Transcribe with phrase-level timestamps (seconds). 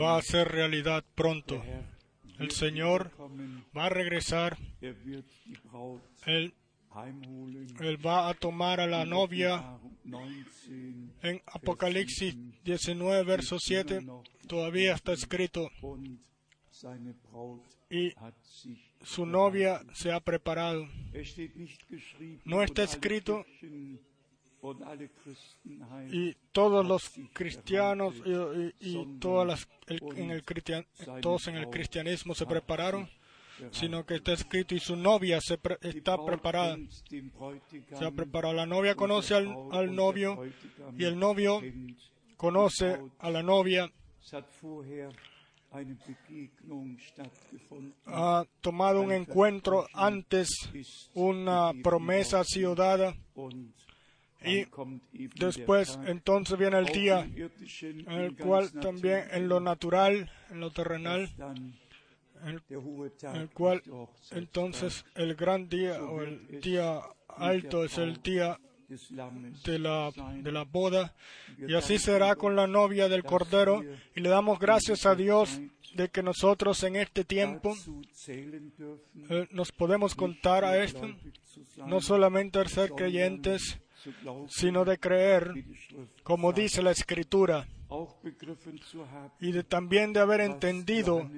[0.00, 1.62] va a ser realidad pronto.
[2.38, 3.10] El Señor
[3.76, 4.56] va a regresar.
[6.26, 6.54] Él,
[7.80, 9.78] él va a tomar a la novia.
[11.22, 14.04] En Apocalipsis 19, verso 7,
[14.46, 15.70] todavía está escrito.
[17.90, 18.12] Y
[19.02, 20.88] su novia se ha preparado.
[22.44, 23.44] No está escrito
[26.10, 28.14] y todos los cristianos
[28.80, 29.68] y, todas las,
[30.16, 30.42] en el
[31.20, 33.08] todos en el cristianismo se prepararon,
[33.70, 36.78] sino que está escrito y su novia se está preparada.
[37.08, 38.54] Se ha preparado.
[38.54, 40.42] La novia conoce al, al novio
[40.96, 41.60] y el novio
[42.36, 43.92] conoce a la novia.
[48.06, 50.48] Ha tomado un encuentro antes,
[51.12, 53.14] una promesa ha sido dada
[54.44, 54.66] y
[55.38, 61.30] después entonces viene el día en el cual también en lo natural, en lo terrenal,
[62.44, 62.60] en
[63.34, 63.82] el cual
[64.32, 68.58] entonces el gran día o el día alto es el día
[69.64, 70.10] de la,
[70.42, 71.14] de la boda.
[71.66, 73.82] Y así será con la novia del Cordero.
[74.14, 75.60] Y le damos gracias a Dios
[75.94, 77.74] de que nosotros en este tiempo
[78.28, 81.08] eh, nos podemos contar a esto,
[81.86, 83.78] no solamente de ser creyentes,
[84.48, 85.52] sino de creer,
[86.22, 87.66] como dice la Escritura,
[89.40, 91.28] y de, también de haber entendido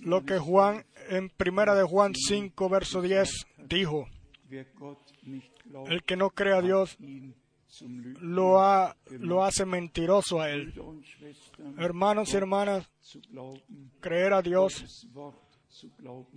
[0.00, 4.08] lo que Juan en primera de Juan 5 verso 10 dijo.
[5.88, 6.98] El que no cree a Dios
[8.20, 10.74] lo, ha, lo hace mentiroso a él.
[11.78, 12.90] Hermanos y hermanas,
[14.00, 15.08] creer a Dios,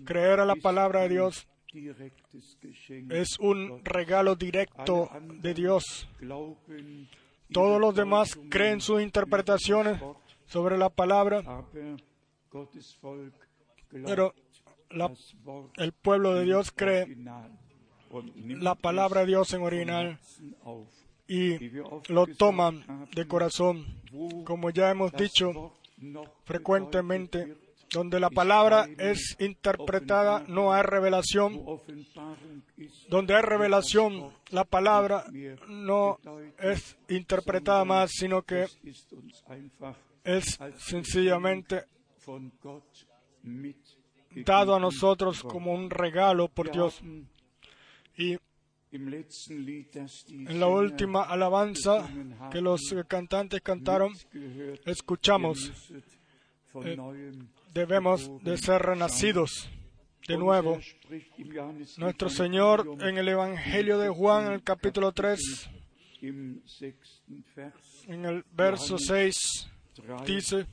[0.05, 1.47] creer a la palabra de Dios,
[3.09, 5.09] es un regalo directo
[5.41, 6.07] de Dios.
[7.51, 10.01] Todos los demás creen sus interpretaciones
[10.45, 11.65] sobre la palabra,
[14.05, 14.33] pero
[15.77, 17.17] el pueblo de Dios cree
[18.37, 20.19] la palabra de Dios en original
[21.27, 21.57] y
[22.07, 23.85] lo toman de corazón.
[24.45, 25.73] Como ya hemos dicho
[26.45, 27.57] frecuentemente,
[27.91, 31.63] donde la palabra es interpretada no hay revelación.
[33.09, 35.25] Donde hay revelación, la palabra
[35.69, 36.19] no
[36.59, 38.65] es interpretada más, sino que
[40.23, 41.85] es sencillamente
[44.45, 47.01] dado a nosotros como un regalo por Dios.
[48.17, 48.37] Y
[48.91, 52.09] en la última alabanza
[52.51, 54.13] que los cantantes cantaron,
[54.85, 55.71] escuchamos,
[56.83, 56.97] eh,
[57.75, 59.69] debemos de ser renacidos
[60.27, 60.79] de nuevo.
[61.97, 65.69] Nuestro Señor en el Evangelio de Juan, en el capítulo 3,
[66.21, 69.35] en el verso 6,
[70.25, 70.65] dice,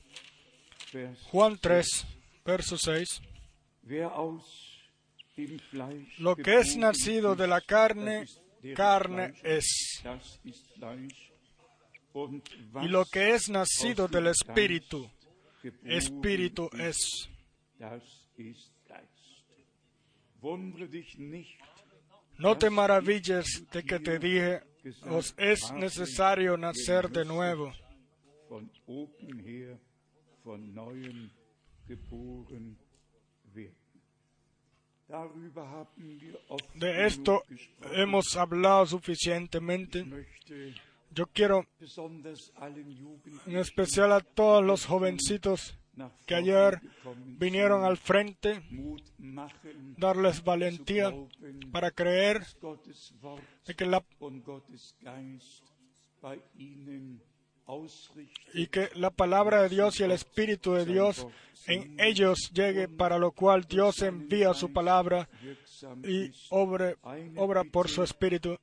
[1.24, 2.06] Juan 3,
[2.44, 3.20] verso 6,
[6.18, 8.26] lo que es nacido de la carne,
[8.76, 10.04] carne es.
[12.82, 15.10] Y lo que es nacido del Espíritu,
[15.84, 17.28] Espíritu es.
[22.38, 24.62] No te maravilles de que te dije,
[25.08, 27.72] os es necesario nacer de nuevo.
[36.74, 37.44] De esto
[37.92, 40.04] hemos hablado suficientemente.
[41.14, 41.66] Yo quiero,
[43.46, 45.78] en especial a todos los jovencitos
[46.26, 46.80] que ayer
[47.38, 48.62] vinieron al frente,
[49.98, 51.12] darles valentía
[51.70, 52.42] para creer
[53.66, 54.02] de que la,
[58.54, 61.26] y que la palabra de Dios y el Espíritu de Dios
[61.66, 65.28] en ellos llegue, para lo cual Dios envía su palabra
[66.04, 66.96] y obra,
[67.36, 68.58] obra por su Espíritu.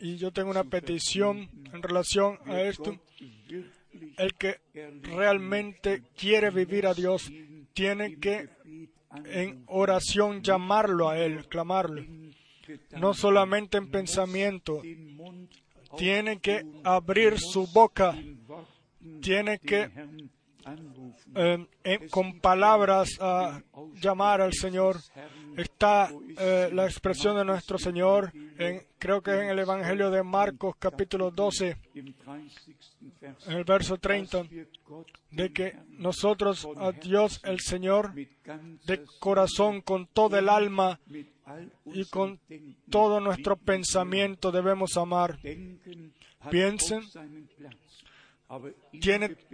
[0.00, 2.98] Y yo tengo una petición en relación a esto.
[4.16, 4.60] El que
[5.02, 7.30] realmente quiere vivir a Dios
[7.72, 8.48] tiene que
[9.24, 12.04] en oración llamarlo a Él, clamarlo.
[12.96, 14.80] No solamente en pensamiento,
[15.96, 18.14] tiene que abrir su boca,
[19.20, 19.90] tiene que
[21.34, 23.62] eh, con palabras a
[24.00, 24.96] llamar al Señor.
[25.56, 30.76] Está eh, la expresión de nuestro Señor, en, creo que en el Evangelio de Marcos
[30.78, 34.44] capítulo 12, en el verso 30,
[35.30, 41.00] de que nosotros a Dios el Señor de corazón, con todo el alma
[41.86, 42.40] y con
[42.90, 45.38] todo nuestro pensamiento debemos amar.
[46.50, 47.02] Piensen,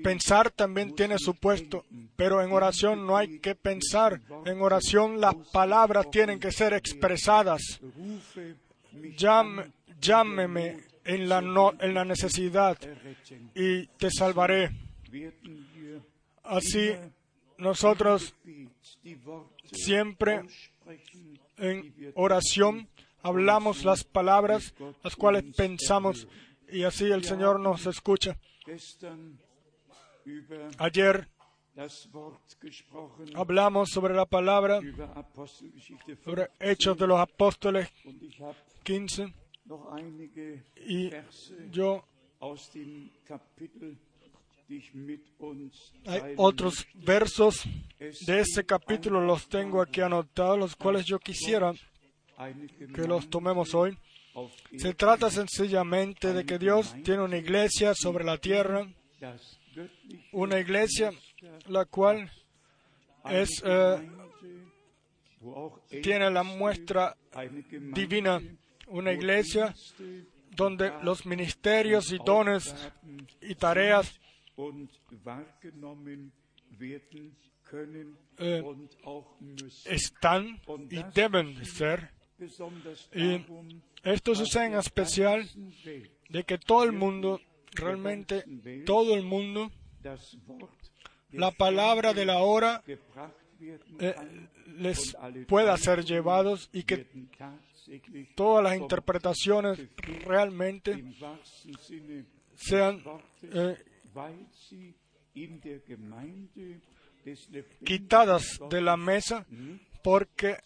[0.03, 1.85] pensar también tiene su puesto,
[2.17, 4.21] pero en oración no hay que pensar.
[4.45, 7.81] En oración las palabras tienen que ser expresadas.
[10.01, 11.39] llámeme en la,
[11.81, 12.79] en la necesidad
[13.55, 14.71] y te salvaré.
[16.43, 16.93] Así
[17.59, 18.35] nosotros
[19.73, 20.43] siempre
[21.59, 22.89] en oración
[23.23, 26.29] hablamos las palabras las cuales pensamos
[26.69, 28.37] y así el Señor nos escucha.
[30.79, 31.29] Ayer
[33.35, 34.81] hablamos sobre la palabra,
[36.25, 37.89] sobre Hechos de los Apóstoles
[38.83, 39.33] 15,
[40.87, 41.11] y
[41.71, 42.05] yo
[46.07, 47.63] hay otros versos
[47.99, 51.73] de ese capítulo, los tengo aquí anotados, los cuales yo quisiera
[52.95, 53.97] que los tomemos hoy.
[54.77, 58.87] Se trata sencillamente de que Dios tiene una iglesia sobre la tierra,
[60.33, 61.11] una iglesia
[61.69, 62.31] la cual
[63.31, 64.11] es, eh,
[66.03, 67.17] tiene la muestra
[67.93, 68.41] divina,
[68.89, 69.75] una iglesia
[70.51, 72.75] donde los ministerios y dones
[73.41, 74.19] y tareas
[78.39, 78.65] eh,
[79.87, 80.61] están
[80.91, 82.16] y deben ser.
[83.15, 83.45] Y
[84.03, 85.49] esto sucede en especial
[86.29, 87.41] de que todo el mundo,
[87.73, 88.45] realmente
[88.85, 89.71] todo el mundo,
[91.33, 92.83] la palabra de la hora
[93.99, 94.15] eh,
[94.77, 95.17] les
[95.49, 97.07] pueda ser llevados y que
[98.35, 99.81] todas las interpretaciones
[100.25, 101.05] realmente
[102.55, 103.03] sean
[103.43, 103.77] eh,
[107.85, 109.47] quitadas de la mesa
[110.07, 110.57] porque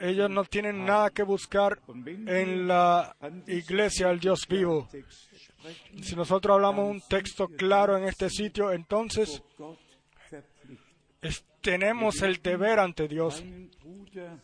[0.00, 1.78] ellos no tienen nada que buscar
[2.26, 3.14] en la
[3.46, 4.88] iglesia del Dios vivo.
[6.00, 9.42] Si nosotros hablamos un texto claro en este sitio, entonces
[11.60, 13.44] tenemos el deber ante Dios.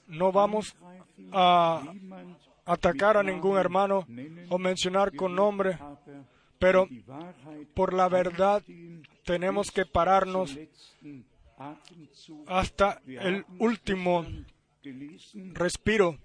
[0.08, 0.76] No vamos
[1.32, 1.82] a
[2.66, 4.06] atacar a ningún hermano
[4.50, 5.78] o mencionar con nombre,
[6.58, 6.86] pero
[7.72, 8.62] por la verdad
[9.24, 10.54] tenemos que pararnos
[12.46, 14.26] hasta el último
[15.52, 16.18] respiro.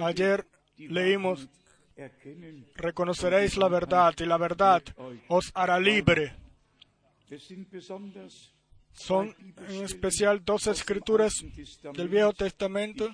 [0.00, 1.48] Ayer leímos,
[2.74, 4.82] reconoceréis la verdad y la verdad
[5.28, 6.34] os hará libre.
[8.92, 9.34] Son
[9.68, 11.34] en especial dos escrituras
[11.92, 13.12] del Viejo Testamento,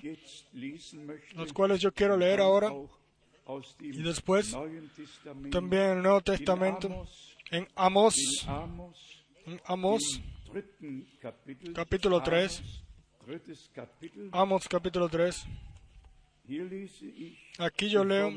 [1.35, 2.71] las cuales yo quiero leer ahora,
[3.79, 4.55] y después
[5.51, 7.05] también el Nuevo Testamento,
[7.51, 8.15] en Amos,
[9.45, 10.21] en Amos
[11.73, 12.83] capítulo 3.
[14.31, 15.45] Amos capítulo 3.
[17.59, 18.31] Aquí yo leo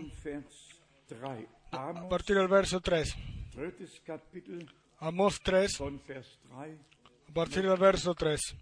[1.73, 3.17] a partir del verso 3.
[4.99, 8.57] Amos 3, a partir del verso 3.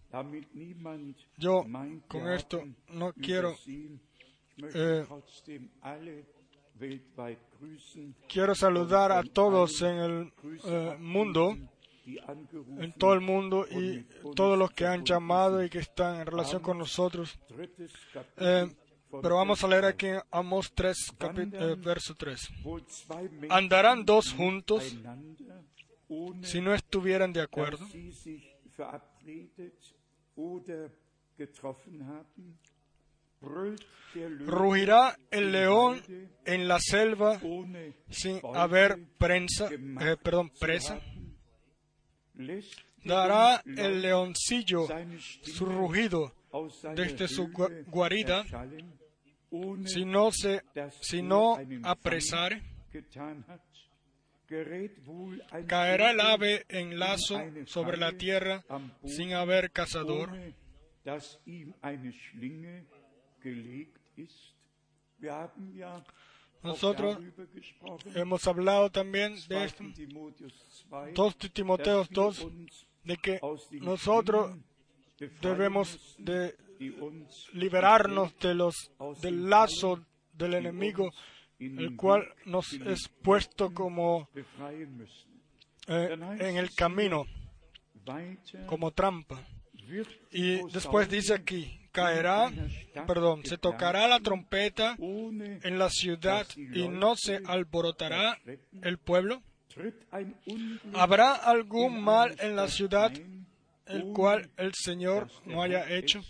[1.37, 1.65] Yo
[2.09, 3.55] con esto no quiero
[4.75, 5.07] eh,
[8.29, 10.33] quiero saludar a todos en el
[10.65, 11.57] eh, mundo
[12.07, 14.05] en todo el mundo y
[14.35, 17.39] todos los que han llamado y que están en relación con nosotros.
[18.37, 18.69] Eh,
[19.23, 22.49] pero vamos a leer aquí Amos 3, eh, verso 3.
[23.49, 24.97] ¿Andarán dos juntos
[26.43, 27.87] si no estuvieran de acuerdo?
[34.47, 36.03] Rugirá el león
[36.45, 37.41] en la selva
[38.11, 41.01] sin haber prensa, eh, perdón, presa
[43.05, 44.87] dará el leoncillo
[45.43, 46.33] su rugido
[46.95, 47.51] desde su
[47.87, 48.45] guarida.
[49.87, 50.63] Si no se
[51.01, 52.63] si no apresare
[55.67, 58.65] caerá el ave en lazo sobre la tierra
[59.05, 60.31] sin haber cazador
[66.65, 67.19] nosotros
[68.15, 69.85] hemos hablado también de esto,
[71.15, 72.47] 2 Timoteos 2,
[73.05, 73.41] de que
[73.81, 74.57] nosotros
[75.41, 76.57] debemos de
[77.53, 78.91] liberarnos de los,
[79.21, 81.13] del lazo del enemigo,
[81.59, 84.29] el cual nos es puesto como
[85.87, 87.27] eh, en el camino,
[88.67, 89.47] como trampa.
[90.31, 92.53] Y después dice aquí, caerá,
[93.07, 98.37] perdón, se tocará la trompeta en la ciudad y no se alborotará
[98.83, 99.43] el pueblo.
[100.93, 103.13] ¿Habrá algún mal en la ciudad
[103.87, 106.21] el cual el Señor no haya hecho?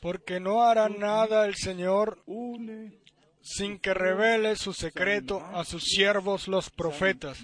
[0.00, 2.22] Porque no hará nada el Señor
[3.40, 7.38] sin que revele su secreto a sus siervos los profetas.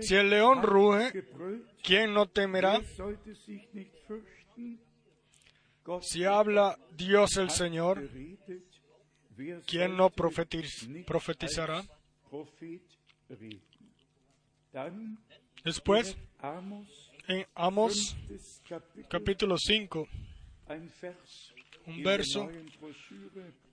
[0.00, 1.24] Si el león ruge,
[1.82, 2.80] ¿quién no temerá?
[6.00, 8.08] Si habla Dios el Señor,
[9.66, 11.84] ¿quién no profetizará?
[15.64, 16.16] Después,
[17.28, 18.16] en Amos
[19.08, 20.08] capítulo 5,
[21.86, 22.50] un verso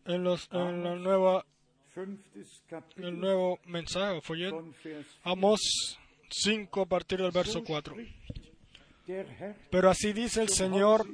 [0.06, 1.46] en, los, en la nueva
[2.98, 4.74] el nuevo mensaje, folleto,
[5.24, 5.98] Amos
[6.30, 7.96] 5 a partir del verso 4.
[9.70, 11.06] Pero así dice el Señor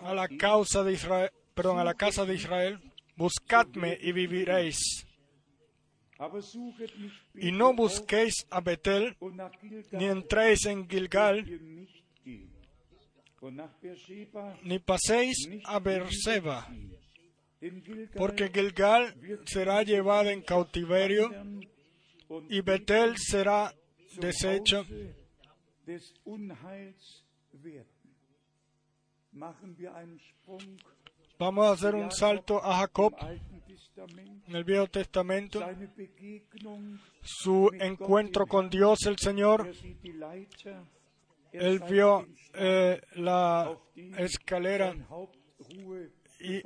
[0.00, 2.80] a la causa de Israel, perdón, a la casa de Israel,
[3.16, 5.06] buscadme y viviréis.
[7.34, 9.16] Y no busquéis a Betel,
[9.92, 11.44] ni entréis en Gilgal,
[14.62, 16.68] ni paséis a Berseba,
[18.16, 19.14] porque Gilgal
[19.44, 21.30] será llevada en cautiverio
[22.48, 23.74] y Betel será
[24.18, 24.84] deshecha.
[31.38, 33.14] Vamos a hacer un salto a Jacob
[34.46, 35.60] en el Viejo Testamento,
[37.22, 39.70] su encuentro con Dios el Señor.
[41.52, 43.76] Él vio eh, la
[44.18, 44.94] escalera
[46.40, 46.62] y,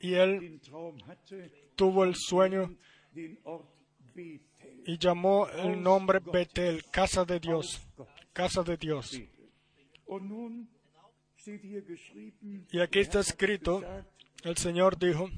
[0.00, 0.60] y él
[1.74, 2.76] tuvo el sueño
[4.86, 7.80] y llamó el nombre Betel, casa de Dios,
[8.32, 9.20] casa de Dios.
[12.72, 13.82] Y aquí está escrito,
[14.42, 15.28] el Señor dijo,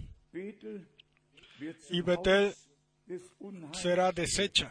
[1.91, 2.55] y Betel
[3.73, 4.71] será deshecha.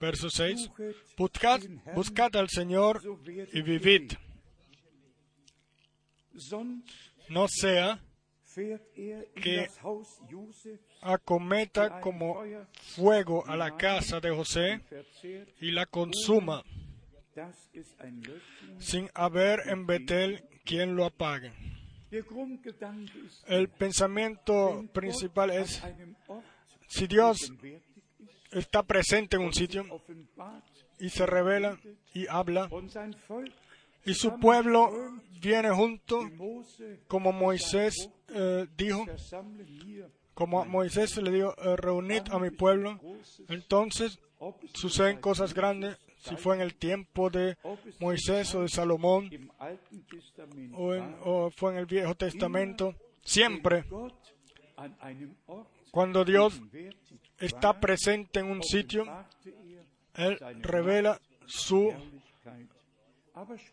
[0.00, 0.70] Verso 6.
[1.16, 1.60] Buscad,
[1.94, 3.02] buscad al Señor
[3.52, 4.12] y vivid.
[7.28, 8.00] No sea
[9.34, 9.68] que
[11.02, 12.42] acometa como
[12.96, 14.80] fuego a la casa de José
[15.60, 16.62] y la consuma
[18.78, 21.52] sin haber en Betel quien lo apague.
[23.46, 25.82] El pensamiento principal es,
[26.88, 27.52] si Dios
[28.50, 29.84] está presente en un sitio
[30.98, 31.78] y se revela
[32.14, 32.68] y habla,
[34.08, 34.90] y su pueblo
[35.40, 36.20] viene junto,
[37.06, 39.04] como Moisés eh, dijo,
[40.32, 42.98] como Moisés le dijo, eh, reunid a mi pueblo,
[43.48, 44.18] entonces
[44.72, 47.56] suceden cosas grandes si fue en el tiempo de
[48.00, 49.30] Moisés o de Salomón,
[50.74, 53.84] o, fue en el Viejo Testamento, siempre.
[55.90, 56.60] Cuando Dios
[57.38, 59.04] está presente en un sitio,
[60.14, 61.92] Él revela su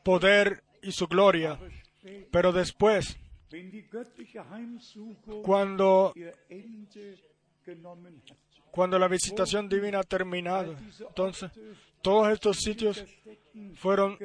[0.04, 1.60] poder y su gloria.
[2.32, 3.18] Pero después,
[5.44, 6.14] cuando,
[8.72, 11.52] cuando la visitación divina ha terminado, entonces
[12.02, 13.04] todos estos sitios
[13.76, 14.18] fueron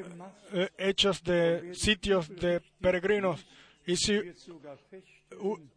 [0.52, 3.46] eh, hechos de sitios de peregrinos.
[3.86, 4.12] Y si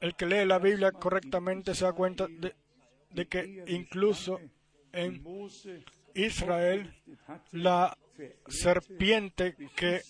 [0.01, 4.39] el que lee la Biblia correctamente se da cuenta de, que incluso
[4.91, 5.24] en
[6.13, 6.93] Israel
[7.51, 7.98] la
[8.48, 10.01] serpiente que,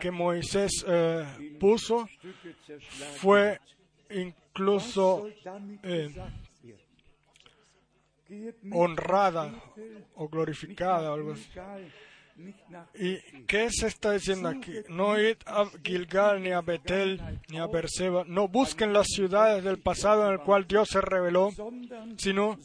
[0.00, 2.08] que Moisés eh, puso
[3.16, 3.60] fue
[4.10, 5.28] incluso
[5.82, 6.14] eh,
[8.72, 9.52] honrada
[10.14, 11.48] o glorificada algo así.
[12.94, 14.72] ¿Y qué se está diciendo aquí?
[14.88, 18.24] No id a Gilgal, ni a Betel, ni a Berseba.
[18.26, 21.50] No busquen las ciudades del pasado en el cual Dios se reveló,
[22.16, 22.58] sino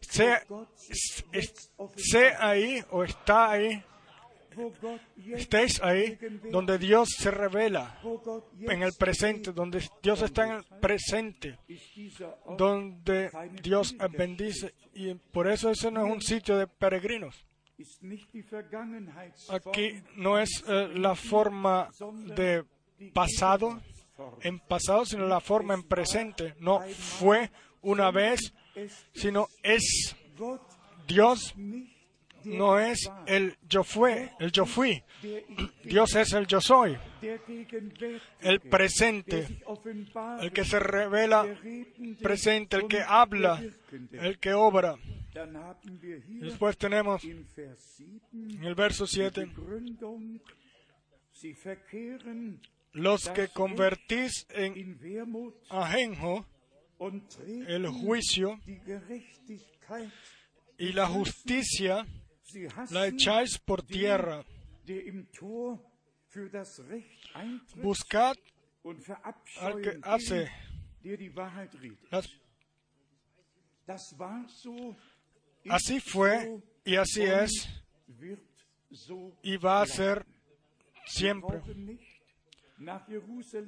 [0.00, 0.40] sé,
[1.96, 3.82] sé ahí o está ahí
[5.32, 6.18] estéis ahí
[6.50, 7.98] donde Dios se revela
[8.60, 11.58] en el presente, donde Dios está en el presente,
[12.56, 13.30] donde
[13.62, 14.74] Dios bendice.
[14.94, 17.44] Y por eso ese no es un sitio de peregrinos.
[19.50, 21.90] Aquí no es eh, la forma
[22.36, 22.64] de
[23.12, 23.80] pasado,
[24.42, 26.54] en pasado, sino la forma en presente.
[26.60, 27.50] No fue
[27.82, 28.54] una vez,
[29.12, 30.16] sino es
[31.06, 31.54] Dios
[32.44, 35.02] no es el yo fue, el yo fui.
[35.84, 36.96] Dios es el yo soy.
[38.40, 39.46] El presente,
[40.40, 41.46] el que se revela
[42.22, 43.62] presente, el que habla,
[44.12, 44.96] el que obra.
[46.26, 49.48] Después tenemos en el verso 7
[52.92, 54.98] los que convertís en
[55.68, 56.46] ajenjo
[57.66, 58.60] el juicio
[60.78, 62.06] y la justicia
[62.90, 64.44] la echáis por tierra.
[67.76, 68.36] Buscad
[69.60, 70.50] al que hace
[73.86, 74.14] las
[75.68, 77.68] Así fue y así es
[79.42, 80.26] y va a ser
[81.06, 81.60] siempre.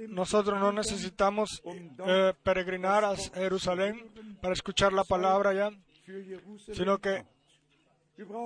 [0.09, 5.71] Nosotros no necesitamos eh, peregrinar a Jerusalén para escuchar la palabra ya,
[6.73, 7.25] sino que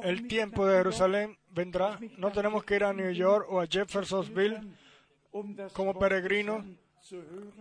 [0.02, 1.98] el tiempo de Jerusalén vendrá.
[2.16, 4.60] No tenemos que ir a New York o a Jeffersonville
[5.72, 6.64] como peregrinos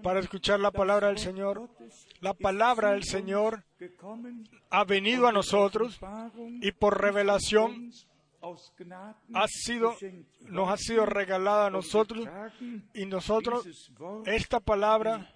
[0.03, 1.69] para escuchar la palabra del Señor.
[2.21, 3.63] La palabra del Señor
[4.69, 5.99] ha venido a nosotros
[6.61, 7.91] y por revelación
[9.33, 9.95] ha sido,
[10.47, 12.27] nos ha sido regalada a nosotros
[12.93, 13.67] y nosotros
[14.25, 15.33] esta palabra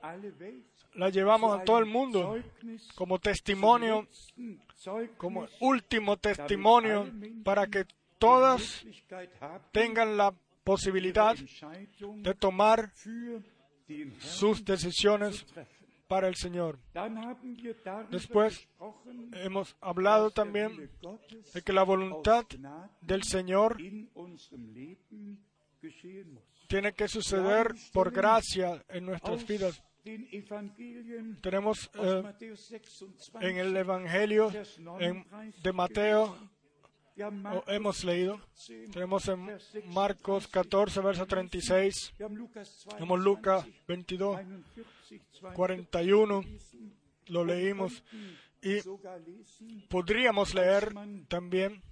[0.95, 2.41] la llevamos a todo el mundo
[2.95, 4.07] como testimonio,
[5.17, 7.11] como último testimonio
[7.43, 7.85] para que
[8.17, 8.85] todas
[9.71, 12.91] tengan la posibilidad de tomar
[14.19, 15.45] sus decisiones
[16.07, 16.79] para el Señor.
[18.09, 18.67] Después
[19.33, 20.89] hemos hablado también
[21.53, 22.45] de que la voluntad
[23.01, 23.77] del Señor
[26.67, 29.83] tiene que suceder por gracia en nuestras vidas.
[31.41, 32.23] Tenemos eh,
[33.41, 34.51] en el Evangelio
[35.63, 36.35] de Mateo
[37.67, 38.39] hemos leído.
[38.91, 42.13] Tenemos en Marcos 14, verso 36.
[42.17, 44.39] Tenemos Lucas 22,
[45.53, 46.43] 41.
[47.27, 48.03] Lo leímos.
[48.61, 48.77] Y
[49.89, 50.93] podríamos leer
[51.27, 51.83] también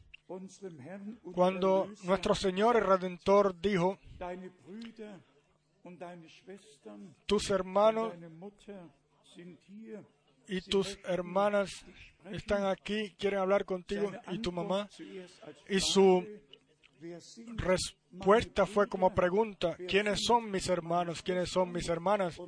[1.33, 3.99] cuando nuestro Señor y Redentor dijo,
[7.25, 8.13] tus hermanos
[10.47, 11.69] y tus hermanas
[12.31, 14.89] están aquí, quieren hablar contigo, y tu mamá.
[15.69, 16.25] Y su
[17.55, 21.21] respuesta fue como pregunta, ¿quiénes son mis hermanos?
[21.21, 22.39] ¿Quiénes son mis hermanas?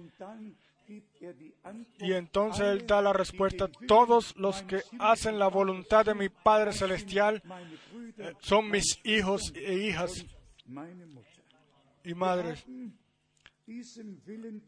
[2.00, 6.74] Y entonces él da la respuesta, todos los que hacen la voluntad de mi Padre
[6.74, 7.42] Celestial
[8.42, 10.26] son mis hijos e hijas
[12.04, 12.66] y madres.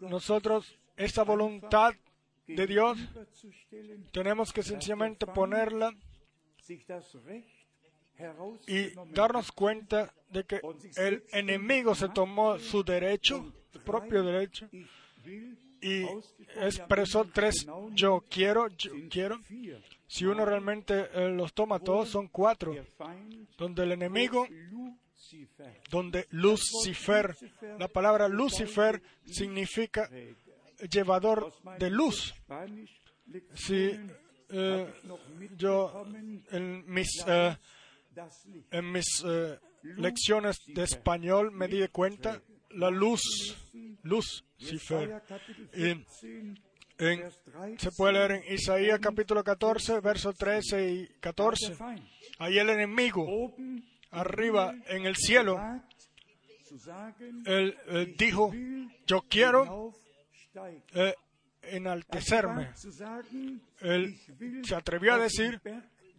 [0.02, 1.94] Nosotros, esa voluntad
[2.48, 2.98] de Dios,
[4.12, 5.94] tenemos que sencillamente ponerla
[8.68, 10.62] y darnos cuenta de que
[10.98, 14.70] el enemigo se tomó su derecho, su propio derecho,
[15.82, 16.04] y
[16.56, 19.40] expresó tres yo quiero, yo quiero.
[20.08, 22.74] Si uno realmente eh, los toma todos, son cuatro,
[23.58, 24.48] donde el enemigo
[25.90, 27.36] donde Lucifer,
[27.80, 30.10] la palabra Lucifer significa
[30.90, 32.34] llevador de luz.
[33.54, 33.92] Si
[34.50, 34.94] eh,
[35.58, 36.06] yo
[36.52, 37.58] en mis, eh,
[38.72, 43.22] en mis eh, lecciones de español me di cuenta, la luz,
[44.04, 45.22] Lucifer.
[45.74, 46.06] Y
[47.78, 51.76] se puede leer en Isaías capítulo 14, versos 13 y 14.
[52.40, 53.54] Ahí el enemigo,
[54.16, 55.60] arriba en el cielo,
[57.46, 58.52] él dijo,
[59.06, 59.94] yo quiero
[60.94, 61.14] eh,
[61.62, 62.74] enaltecerme.
[63.80, 64.16] Él
[64.64, 65.62] se atrevió a decir,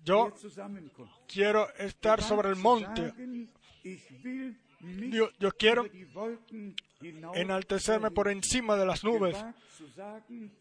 [0.04, 0.32] yo
[1.26, 3.12] quiero estar sobre el monte.
[5.10, 5.86] Yo, yo quiero
[7.34, 9.36] enaltecerme por encima de las nubes.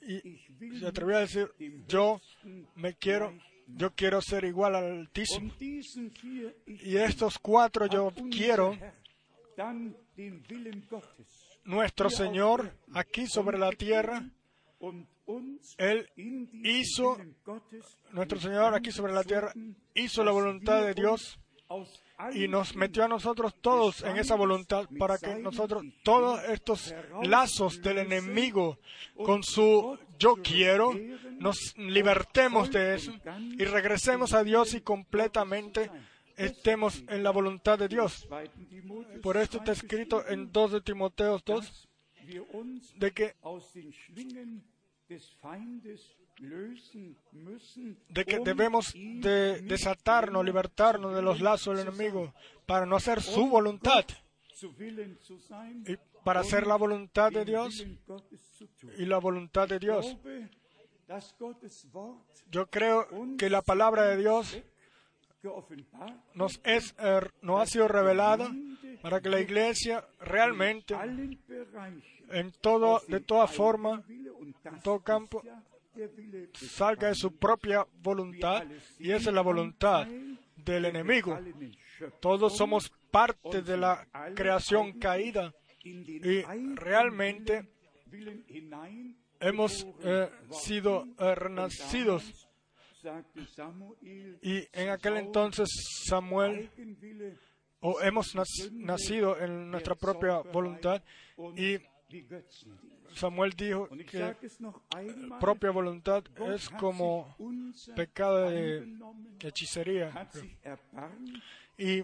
[0.02, 1.52] Y se atrevió a decir,
[1.88, 2.20] yo
[2.76, 3.34] me quiero,
[3.68, 5.52] yo quiero ser igual al Altísimo.
[5.60, 8.78] Y estos cuatro yo quiero
[11.66, 14.24] nuestro Señor aquí sobre la tierra,
[15.78, 16.10] Él
[16.64, 17.18] hizo,
[18.12, 19.54] nuestro Señor aquí sobre la tierra,
[19.94, 21.40] hizo la voluntad de Dios
[22.34, 27.82] y nos metió a nosotros todos en esa voluntad para que nosotros todos estos lazos
[27.82, 28.78] del enemigo
[29.16, 30.94] con su yo quiero,
[31.40, 33.14] nos libertemos de eso
[33.58, 35.90] y regresemos a Dios y completamente
[36.38, 38.28] estemos en la voluntad de Dios.
[39.22, 41.88] Por esto está escrito en 2 de Timoteo 2
[42.98, 43.36] de que
[48.10, 52.34] de que debemos de desatarnos, libertarnos de los lazos del enemigo
[52.66, 54.06] para no hacer su voluntad
[55.88, 57.86] y para hacer la voluntad de Dios
[58.98, 60.18] y la voluntad de Dios.
[62.50, 63.08] Yo creo
[63.38, 64.60] que la palabra de Dios
[66.34, 68.52] nos, es, er, no ha sido revelada
[69.04, 70.96] para que la iglesia realmente,
[72.32, 75.44] en todo, de toda forma, en todo campo,
[76.54, 78.64] salga de su propia voluntad
[78.98, 80.08] y esa es la voluntad
[80.56, 81.40] del enemigo.
[82.20, 85.54] Todos somos parte de la creación caída
[85.86, 86.42] y
[86.76, 87.68] realmente
[89.40, 92.50] hemos eh, sido eh, renacidos.
[94.42, 95.70] Y en aquel entonces
[96.08, 96.72] Samuel,
[97.82, 98.34] o hemos
[98.72, 101.04] nacido en nuestra propia voluntad
[101.56, 101.78] y
[103.14, 104.36] Samuel dijo que
[105.40, 107.36] propia voluntad es como
[107.96, 108.98] pecado de
[109.40, 110.12] hechicería.
[111.78, 112.02] Y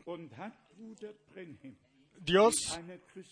[2.23, 2.79] Dios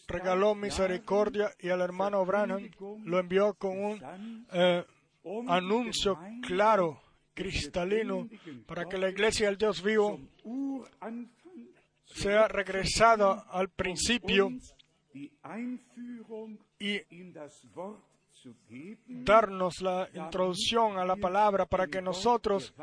[0.07, 2.69] regaló misericordia y al hermano Branham
[3.03, 4.83] lo envió con un eh,
[5.47, 7.01] anuncio claro,
[7.33, 8.27] cristalino,
[8.65, 10.19] para que la iglesia del Dios vivo
[12.05, 14.49] sea regresada al principio
[16.79, 17.01] y
[19.07, 22.73] darnos la introducción a la palabra para que nosotros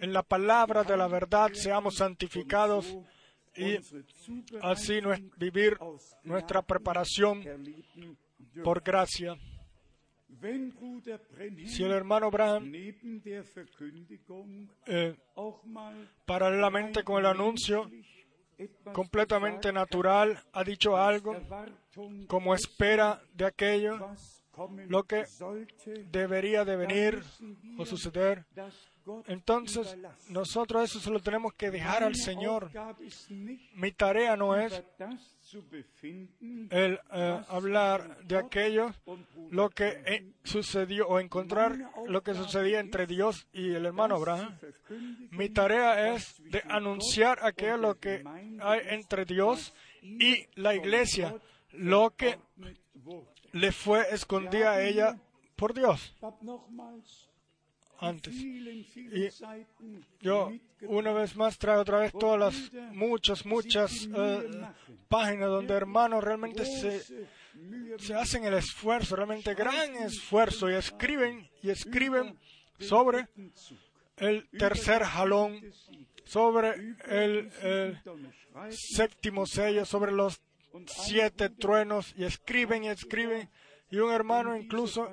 [0.00, 2.96] en la palabra de la verdad seamos santificados
[3.56, 3.78] y
[4.62, 5.00] así
[5.36, 5.78] vivir
[6.22, 7.42] nuestra preparación
[8.62, 9.36] por gracia.
[11.66, 12.72] Si el hermano Abraham,
[14.86, 15.16] eh,
[16.26, 17.90] paralelamente con el anuncio,
[18.92, 21.36] completamente natural, ha dicho algo
[22.26, 24.10] como espera de aquello,
[24.88, 25.24] lo que
[26.10, 27.22] debería de venir
[27.78, 28.44] o suceder,
[29.26, 29.96] entonces,
[30.28, 32.70] nosotros eso se lo tenemos que dejar al Señor.
[33.74, 34.82] Mi tarea no es
[36.70, 38.92] el eh, hablar de aquello,
[39.50, 44.58] lo que eh, sucedió, o encontrar lo que sucedía entre Dios y el hermano Abraham.
[45.30, 48.24] Mi tarea es de anunciar aquello lo que
[48.60, 51.36] hay entre Dios y la iglesia,
[51.72, 52.38] lo que
[53.52, 55.18] le fue escondida a ella
[55.54, 56.14] por Dios
[57.98, 58.34] antes.
[58.34, 59.28] Y
[60.20, 64.50] yo una vez más traigo otra vez todas las muchas, muchas eh,
[65.08, 67.00] páginas donde hermanos realmente se,
[67.98, 72.38] se hacen el esfuerzo, realmente gran esfuerzo y escriben y escriben
[72.78, 73.28] sobre
[74.18, 75.60] el tercer jalón,
[76.24, 78.00] sobre el, el
[78.70, 80.40] séptimo sello, sobre los
[80.86, 83.48] siete truenos y escriben y escriben.
[83.88, 85.08] Y un hermano incluso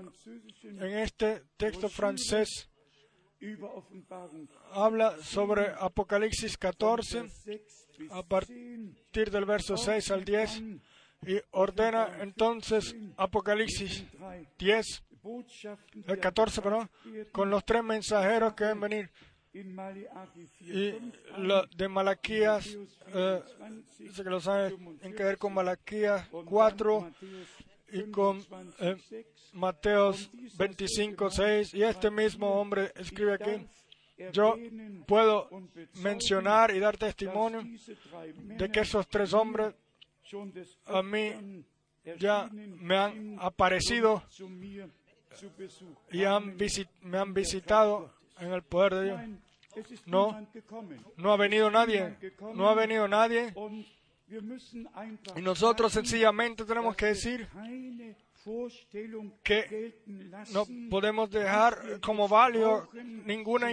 [0.63, 2.69] en este texto francés
[4.71, 7.29] habla sobre Apocalipsis 14
[8.11, 10.61] a partir del verso 6 al 10
[11.25, 14.05] y ordena entonces Apocalipsis
[14.57, 15.03] 10,
[16.07, 16.89] el 14, perdón,
[17.31, 19.11] con los tres mensajeros que deben venir.
[19.53, 20.93] Y
[21.37, 22.75] lo de Malaquías,
[23.13, 23.41] eh,
[24.15, 27.11] que los en que ver con Malaquías 4
[27.93, 28.43] y con
[28.79, 28.97] eh,
[29.53, 33.67] Mateos 25, 6, y este mismo hombre escribe aquí,
[34.31, 34.55] yo
[35.05, 35.49] puedo
[36.01, 37.63] mencionar y dar testimonio
[38.33, 39.75] de que esos tres hombres
[40.85, 41.63] a mí
[42.17, 44.23] ya me han aparecido
[46.11, 46.57] y han
[47.01, 49.21] me han visitado en el poder de Dios.
[50.05, 50.47] No,
[51.17, 52.15] no ha venido nadie,
[52.53, 53.53] no ha venido nadie.
[55.35, 57.47] Y nosotros sencillamente tenemos que decir
[59.43, 59.95] que
[60.51, 62.89] no podemos dejar como válido
[63.25, 63.69] ninguna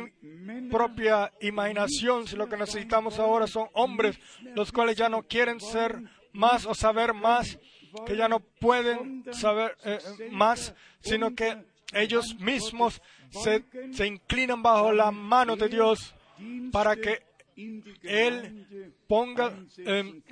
[0.71, 4.19] propia imaginación, si lo que necesitamos ahora son hombres,
[4.55, 7.59] los cuales ya no quieren ser más o saber más,
[8.07, 9.99] que ya no pueden saber eh,
[10.31, 16.15] más, sino que ellos mismos se, se inclinan bajo la mano de Dios
[16.71, 17.30] para que
[18.03, 20.23] Él ponga, eh,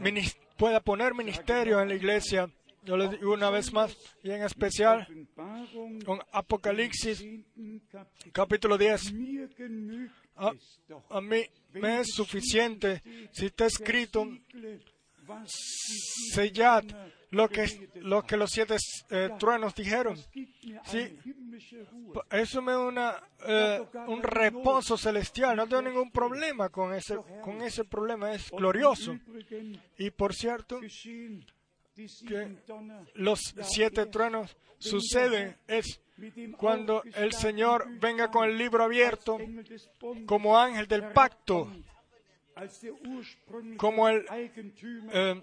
[0.57, 2.51] pueda poner ministerio en la iglesia
[2.89, 5.07] yo les digo una vez más, y en especial
[6.07, 7.23] con Apocalipsis
[8.33, 9.13] capítulo 10.
[10.37, 11.43] A, mí
[11.75, 13.03] me es suficiente
[13.33, 14.27] si está escrito
[15.47, 16.85] sellad
[17.31, 18.77] lo que, lo que los siete
[19.11, 20.17] eh, truenos dijeron.
[20.85, 21.19] Sí,
[22.31, 25.57] eso me una, eh, un reposo celestial.
[25.57, 28.33] No tengo ningún problema con ese, con ese problema.
[28.33, 29.19] Es glorioso.
[29.99, 30.81] Y por cierto,
[32.27, 32.57] que
[33.15, 36.01] los siete truenos suceden es
[36.57, 39.39] cuando el Señor venga con el libro abierto
[40.27, 41.71] como ángel del pacto,
[43.77, 44.25] como el
[45.13, 45.43] eh,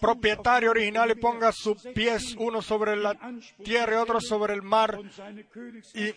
[0.00, 3.16] propietario original y ponga sus pies uno sobre la
[3.62, 4.98] tierra y otro sobre el mar
[5.94, 6.14] y,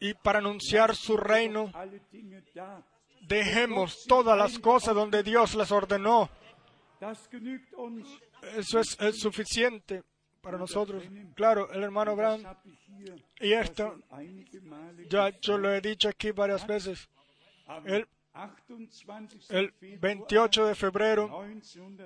[0.00, 1.72] y para anunciar su reino
[3.26, 6.30] dejemos todas las cosas donde Dios las ordenó.
[8.56, 10.02] Eso es, suficiente
[10.40, 11.02] para nosotros.
[11.34, 12.46] Claro, el hermano Brown,
[13.40, 13.98] y esto
[15.08, 17.08] ya yo lo he dicho aquí varias veces.
[17.84, 18.06] El,
[19.48, 21.44] el 28 de febrero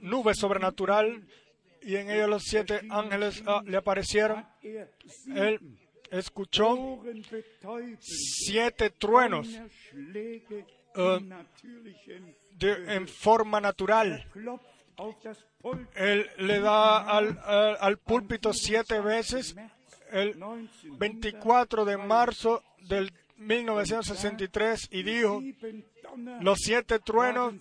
[0.00, 1.26] nube sobrenatural
[1.82, 5.60] y en ellos los siete ángeles uh, le aparecieron, él
[6.10, 7.02] escuchó
[8.00, 9.48] siete truenos
[10.96, 11.18] uh,
[12.52, 14.26] de, en forma natural.
[15.96, 19.56] Él le da al, al, al púlpito siete veces
[20.14, 20.36] el
[20.98, 25.42] 24 de marzo del 1963 y dijo,
[26.40, 27.54] los siete truenos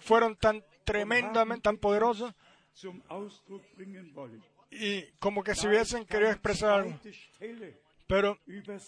[0.00, 2.34] fueron tan tremendamente, tan poderosos
[4.70, 6.98] y como que si hubiesen querido expresar algo.
[8.06, 8.38] Pero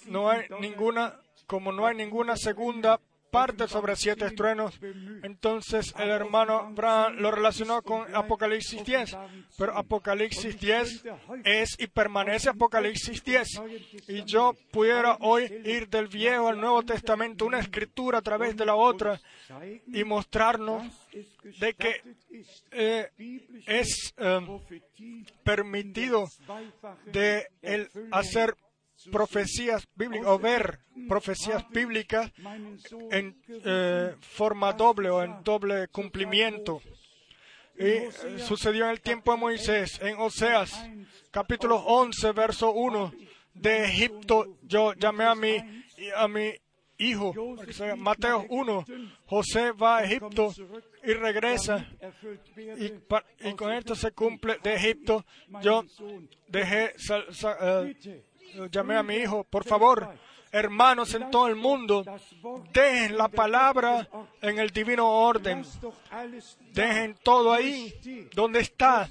[0.06, 2.98] no hay ninguna, como no hay ninguna segunda
[3.34, 4.78] parte sobre siete truenos.
[5.24, 9.16] Entonces el hermano Brown lo relacionó con Apocalipsis 10.
[9.58, 11.04] Pero Apocalipsis 10
[11.44, 13.48] es y permanece Apocalipsis 10.
[14.06, 18.66] Y yo pudiera hoy ir del Viejo al Nuevo Testamento, una escritura a través de
[18.66, 19.20] la otra,
[19.88, 20.84] y mostrarnos
[21.58, 22.02] de que
[22.70, 23.10] eh,
[23.66, 24.40] es eh,
[25.42, 26.28] permitido
[27.06, 28.54] de el hacer
[29.10, 32.32] profecías bíblicas o ver profecías bíblicas
[33.10, 36.80] en eh, forma doble o en doble cumplimiento.
[37.76, 40.72] Y eh, sucedió en el tiempo de Moisés, en Oseas,
[41.30, 43.12] capítulo 11, verso 1,
[43.54, 45.56] de Egipto yo llamé a mi,
[46.16, 46.52] a mi
[46.98, 47.34] hijo,
[47.96, 48.84] Mateo 1,
[49.26, 50.52] José va a Egipto
[51.02, 51.88] y regresa
[52.76, 55.24] y, con esto se cumple de Egipto.
[55.62, 55.84] Yo
[56.48, 57.94] dejé, uh,
[58.70, 60.08] llamé a mi hijo, por favor,
[60.50, 62.04] hermanos en todo el mundo,
[62.72, 64.08] dejen la palabra
[64.40, 65.64] en el divino orden.
[66.72, 69.08] Dejen todo ahí, donde está,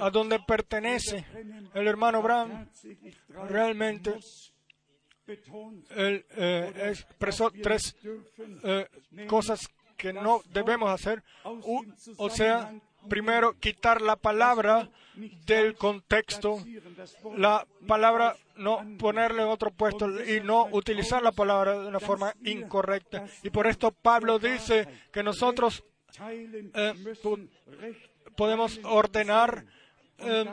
[0.00, 1.24] a donde pertenece.
[1.74, 2.68] El hermano Brown
[3.48, 4.18] realmente
[5.96, 7.96] él eh, expresó tres
[8.62, 8.86] eh,
[9.26, 11.22] cosas que no debemos hacer.
[12.16, 12.72] o sea,
[13.08, 14.88] primero, quitar la palabra
[15.46, 16.62] del contexto,
[17.36, 22.34] la palabra no ponerle en otro puesto y no utilizar la palabra de una forma
[22.44, 23.24] incorrecta.
[23.42, 25.84] Y por esto Pablo dice que nosotros
[26.74, 26.94] eh,
[28.36, 29.64] podemos ordenar
[30.18, 30.44] eh,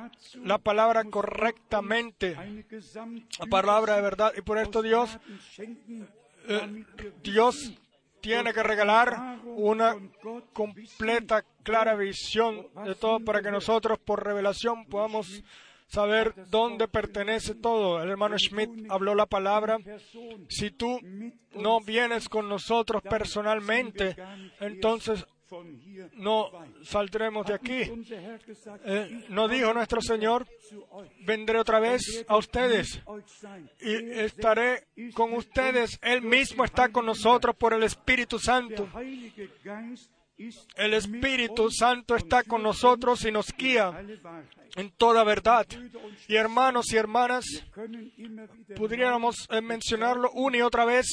[0.44, 2.36] la palabra correctamente,
[3.40, 4.34] la palabra de verdad.
[4.38, 5.18] Y por esto Dios,
[6.48, 6.86] eh,
[7.22, 7.74] Dios
[8.24, 9.98] tiene que regalar una
[10.54, 15.44] completa, clara visión de todo para que nosotros por revelación podamos
[15.88, 18.02] saber dónde pertenece todo.
[18.02, 19.78] El hermano Schmidt habló la palabra.
[20.48, 21.02] Si tú
[21.54, 24.16] no vienes con nosotros personalmente,
[24.62, 25.26] entonces
[26.14, 26.52] no
[26.84, 27.82] saldremos de aquí.
[28.86, 30.48] Eh, no dijo nuestro Señor,
[31.26, 33.02] vendré otra vez a ustedes
[33.82, 36.00] y estaré con ustedes.
[36.02, 38.88] Él mismo está con nosotros por el Espíritu Santo.
[40.76, 44.04] El Espíritu Santo está con nosotros y nos guía
[44.76, 45.68] en toda verdad.
[46.28, 47.46] Y hermanos y hermanas,
[48.76, 51.06] pudiéramos eh, mencionarlo una y otra vez.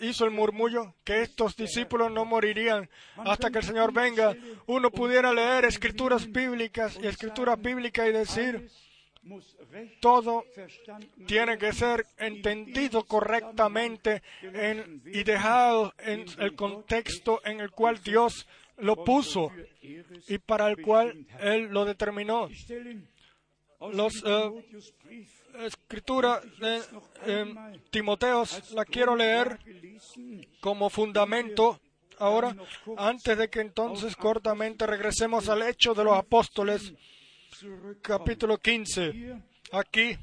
[0.00, 4.36] hizo el murmullo que estos discípulos no morirían hasta que el Señor venga.
[4.66, 8.70] Uno pudiera leer escrituras bíblicas y escrituras bíblicas y decir,
[10.00, 10.44] todo
[11.26, 18.48] tiene que ser entendido correctamente y dejado en el contexto en el cual Dios
[18.80, 22.48] lo puso y para el cual Él lo determinó.
[23.92, 24.90] Los eh,
[25.64, 26.82] escritura de
[27.26, 27.54] eh,
[27.90, 29.58] Timoteos la quiero leer
[30.60, 31.80] como fundamento
[32.18, 32.54] ahora,
[32.98, 36.92] antes de que entonces cortamente regresemos al hecho de los apóstoles,
[38.02, 39.42] capítulo 15.
[39.72, 40.16] Aquí,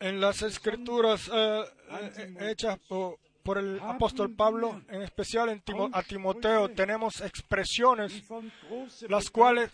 [0.00, 1.64] en las escrituras eh,
[2.40, 8.24] hechas por por el apóstol Pablo, en especial en a Timoteo, tenemos expresiones
[9.08, 9.70] las cuales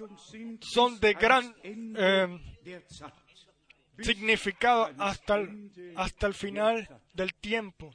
[0.61, 2.27] son de gran eh,
[4.01, 7.95] significado hasta el, hasta el final del tiempo.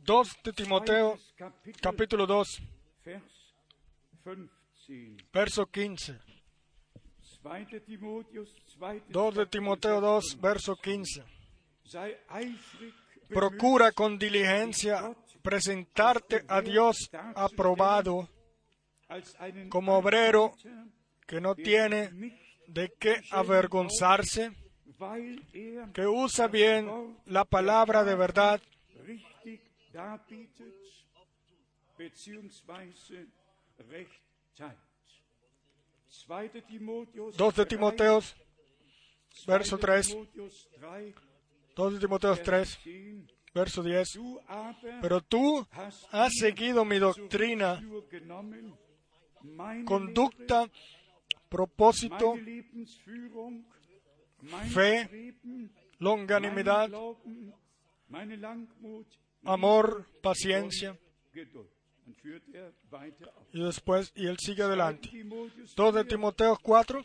[0.00, 1.18] 2 de Timoteo,
[1.80, 2.62] capítulo 2,
[5.32, 6.18] verso 15.
[9.08, 11.24] 2 de Timoteo 2, verso 15
[13.28, 18.28] procura con diligencia presentarte a Dios aprobado
[19.68, 20.54] como obrero
[21.26, 22.10] que no tiene
[22.66, 24.52] de qué avergonzarse,
[25.92, 28.60] que usa bien la palabra de verdad,
[37.36, 38.36] Dos de Timoteos,
[39.46, 40.16] verso 3.
[41.76, 42.78] 2 Timoteo 3,
[43.54, 44.18] verso 10.
[45.00, 45.66] Pero tú
[46.10, 47.82] has seguido mi doctrina,
[49.84, 50.68] conducta,
[51.48, 52.34] propósito,
[54.72, 55.34] fe,
[55.98, 56.90] longanimidad,
[59.44, 60.98] amor, paciencia.
[63.52, 65.08] Y después, y él sigue adelante.
[65.76, 67.04] 2 de Timoteo 4,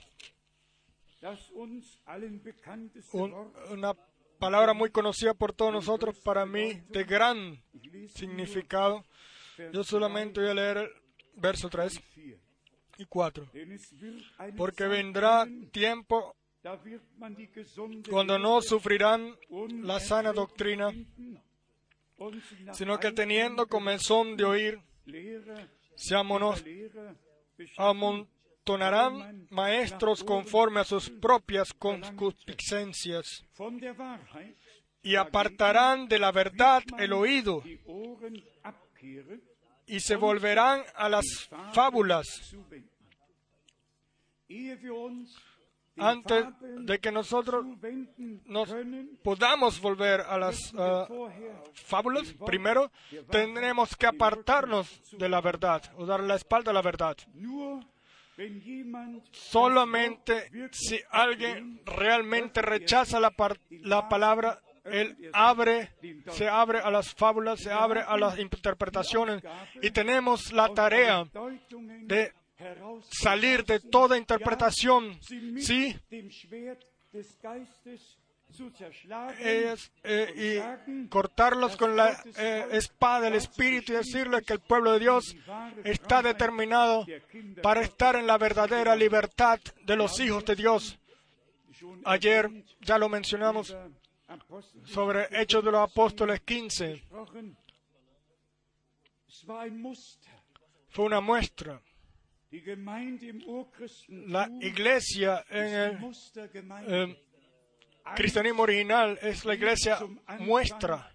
[3.71, 3.93] una
[4.39, 7.62] palabra muy conocida por todos nosotros, para mí de gran
[8.15, 9.06] significado.
[9.73, 10.89] Yo solamente voy a leer el
[11.36, 12.02] verso 3
[12.97, 13.52] y 4.
[14.58, 16.36] Porque vendrá tiempo
[18.10, 19.36] cuando no sufrirán
[19.84, 20.91] la sana doctrina,
[22.73, 24.80] sino que teniendo comenzón de oír,
[25.95, 28.28] se amontonarán
[29.50, 33.45] maestros conforme a sus propias concupiscencias
[35.02, 37.63] y apartarán de la verdad el oído
[39.88, 41.26] y se volverán a las
[41.74, 42.56] fábulas
[45.98, 47.65] antes de que nosotros
[48.45, 48.69] nos
[49.24, 51.30] podamos volver a las uh,
[51.74, 52.91] fábulas, primero
[53.30, 57.17] tendremos que apartarnos de la verdad o dar la espalda a la verdad.
[59.32, 63.34] Solamente si alguien realmente rechaza la,
[63.69, 65.91] la palabra, él abre,
[66.32, 69.43] se abre a las fábulas, se abre a las interpretaciones.
[69.82, 71.25] Y tenemos la tarea
[72.02, 72.34] de
[73.10, 75.19] salir de toda interpretación,
[75.58, 75.95] sí,
[79.39, 84.93] es, eh, y cortarlos con la eh, espada del Espíritu y decirle que el pueblo
[84.93, 85.35] de Dios
[85.83, 87.05] está determinado
[87.62, 90.99] para estar en la verdadera libertad de los hijos de Dios.
[92.05, 92.49] Ayer
[92.81, 93.75] ya lo mencionamos
[94.85, 97.03] sobre Hechos de los Apóstoles 15.
[100.89, 101.81] Fue una muestra.
[104.10, 106.00] La iglesia en el
[108.15, 109.99] cristianismo original es la iglesia
[110.39, 111.13] muestra.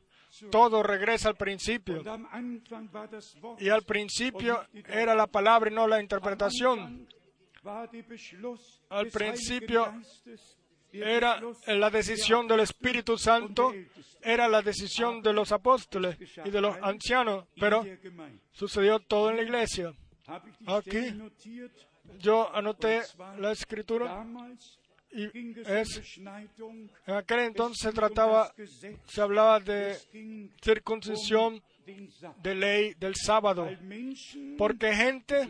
[0.51, 2.03] Todo regresa al principio.
[3.59, 7.07] Y al principio era la palabra y no la interpretación.
[8.89, 9.95] Al principio
[10.93, 13.73] era la decisión del Espíritu Santo,
[14.21, 17.85] era la decisión de los apóstoles y de los ancianos, pero
[18.53, 19.93] sucedió todo en la iglesia.
[20.67, 21.15] Aquí
[22.19, 23.03] yo anoté
[23.39, 24.27] la escritura
[25.15, 25.31] y
[25.67, 28.53] es, en aquel entonces se trataba,
[29.07, 29.97] se hablaba de
[30.61, 31.63] circuncisión
[32.43, 33.69] de ley del sábado,
[34.59, 35.49] porque gente,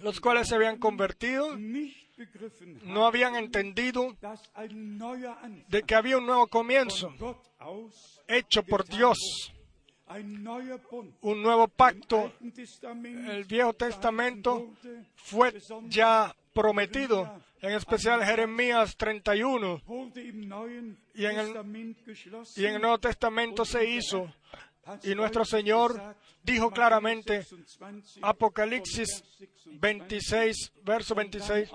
[0.00, 1.56] los cuales se habían convertido,
[2.84, 4.16] no habían entendido
[5.68, 7.12] de que había un nuevo comienzo
[8.28, 9.52] hecho por Dios,
[11.22, 12.32] un nuevo pacto.
[12.40, 14.74] El Viejo Testamento
[15.16, 15.54] fue
[15.88, 19.82] ya prometido, en especial Jeremías 31,
[21.14, 21.96] y en el,
[22.56, 24.32] y en el Nuevo Testamento se hizo.
[25.02, 27.46] Y nuestro Señor dijo claramente,
[28.22, 29.22] Apocalipsis
[29.66, 31.70] 26, verso 26,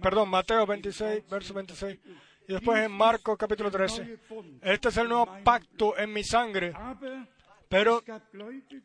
[0.00, 1.98] perdón, Mateo 26, verso 26,
[2.46, 4.18] y después en Marcos capítulo 13.
[4.62, 6.72] Este es el nuevo pacto en mi sangre.
[7.68, 8.02] Pero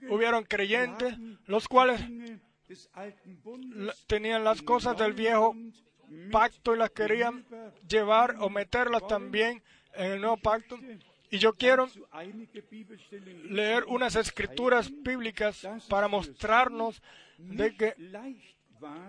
[0.10, 2.02] hubieron creyentes los cuales
[4.08, 5.56] tenían las cosas del viejo
[6.32, 7.46] pacto y las querían
[7.88, 9.62] llevar o meterlas también
[9.94, 10.78] en el nuevo pacto.
[11.32, 11.88] Y yo quiero
[13.44, 17.02] leer unas escrituras bíblicas para mostrarnos
[17.38, 17.94] de que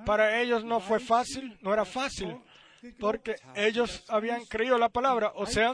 [0.04, 2.36] para ellos no fue fácil, no era fácil,
[2.98, 5.72] porque ellos habían creído la palabra, o sea,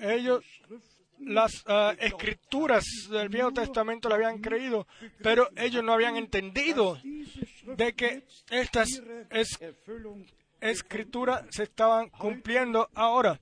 [0.00, 0.44] ellos
[1.18, 4.86] las ah, escrituras del Viejo Testamento la habían creído,
[5.22, 6.98] pero ellos no habían entendido
[7.76, 8.88] de que estas
[10.60, 13.38] escrituras se estaban cumpliendo ahora.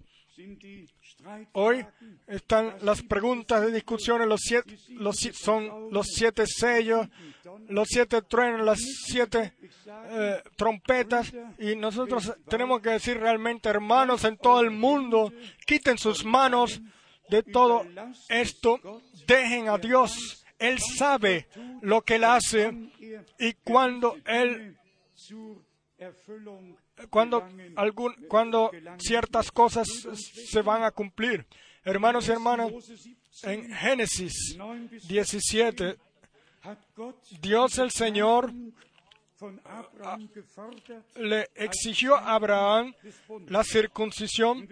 [1.52, 1.84] Hoy
[2.26, 4.76] están las preguntas de discusión, los siete,
[5.32, 7.08] son los siete sellos,
[7.68, 9.54] los siete truenos, las siete
[9.86, 15.32] eh, trompetas, y nosotros tenemos que decir realmente, hermanos en todo el mundo,
[15.66, 16.80] quiten sus manos
[17.28, 17.86] de todo
[18.28, 18.80] esto,
[19.26, 20.44] dejen a Dios.
[20.58, 21.48] Él sabe
[21.80, 22.72] lo que Él hace
[23.38, 24.76] y cuando Él
[27.10, 27.46] cuando,
[27.76, 31.46] algún, cuando ciertas cosas se van a cumplir.
[31.84, 32.72] Hermanos y hermanas,
[33.42, 34.56] en Génesis
[35.08, 35.96] 17,
[37.40, 38.52] Dios el Señor
[41.16, 42.94] le exigió a Abraham
[43.48, 44.68] la circuncisión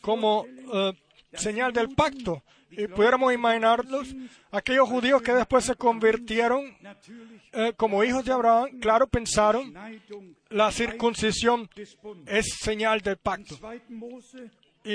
[0.00, 0.92] como eh,
[1.38, 2.42] señal del pacto.
[2.70, 4.14] Y pudiéramos imaginarnos
[4.50, 6.76] aquellos judíos que después se convirtieron
[7.52, 9.72] eh, como hijos de Abraham, claro, pensaron,
[10.50, 11.70] la circuncisión
[12.26, 13.56] es señal del pacto.
[14.84, 14.94] Y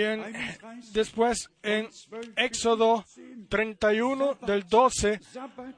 [0.93, 1.89] después en
[2.37, 3.03] Éxodo
[3.49, 5.19] 31, del 12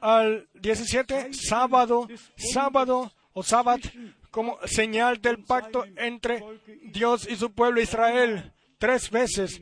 [0.00, 2.06] al 17, sábado,
[2.36, 3.82] sábado o sábado,
[4.30, 6.44] como señal del pacto entre
[6.92, 8.52] Dios y su pueblo Israel.
[8.78, 9.60] Tres veces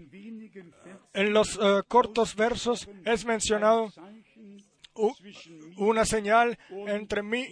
[1.14, 3.92] en los eh, cortos versos es mencionado
[5.76, 7.46] una señal entre mí,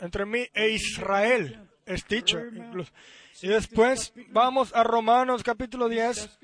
[0.00, 2.40] entre, mí e Israel, es dicho.
[3.42, 6.38] Y después vamos a Romanos capítulo 10.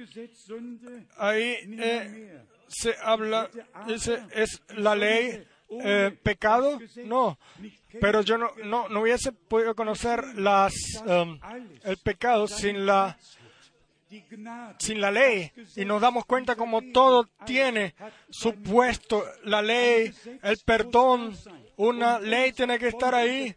[1.17, 3.51] Ahí eh, se habla,
[3.87, 6.79] dice, ¿es la ley eh, pecado?
[7.05, 7.39] No,
[8.01, 10.75] pero yo no, no, no hubiese podido conocer las,
[11.07, 11.39] um,
[11.83, 13.19] el pecado sin la
[14.79, 17.95] sin la ley y nos damos cuenta como todo tiene
[18.31, 21.35] su puesto, la ley, el perdón,
[21.77, 23.55] una ley tiene que estar ahí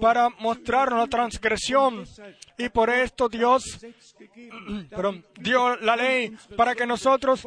[0.00, 2.04] para mostrarnos la transgresión
[2.56, 3.64] y por esto Dios
[5.40, 7.46] dio la ley para que nosotros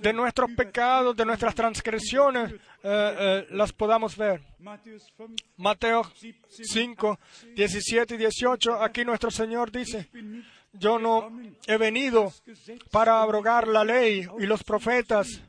[0.00, 4.40] de nuestros pecados, de nuestras transgresiones, eh, eh, las podamos ver.
[5.56, 6.02] Mateo
[6.48, 7.18] 5,
[7.54, 10.08] 17 y 18, aquí nuestro Señor dice,
[10.78, 11.30] yo no
[11.66, 12.32] he venido
[12.90, 15.42] para abrogar la ley y los profetas,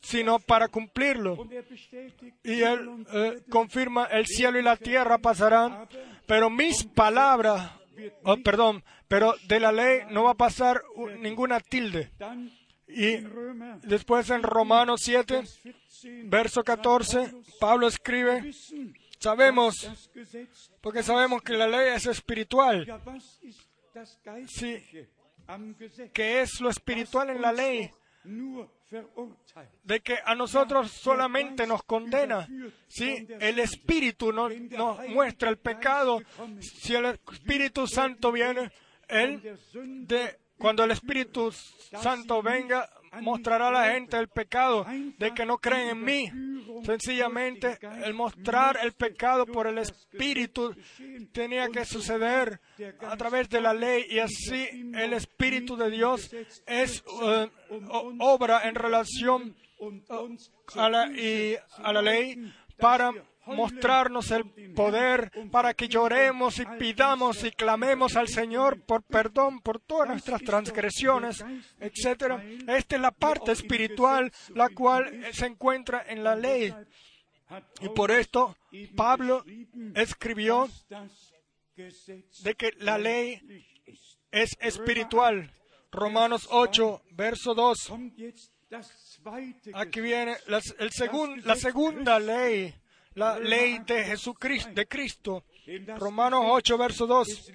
[0.00, 1.48] sino para cumplirlo.
[2.44, 5.88] Y él eh, confirma, el cielo y la tierra pasarán,
[6.26, 7.72] pero mis palabras,
[8.22, 10.82] oh, perdón, pero de la ley no va a pasar
[11.18, 12.10] ninguna tilde.
[12.88, 13.16] Y
[13.82, 15.42] después en Romanos 7,
[16.24, 18.52] verso 14, Pablo escribe,
[19.18, 19.74] sabemos,
[20.80, 22.86] porque sabemos que la ley es espiritual,
[24.46, 24.82] Sí,
[26.12, 27.90] que es lo espiritual en la ley,
[29.84, 32.48] de que a nosotros solamente nos condena.
[32.88, 36.20] Si el Espíritu nos, nos muestra el pecado,
[36.60, 38.70] si el Espíritu Santo viene,
[39.08, 39.58] Él,
[40.06, 42.88] de, cuando el Espíritu Santo venga,
[43.22, 44.86] mostrará a la gente el pecado
[45.18, 46.30] de que no creen en mí.
[46.84, 50.74] Sencillamente, el mostrar el pecado por el Espíritu
[51.32, 52.60] tenía que suceder
[53.00, 56.30] a través de la ley y así el Espíritu de Dios
[56.66, 57.50] es eh,
[58.18, 59.56] obra en relación
[60.74, 63.12] a la, y a la ley para
[63.46, 64.44] mostrarnos el
[64.74, 70.42] poder para que lloremos y pidamos y clamemos al Señor por perdón por todas nuestras
[70.42, 71.44] transgresiones,
[71.80, 72.40] etc.
[72.68, 76.74] Esta es la parte espiritual, la cual se encuentra en la ley.
[77.80, 78.56] Y por esto
[78.96, 79.44] Pablo
[79.94, 80.68] escribió
[81.76, 83.40] de que la ley
[84.30, 85.52] es espiritual.
[85.92, 87.92] Romanos 8, verso 2.
[89.74, 90.36] Aquí viene
[90.78, 92.74] el la segunda ley,
[93.16, 95.44] la ley de Jesucristo, de Cristo.
[95.98, 97.52] Romanos 8, verso 2.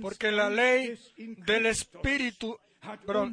[0.00, 2.56] Porque la ley del Espíritu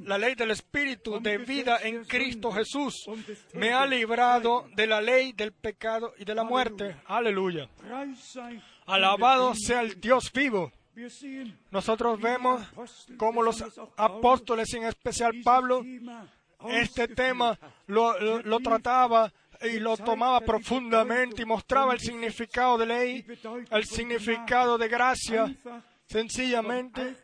[0.04, 3.06] la ley del Espíritu de vida en Cristo Jesús
[3.54, 6.98] me ha librado de la ley del pecado y de la muerte.
[7.06, 7.70] Aleluya.
[8.88, 10.72] Alabado sea el Dios vivo.
[11.72, 12.62] Nosotros vemos
[13.18, 13.64] como los
[13.98, 15.84] apóstoles, en especial Pablo,
[16.70, 17.58] este tema
[17.88, 19.32] lo, lo, trataba
[19.62, 23.26] y lo tomaba profundamente y mostraba el significado de ley,
[23.72, 25.56] el significado de gracia,
[26.08, 27.16] sencillamente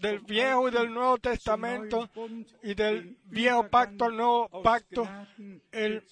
[0.00, 2.10] del Viejo y del Nuevo Testamento
[2.62, 5.08] y del Viejo Pacto al Nuevo Pacto,
[5.70, 6.02] él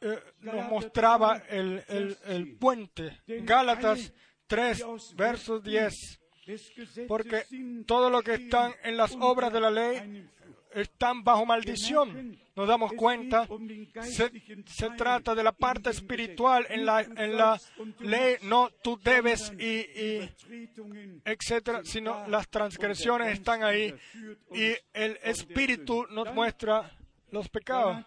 [0.00, 3.20] eh, nos mostraba el, el, el puente.
[3.26, 4.12] Gálatas
[4.46, 6.20] 3, versos 10.
[7.08, 7.44] Porque
[7.86, 10.28] todo lo que están en las obras de la ley
[10.74, 12.38] están bajo maldición.
[12.56, 13.48] Nos damos cuenta,
[14.02, 14.30] se,
[14.66, 17.60] se, trata de la parte espiritual en la, en la
[17.98, 20.30] ley, no tú debes y, y
[21.24, 23.92] etcétera, sino las transgresiones están ahí
[24.52, 26.96] y el espíritu nos muestra
[27.32, 28.04] los pecados.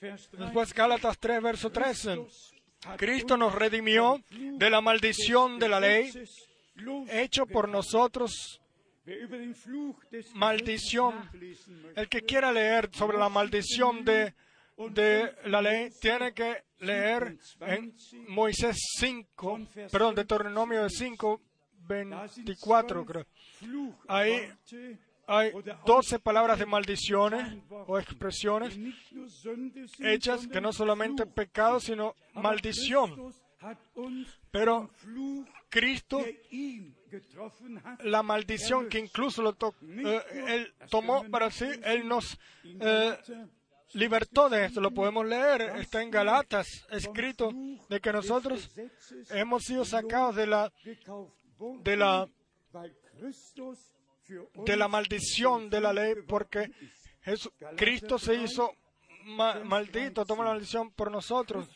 [0.00, 2.26] Después Gálatas 3, verso 13.
[2.96, 6.12] Cristo nos redimió de la maldición de la ley,
[7.08, 8.60] hecho por nosotros
[10.34, 11.30] maldición.
[11.94, 14.34] El que quiera leer sobre la maldición de,
[14.90, 17.94] de la ley tiene que leer en
[18.28, 21.40] Moisés 5, perdón, Deuteronomio 5,
[21.88, 23.26] 24, creo.
[24.08, 24.52] Ahí
[25.28, 25.52] hay
[25.84, 28.78] doce palabras de maldiciones o expresiones
[29.98, 33.32] hechas que no solamente pecado, sino maldición.
[34.50, 34.90] Pero
[35.68, 36.24] Cristo,
[38.00, 43.16] la maldición que incluso lo eh, él tomó para sí, Él nos eh,
[43.92, 44.80] libertó de esto.
[44.80, 47.50] Lo podemos leer, está en Galatas, escrito
[47.88, 48.70] de que nosotros
[49.30, 50.72] hemos sido sacados de la,
[51.82, 52.28] de la
[54.64, 56.70] de la maldición de la ley porque
[57.76, 58.72] Cristo se hizo
[59.26, 61.68] maldito, tomó la maldición por nosotros.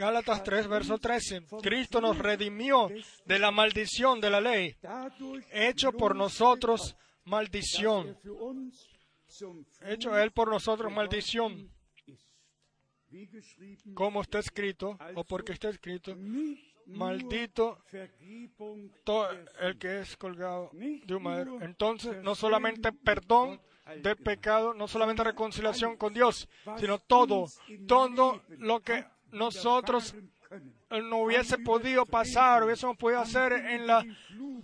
[0.00, 1.42] Gálatas 3, verso 13.
[1.60, 2.88] Cristo nos redimió
[3.26, 4.74] de la maldición de la ley,
[5.52, 8.16] hecho por nosotros maldición.
[9.82, 11.70] Hecho Él por nosotros maldición.
[13.92, 16.16] Como está escrito, o porque está escrito,
[16.86, 17.84] maldito
[19.04, 19.28] todo
[19.60, 21.60] el que es colgado de un madero.
[21.60, 23.60] Entonces, no solamente perdón
[24.02, 26.48] de pecado, no solamente reconciliación con Dios,
[26.78, 27.48] sino todo,
[27.86, 30.14] todo lo que nosotros
[30.90, 34.04] no hubiese podido pasar, hubiésemos podido hacer en la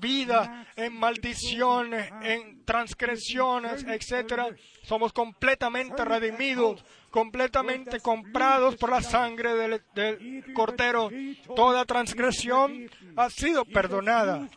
[0.00, 4.48] vida, en maldiciones, en transgresiones, etcétera.
[4.82, 11.10] Somos completamente redimidos, completamente comprados por la sangre del, del Cordero.
[11.54, 14.48] Toda transgresión ha sido perdonada.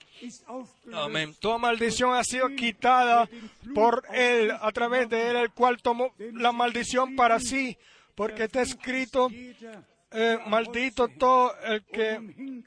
[0.94, 1.36] Amén.
[1.40, 3.30] Toda maldición ha sido quitada
[3.74, 7.78] por Él, a través de Él, el cual tomó la maldición para sí,
[8.16, 9.30] porque está escrito,
[10.12, 12.64] eh, maldito todo el que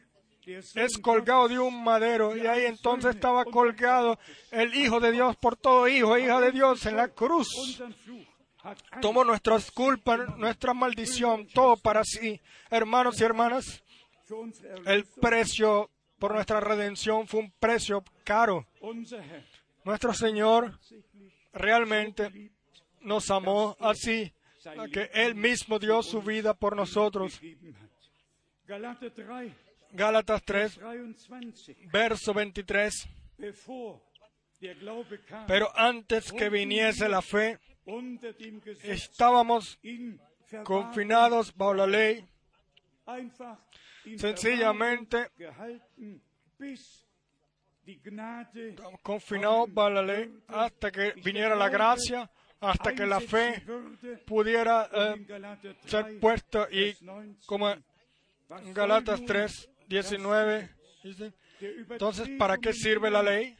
[0.74, 2.36] es colgado de un madero.
[2.36, 4.18] Y ahí entonces estaba colgado
[4.51, 7.82] el Hijo de Dios por todo hijo, hija de Dios en la cruz.
[9.01, 12.40] Tomó nuestras culpas, nuestra maldición, todo para sí.
[12.70, 13.82] Hermanos y hermanas,
[14.86, 18.64] el precio por nuestra redención fue un precio caro.
[19.84, 20.78] Nuestro Señor
[21.53, 22.53] realmente
[23.01, 24.32] nos amó así,
[24.92, 27.40] que Él mismo dio su vida por nosotros.
[29.92, 30.80] Gálatas 3,
[31.92, 33.08] verso 23.
[35.46, 37.58] Pero antes que viniese la fe,
[38.82, 39.78] estábamos
[40.64, 42.24] confinados bajo la ley,
[44.16, 45.30] sencillamente
[49.02, 52.30] confinados bajo la ley hasta que viniera la gracia,
[52.62, 53.62] hasta que la fe
[54.24, 56.94] pudiera eh, ser puesta y
[57.46, 60.70] como en Galatas 3, 19,
[61.60, 63.56] entonces, ¿para qué sirve la ley?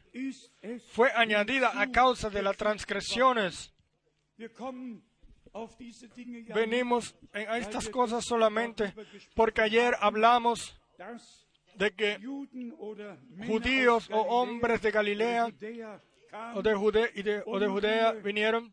[0.89, 3.73] Fue añadida a causa de las transgresiones.
[6.55, 8.95] Venimos a estas cosas solamente
[9.35, 10.81] porque ayer hablamos
[11.77, 12.19] de que
[13.47, 15.53] judíos o hombres de Galilea
[16.55, 18.73] o de, Judea, y de, o de Judea vinieron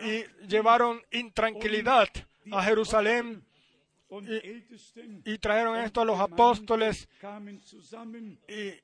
[0.00, 2.08] y llevaron intranquilidad
[2.50, 3.44] a Jerusalén
[5.24, 7.08] y, trajeron esto a los apóstoles
[8.46, 8.74] y,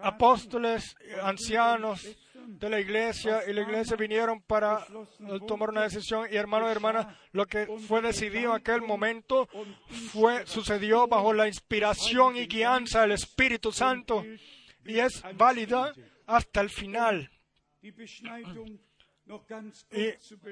[0.00, 2.16] apóstoles, ancianos
[2.46, 4.86] de la iglesia y la iglesia vinieron para
[5.46, 9.48] tomar una decisión y hermanos y hermanas, lo que fue decidido en aquel momento
[10.12, 14.24] fue, sucedió bajo la inspiración y guianza del Espíritu Santo
[14.86, 15.92] y es válida
[16.28, 17.28] hasta el final.
[17.82, 17.92] Y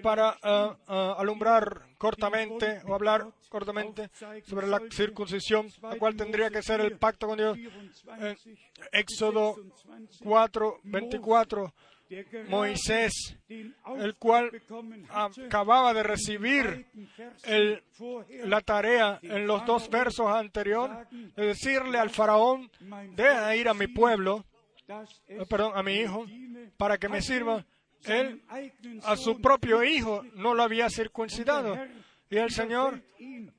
[0.03, 4.11] para uh, uh, alumbrar cortamente o hablar cortamente
[4.45, 7.59] sobre la circuncisión, la cual tendría que ser el pacto con Dios,
[8.21, 8.37] eh,
[8.93, 9.57] Éxodo
[10.23, 11.75] 4, 24,
[12.49, 14.51] Moisés, el cual
[15.11, 16.87] acababa de recibir
[17.45, 17.83] el,
[18.45, 22.71] la tarea en los dos versos anteriores de decirle al faraón,
[23.15, 24.56] deja ir a mi pueblo, eh,
[25.49, 26.27] perdón, a mi hijo,
[26.77, 27.65] para que me sirva.
[28.05, 28.43] Él
[29.03, 31.77] a su propio hijo no lo había circuncidado.
[32.29, 33.01] Y el Señor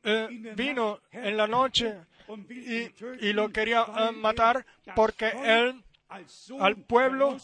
[0.04, 1.96] eh, vino en la noche
[2.50, 4.66] y, lo quería eh, matar
[4.96, 5.84] porque él
[6.60, 7.38] al pueblo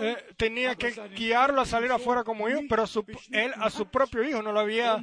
[0.00, 2.84] eh, tenía que guiarlo a salir afuera como hijo, pero
[3.30, 5.02] él a su propio hijo no lo había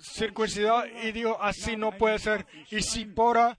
[0.00, 2.46] circuncidado y dijo, así no puede ser.
[2.70, 3.58] Y Sipora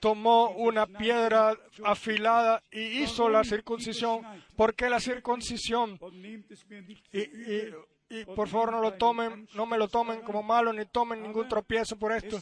[0.00, 4.22] tomó una piedra afilada y hizo la circuncisión
[4.56, 5.98] porque la circuncisión?
[8.08, 11.48] Y, por favor no lo tomen, no me lo tomen como malo ni tomen ningún
[11.48, 12.38] tropiezo por esto.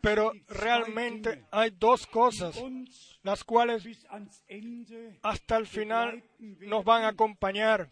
[0.00, 2.60] Pero realmente hay dos cosas
[3.22, 3.84] las cuales
[5.22, 7.88] hasta el final nos van a acompañar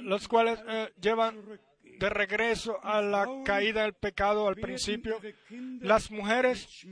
[0.00, 1.60] los cuales eh, llevan
[1.98, 5.20] de regreso a la caída del pecado al principio.
[5.80, 6.86] Las mujeres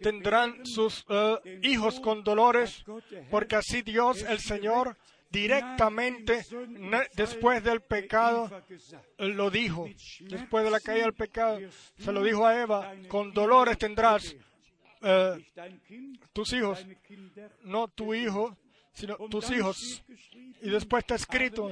[0.00, 2.84] tendrán sus eh, hijos con dolores,
[3.30, 4.96] porque así Dios, el Señor,
[5.30, 6.46] directamente
[7.14, 8.50] después del pecado
[9.18, 9.88] lo dijo,
[10.20, 11.58] después de la caída del pecado,
[11.98, 14.34] se lo dijo a Eva, con dolores tendrás
[15.02, 15.46] eh,
[16.32, 16.86] tus hijos,
[17.64, 18.56] no tu hijo,
[18.92, 20.02] sino tus hijos.
[20.60, 21.70] Y después está escrito,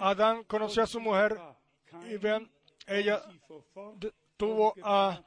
[0.00, 1.38] Adán conoció a su mujer
[2.08, 2.50] y vean,
[2.86, 3.22] ella
[4.36, 5.22] tuvo a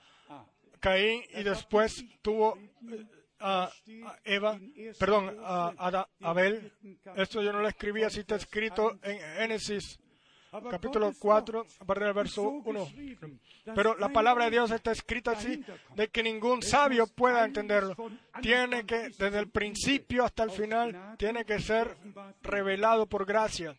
[0.79, 3.05] Caín y después tuvo eh,
[3.39, 3.71] a,
[4.23, 4.59] Eva,
[4.99, 6.71] perdón, a, Abel.
[7.15, 9.99] Esto yo no lo escribí, así está escrito en Génesis
[10.69, 12.87] capítulo 4, a verso 1.
[13.75, 15.63] Pero la palabra de Dios está escrita así,
[15.95, 17.95] de que ningún sabio pueda entenderlo.
[18.41, 21.97] Tiene que, desde el principio hasta el final, tiene que ser
[22.41, 23.75] revelado por gracia.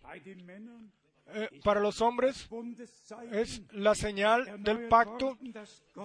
[1.28, 2.48] Eh, para los hombres
[3.32, 5.36] es la señal del pacto,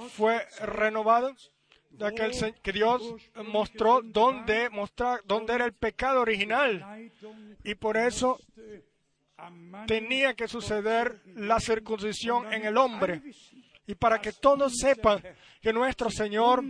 [0.09, 1.35] fue renovado,
[1.91, 3.01] de que, que Dios
[3.45, 7.11] mostró dónde, mostrar, dónde era el pecado original.
[7.63, 8.39] Y por eso
[9.87, 13.21] tenía que suceder la circuncisión en el hombre.
[13.87, 15.21] Y para que todos sepan
[15.61, 16.63] que nuestro Señor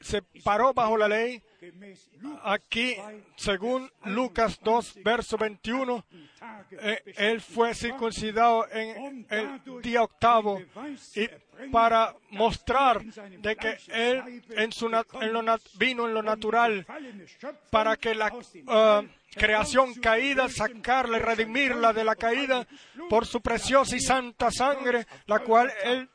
[0.00, 1.42] se paró bajo la ley,
[2.44, 2.96] aquí,
[3.36, 6.04] según Lucas 2, verso 21,
[6.70, 10.60] eh, Él fue circuncidado en el día octavo
[11.14, 11.28] y
[11.70, 14.70] para mostrar de que Él en
[15.44, 16.86] lo, vino en lo natural
[17.70, 22.66] para que la uh, creación caída, sacarla y redimirla de la caída
[23.08, 26.08] por su preciosa y santa sangre, la cual Él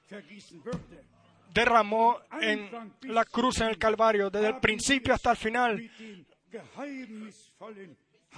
[1.54, 2.70] derramó en
[3.04, 5.92] la cruz en el Calvario, desde el principio hasta el final.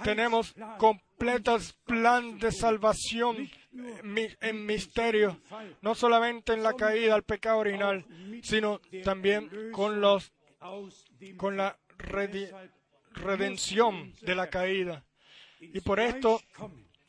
[0.02, 3.48] Tenemos completos plan de salvación
[4.40, 5.40] en misterio,
[5.80, 8.04] no solamente en la caída al pecado original,
[8.42, 10.32] sino también con los
[11.36, 11.78] con la
[13.16, 15.04] redención de la caída.
[15.60, 16.40] Y por esto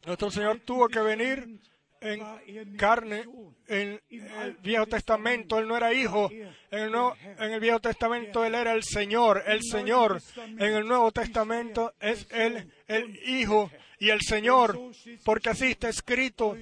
[0.06, 1.60] nuestro Señor tuvo que venir
[2.02, 3.26] en carne
[3.68, 5.60] en el Viejo Testamento.
[5.60, 6.30] Él no era hijo.
[6.32, 6.96] En el,
[7.40, 10.22] en el Viejo Testamento Él era el Señor, el Señor.
[10.38, 14.80] En el Nuevo Testamento es Él el Hijo y el Señor,
[15.26, 16.56] porque así está escrito.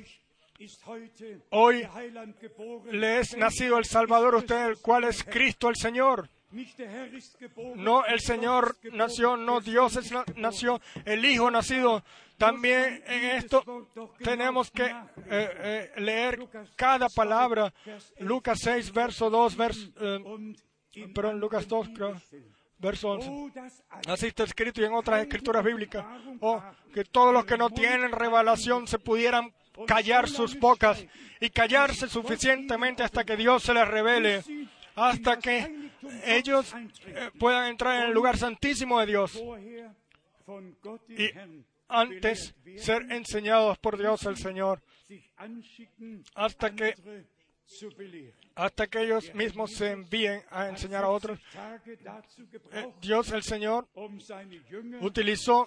[1.50, 1.88] Hoy
[2.92, 6.30] le es nacido el Salvador usted, el cual es Cristo el Señor.
[7.76, 10.00] No el Señor nació, no Dios
[10.36, 12.04] nació, el Hijo nacido.
[12.38, 13.88] También en esto
[14.22, 14.92] tenemos que eh,
[15.30, 16.40] eh, leer
[16.76, 17.74] cada palabra.
[18.20, 21.90] Lucas 6, verso 2, verso, eh, perdón, Lucas 2,
[22.78, 23.72] Verso 11.
[24.08, 26.06] Así está escrito y en otras escrituras bíblicas.
[26.42, 26.62] Oh,
[26.94, 29.54] que todos los que no tienen revelación se pudieran
[29.88, 31.06] callar sus bocas
[31.40, 34.44] y callarse suficientemente hasta que Dios se les revele,
[34.96, 35.85] hasta que
[36.26, 36.74] ellos
[37.08, 39.44] eh, puedan entrar en el lugar santísimo de Dios
[41.10, 41.30] y
[41.88, 44.82] antes ser enseñados por Dios el Señor,
[46.34, 46.96] hasta que
[48.54, 51.40] hasta que ellos mismos se envíen a enseñar a otros.
[52.72, 53.88] Eh, Dios el Señor
[55.02, 55.66] utilizó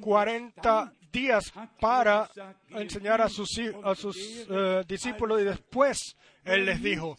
[0.00, 2.28] 40 días para
[2.70, 6.16] enseñar a sus, a sus eh, discípulos y después
[6.46, 7.18] Él les dijo,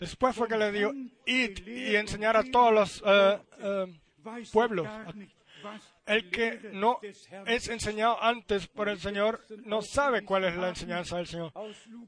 [0.00, 0.92] después fue que les dio,
[1.26, 3.38] id y enseñar a todos los eh,
[4.52, 4.88] pueblos,
[6.06, 6.98] el que no
[7.46, 11.52] es enseñado antes por el Señor no sabe cuál es la enseñanza del Señor.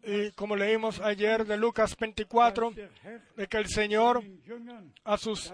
[0.03, 2.73] Y como leímos ayer de Lucas 24,
[3.37, 4.23] de que el Señor
[5.05, 5.53] a sus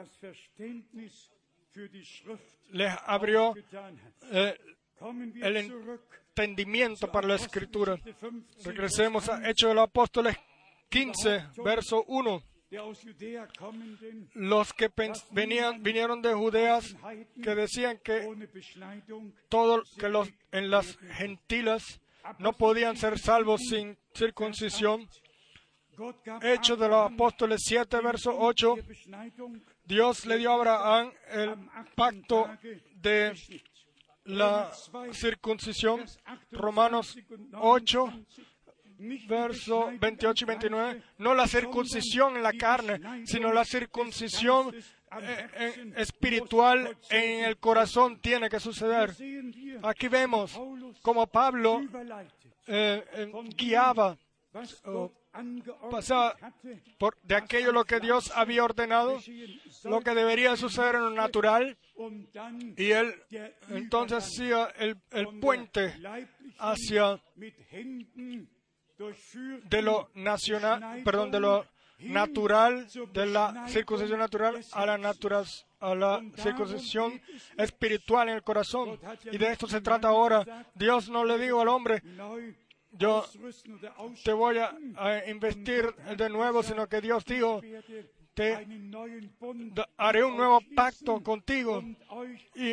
[2.71, 3.55] les abrió
[4.31, 4.59] eh,
[5.43, 7.99] el entendimiento para la escritura.
[8.65, 10.37] Regresemos a Hechos de los Apóstoles
[10.93, 12.43] 15, verso 1
[14.35, 14.91] los que
[15.31, 16.97] venían, vinieron de Judeas
[17.43, 18.27] que decían que
[19.49, 22.01] todo que los en las gentiles
[22.39, 25.07] no podían ser salvos sin circuncisión.
[26.41, 28.77] Hechos de los Apóstoles 7, verso 8.
[29.85, 31.55] Dios le dio a Abraham el
[31.95, 32.49] pacto
[32.97, 33.35] de
[34.25, 34.73] la
[35.13, 36.05] circuncisión.
[36.51, 37.19] Romanos
[37.53, 38.07] 8,
[39.27, 44.75] verso 28 y 29, no la circuncisión en la carne, sino la circuncisión
[45.21, 49.15] eh, eh, espiritual en el corazón tiene que suceder.
[49.83, 50.59] Aquí vemos
[51.03, 51.83] como Pablo
[52.67, 54.17] eh, guiaba,
[55.91, 56.37] pasaba
[56.99, 59.19] por, de aquello lo que Dios había ordenado,
[59.85, 61.77] lo que debería suceder en lo natural,
[62.77, 63.15] y él
[63.69, 65.95] entonces hacía el, el puente
[66.59, 67.21] hacia
[69.65, 71.67] de lo nacional, perdón, de lo
[71.99, 75.47] natural, de la circuncisión natural a la natural,
[75.81, 77.21] a la circuncisión
[77.57, 78.99] espiritual en el corazón.
[79.31, 80.67] Y de esto se trata ahora.
[80.75, 82.03] Dios no le dijo al hombre,
[82.93, 83.25] yo
[84.25, 87.63] te voy a, investir de nuevo, sino que Dios dijo,
[88.35, 88.67] te
[89.97, 91.83] haré un nuevo pacto contigo
[92.55, 92.73] y,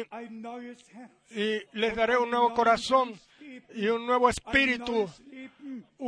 [1.31, 3.13] y les daré un nuevo corazón
[3.73, 5.09] y un nuevo espíritu,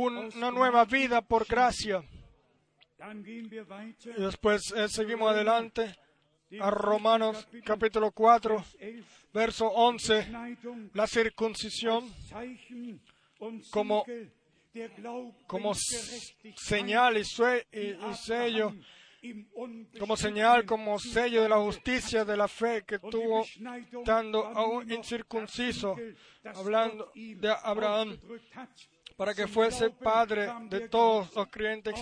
[0.02, 2.02] una nueva vida por gracia.
[4.16, 5.94] Y después eh, seguimos adelante
[6.60, 8.64] a Romanos capítulo 4,
[9.32, 10.28] verso 11,
[10.94, 12.12] la circuncisión
[13.70, 14.04] como,
[15.46, 15.72] como
[16.54, 18.74] señal y, sello
[19.98, 23.44] como señal, como sello de la justicia, de la fe que tuvo
[24.04, 25.96] dando a un incircunciso,
[26.54, 28.18] hablando de Abraham,
[29.22, 31.94] para que fuese padre de todos los creyentes.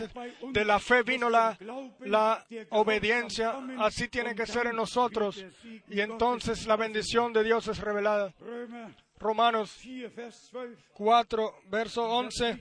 [0.53, 1.55] De la fe vino la,
[2.01, 5.45] la obediencia, así tiene que ser en nosotros,
[5.91, 8.33] y entonces la bendición de Dios es revelada.
[9.19, 9.79] Romanos
[10.95, 12.59] 4, verso 11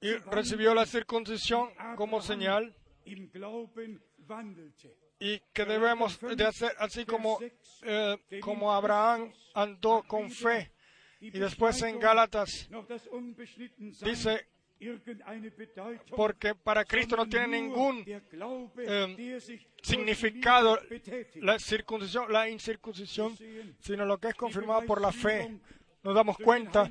[0.00, 2.76] y recibió la circuncisión como señal
[5.18, 7.38] y que debemos de hacer así como,
[7.82, 10.72] eh, como Abraham andó con fe.
[11.20, 12.68] Y después en Gálatas
[14.02, 14.46] dice,
[16.14, 19.40] porque para Cristo no tiene ningún eh,
[19.82, 20.78] significado
[21.36, 23.36] la circuncisión, la incircuncisión,
[23.80, 25.58] sino lo que es confirmado por la fe
[26.08, 26.90] nos damos cuenta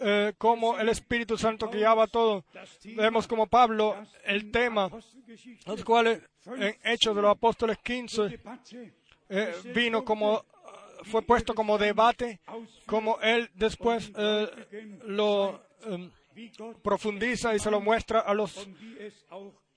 [0.00, 2.44] eh, cómo el Espíritu Santo guiaba todo.
[2.96, 4.90] Vemos como Pablo, el tema,
[5.66, 8.40] los cuales en Hechos de los Apóstoles 15
[9.28, 10.44] eh, vino como,
[11.04, 12.40] fue puesto como debate,
[12.86, 16.10] como él después eh, lo em,
[16.82, 18.68] profundiza y se lo muestra a los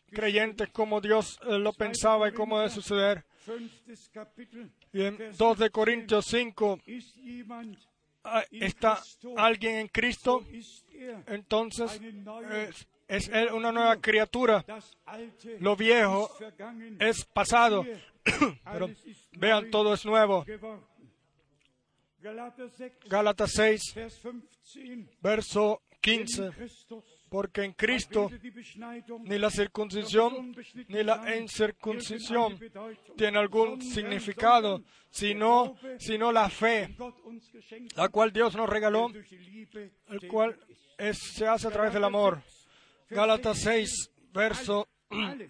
[0.10, 3.24] creyentes como Dios lo pensaba y cómo debe suceder.
[4.94, 6.80] Y en 2 de Corintios 5
[7.50, 7.64] Ah,
[8.52, 9.02] está
[9.36, 10.46] alguien en Cristo,
[11.28, 12.02] entonces
[13.08, 14.66] es, él una nueva criatura.
[15.60, 16.30] Lo viejo
[17.00, 17.86] es pasado,
[18.72, 18.90] pero
[19.34, 20.46] vean, todo es nuevo.
[23.06, 23.96] Gálatas 6,
[25.22, 26.52] verso 15
[27.30, 28.30] porque en Cristo
[29.26, 30.56] ni la circuncisión
[30.88, 32.60] ni la incircuncisión
[33.16, 36.96] tiene algún significado, sino, sino la fe,
[37.96, 39.10] la cual Dios nos regaló,
[40.10, 40.58] el cual
[41.14, 42.42] se hace a través del amor.
[43.10, 44.88] Gálatas 6, verso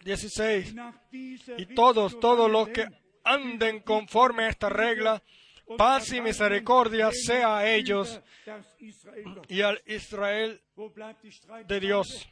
[0.04, 0.76] 16.
[1.58, 2.88] Y todos, todos los que
[3.24, 5.22] anden conforme a esta regla,
[5.78, 8.22] paz y misericordia sea a ellos
[9.48, 10.62] y al Israel
[11.68, 12.28] de Dios.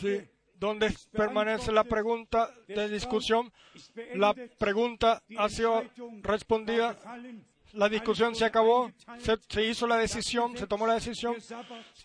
[0.00, 3.52] Sí, ¿Dónde permanece la pregunta de discusión?
[4.14, 5.84] La pregunta ha sido
[6.22, 6.98] respondida.
[7.74, 11.36] La discusión se acabó, se, hizo la decisión, se tomó la decisión,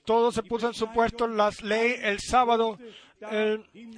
[0.03, 2.77] todo se puso en su puesto, las leyes, el sábado,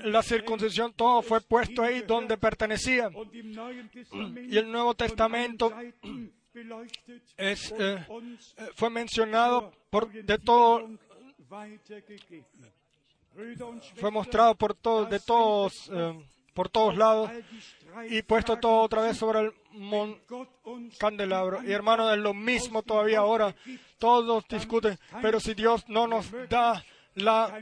[0.04, 3.10] la circuncisión, todo fue puesto ahí donde pertenecía.
[4.48, 5.74] Y el Nuevo Testamento
[7.38, 8.06] es, eh,
[8.76, 10.88] fue mencionado por, de todo
[13.96, 17.30] fue mostrado por todos, de todos, eh, por todos lados
[18.10, 19.54] y puesto todo otra vez sobre el
[20.98, 21.64] candelabro.
[21.64, 23.56] Y hermano, es lo mismo todavía ahora.
[24.00, 26.84] Todos discuten, pero si Dios no nos da
[27.16, 27.62] la,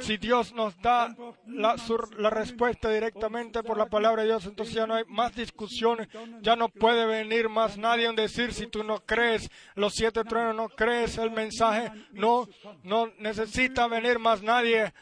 [0.00, 1.14] si, Dios nos da
[1.46, 1.76] la,
[2.16, 6.08] la, respuesta directamente por la palabra de Dios, entonces ya no hay más discusiones,
[6.42, 10.56] ya no puede venir más nadie a decir si tú no crees los siete truenos,
[10.56, 12.48] no crees el mensaje, no,
[12.82, 14.92] no necesita venir más nadie.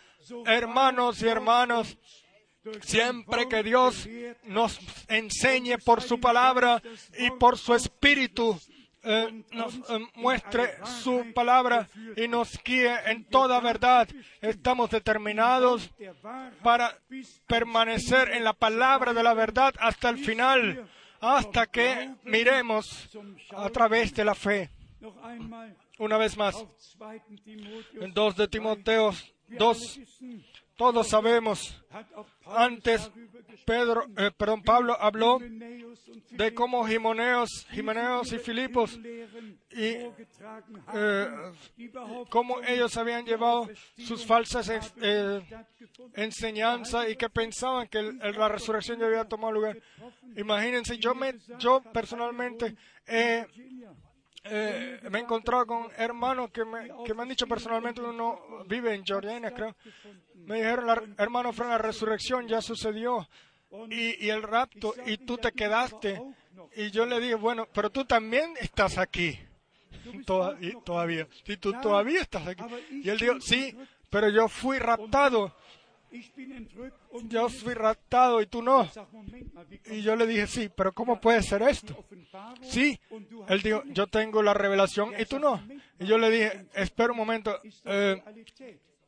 [0.45, 1.97] Hermanos y hermanas,
[2.83, 4.07] siempre que Dios
[4.45, 6.83] nos enseñe por su palabra
[7.19, 8.59] y por su espíritu,
[9.07, 14.09] eh, nos eh, muestre su palabra y nos guíe en toda verdad.
[14.41, 15.91] Estamos determinados
[16.63, 16.99] para
[17.47, 20.89] permanecer en la palabra de la verdad hasta el final,
[21.21, 23.09] hasta que miremos
[23.57, 24.71] a través de la fe.
[25.99, 26.67] Una vez más,
[27.95, 29.13] en 2 de Timoteo
[29.49, 30.01] 2,
[30.77, 31.83] todos sabemos,
[32.47, 33.11] antes
[33.65, 35.39] Pedro, eh, perdón, Pablo habló
[36.31, 38.99] de cómo Jimeneos, Jimeneos y Filipos
[39.71, 39.97] y
[40.95, 41.29] eh,
[42.31, 43.69] cómo ellos habían llevado
[43.99, 44.71] sus falsas
[45.01, 45.43] eh,
[46.15, 49.79] enseñanzas y que pensaban que la resurrección ya había tomado lugar.
[50.37, 53.47] Imagínense, yo me, yo personalmente he
[54.49, 58.95] eh, me he encontrado con hermanos que me, que me han dicho personalmente, uno vive
[58.95, 59.75] en Jordania, creo.
[60.35, 63.29] Me dijeron, hermano, Fran, la resurrección ya sucedió
[63.91, 66.21] y, y el rapto y tú te quedaste.
[66.75, 69.39] Y yo le dije, bueno, pero tú también estás aquí.
[70.85, 71.27] todavía.
[71.45, 72.65] Si tú todavía estás aquí.
[72.91, 73.77] Y él dijo, sí,
[74.11, 75.55] pero yo fui raptado
[77.25, 78.89] yo fui raptado y tú no.
[79.91, 82.05] Y yo le dije, sí, pero ¿cómo puede ser esto?
[82.63, 83.01] Sí,
[83.49, 85.63] él dijo, yo tengo la revelación y tú no.
[85.99, 88.23] Y yo le dije, espera un momento, eh,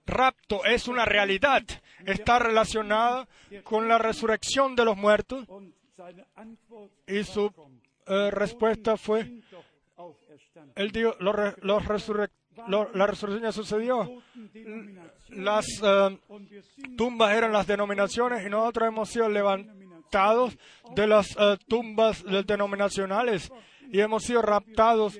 [0.06, 1.62] rapto es una realidad,
[2.04, 3.28] está relacionada
[3.62, 5.46] con la resurrección de los muertos.
[7.06, 7.52] Y su
[8.06, 9.42] eh, respuesta fue,
[10.76, 11.84] él dijo, los, los
[12.66, 14.22] la resurrección ya sucedió.
[15.30, 16.18] Las eh,
[16.96, 20.56] tumbas eran las denominaciones y nosotros hemos sido levantados
[20.94, 23.50] de las eh, tumbas denominacionales
[23.90, 25.18] y hemos sido raptados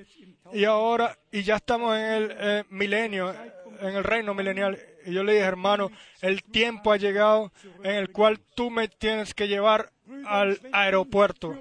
[0.51, 3.33] y ahora y ya estamos en el eh, milenio,
[3.79, 4.77] en el reino milenial.
[5.05, 5.89] Y yo le dije, hermano,
[6.21, 7.51] el tiempo ha llegado
[7.83, 9.91] en el cual tú me tienes que llevar
[10.25, 11.55] al aeropuerto.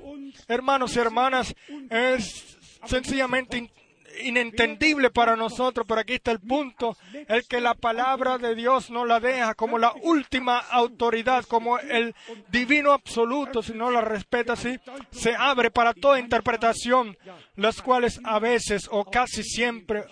[0.49, 1.55] Hermanos y hermanas,
[1.91, 3.71] es sencillamente
[4.23, 6.97] inentendible para nosotros, pero aquí está el punto,
[7.29, 12.15] el que la palabra de Dios no la deja como la última autoridad, como el
[12.51, 14.79] divino absoluto, si no la respeta así,
[15.11, 17.17] se abre para toda interpretación,
[17.57, 20.05] las cuales a veces o casi siempre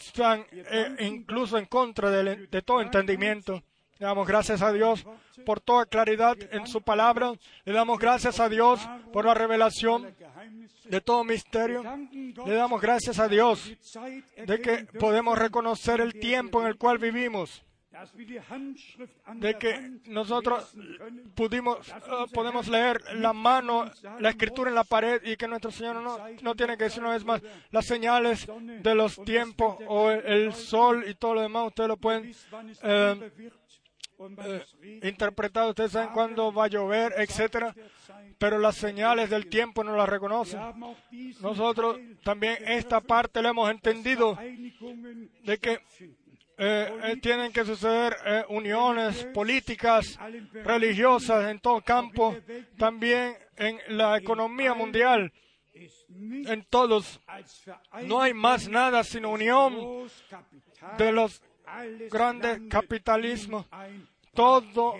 [0.00, 3.62] están eh, incluso en contra de, de todo entendimiento.
[4.04, 5.02] Le damos gracias a Dios
[5.46, 7.32] por toda claridad en su palabra.
[7.64, 10.14] Le damos gracias a Dios por la revelación
[10.84, 11.82] de todo misterio.
[12.44, 13.72] Le damos gracias a Dios
[14.46, 17.64] de que podemos reconocer el tiempo en el cual vivimos
[19.36, 20.74] de que nosotros
[21.34, 26.02] pudimos, uh, podemos leer la mano, la escritura en la pared y que nuestro Señor
[26.02, 27.40] no, no tiene que decir una vez más
[27.70, 28.48] las señales
[28.82, 32.34] de los tiempos o el, sol y todo lo demás, ustedes lo pueden
[32.82, 33.30] eh,
[34.18, 34.64] eh,
[35.02, 37.74] interpretado, ustedes saben cuándo va a llover, etcétera,
[38.38, 40.60] pero las señales del tiempo no las reconocen.
[41.40, 45.80] Nosotros también esta parte la hemos entendido de que
[46.56, 48.16] eh, eh, tienen que suceder
[48.48, 50.18] uniones políticas,
[50.52, 52.36] religiosas en todo campo,
[52.78, 55.32] también en la economía mundial,
[55.74, 57.20] en todos.
[58.02, 60.08] No hay más nada sino unión
[60.98, 61.42] de los
[62.10, 63.66] grandes capitalismos.
[64.34, 64.94] Todo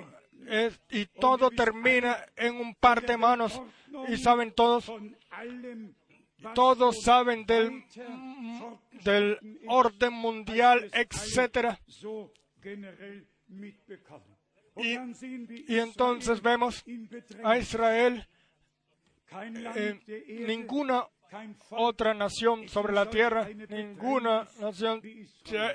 [0.49, 3.61] es, y todo termina en un par de manos.
[4.09, 4.91] Y saben todos,
[6.55, 7.85] todos saben del,
[9.05, 11.79] del orden mundial, etcétera.
[14.77, 16.85] Y, y entonces vemos
[17.45, 18.27] a Israel,
[19.77, 20.01] eh,
[20.47, 21.07] ninguna
[21.71, 25.01] otra nación sobre la tierra, ninguna nación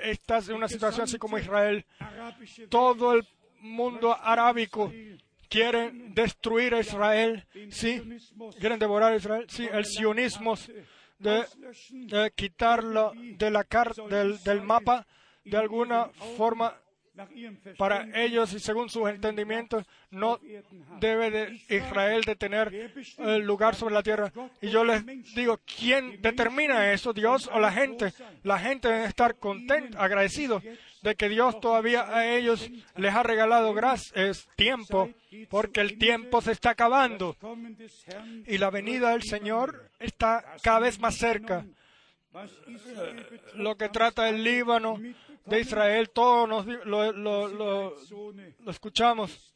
[0.02, 1.84] está en una situación así como Israel.
[2.68, 3.26] Todo el
[3.60, 4.92] mundo arábico
[5.48, 8.02] quiere destruir a Israel, sí,
[8.58, 10.56] quieren devorar a Israel, sí, el sionismo
[11.18, 13.66] de, quitarlo de la
[14.08, 15.06] del, del mapa
[15.44, 16.74] de alguna forma
[17.78, 20.40] para ellos y según sus entendimientos no
[20.98, 24.32] debe de Israel de tener el lugar sobre la tierra.
[24.60, 25.04] Y yo les
[25.34, 27.12] digo, ¿quién determina eso?
[27.12, 28.12] ¿Dios o la gente?
[28.42, 30.62] La gente debe estar contenta, agradecido
[31.02, 35.10] de que Dios todavía a ellos les ha regalado gracias, tiempo,
[35.48, 37.36] porque el tiempo se está acabando
[38.46, 41.64] y la venida del Señor está cada vez más cerca.
[43.54, 45.00] Lo que trata el Líbano,
[45.50, 49.52] de Israel, todos nos, lo, lo, lo, escuchamos.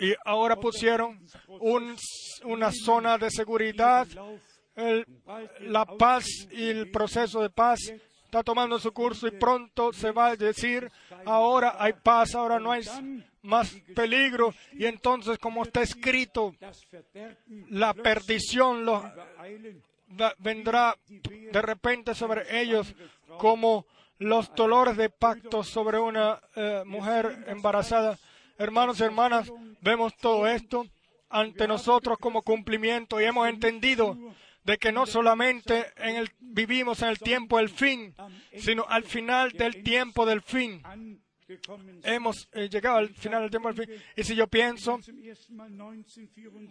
[0.00, 1.20] Y ahora pusieron
[1.60, 1.96] un,
[2.44, 4.06] una zona de seguridad,
[5.60, 7.80] la paz y el proceso de paz
[8.24, 10.88] está tomando su curso y pronto se va a decir,
[11.24, 12.82] ahora hay paz, ahora no hay
[13.42, 14.54] más peligro.
[14.72, 16.54] Y entonces, como está escrito,
[17.70, 19.02] la perdición lo,
[20.38, 22.94] vendrá de repente sobre ellos
[23.38, 23.86] como
[24.18, 28.18] los dolores de pacto sobre una eh, mujer embarazada.
[28.58, 30.86] Hermanos y hermanas, vemos todo esto
[31.30, 34.16] ante nosotros como cumplimiento y hemos entendido
[34.64, 38.14] de que no solamente en el, vivimos en el tiempo del fin,
[38.56, 40.82] sino al final del tiempo del fin.
[42.02, 43.96] Hemos eh, llegado al final del tiempo del fin.
[44.16, 45.00] Y si yo pienso,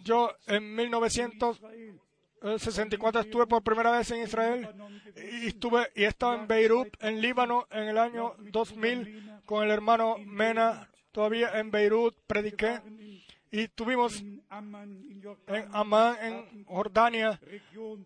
[0.04, 1.60] yo en 1900
[2.42, 4.68] 64 estuve por primera vez en Israel
[5.16, 10.16] y estuve y estaba en Beirut, en Líbano, en el año 2000 con el hermano
[10.18, 10.88] Mena.
[11.12, 12.80] Todavía en Beirut prediqué
[13.50, 17.40] y estuvimos en Amán, en Jordania,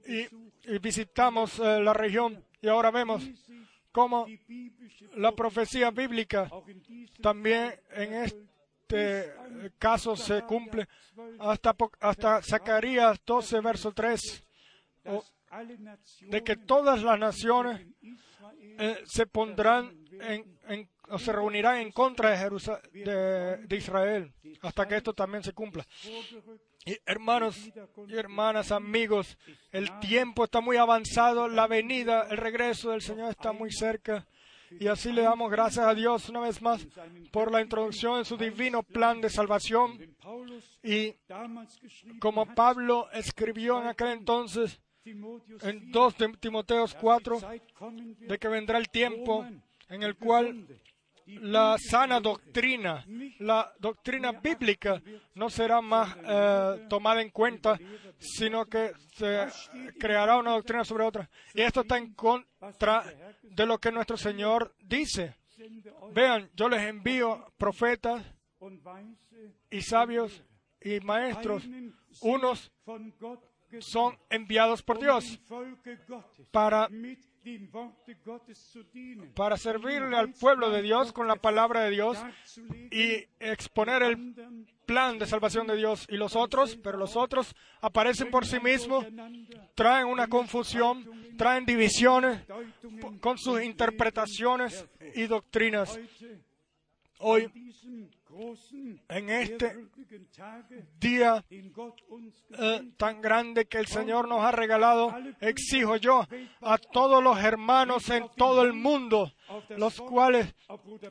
[0.06, 3.28] y, visitamos eh, la región y ahora vemos
[3.90, 4.26] cómo
[5.16, 6.48] la profecía bíblica
[7.20, 8.51] también en este
[8.92, 10.88] este caso se cumple
[11.38, 14.44] hasta, hasta Zacarías 12, verso 3,
[16.22, 17.86] de que todas las naciones
[18.78, 24.32] eh, se pondrán en, o se reunirán en contra de, de, Israel
[24.62, 25.86] hasta que esto también se cumpla.
[27.06, 27.70] Hermanos
[28.08, 29.38] y hermanas, amigos,
[29.70, 34.26] el tiempo está muy avanzado, la venida, el regreso del Señor está muy cerca.
[34.80, 36.86] Y así le damos gracias a Dios una vez más
[37.30, 39.98] por la introducción en su divino plan de salvación.
[40.82, 41.14] Y
[42.18, 47.40] como Pablo escribió en aquel entonces, en 2 Timoteos 4,
[48.20, 49.46] de que vendrá el tiempo
[49.88, 50.66] en el cual
[51.26, 53.04] la sana doctrina,
[53.38, 55.02] la doctrina bíblica,
[55.34, 57.78] no será más eh, tomada en cuenta,
[58.18, 59.46] sino que se
[59.98, 61.28] creará una doctrina sobre otra.
[61.54, 63.04] Y esto está en contra
[63.42, 65.36] de lo que nuestro Señor dice.
[66.12, 68.24] Vean, yo les envío profetas
[69.70, 70.42] y sabios
[70.80, 71.64] y maestros.
[72.20, 72.72] Unos
[73.80, 75.40] son enviados por Dios
[76.50, 76.88] para
[79.34, 82.18] para servirle al pueblo de Dios con la palabra de Dios
[82.90, 84.34] y exponer el
[84.86, 86.06] plan de salvación de Dios.
[86.08, 89.06] Y los otros, pero los otros aparecen por sí mismos,
[89.74, 92.44] traen una confusión, traen divisiones
[93.20, 95.98] con sus interpretaciones y doctrinas.
[97.18, 97.50] Hoy
[99.08, 99.76] en este
[100.98, 106.26] día eh, tan grande que el Señor nos ha regalado, exijo yo
[106.62, 109.32] a todos los hermanos en todo el mundo,
[109.76, 110.54] los cuales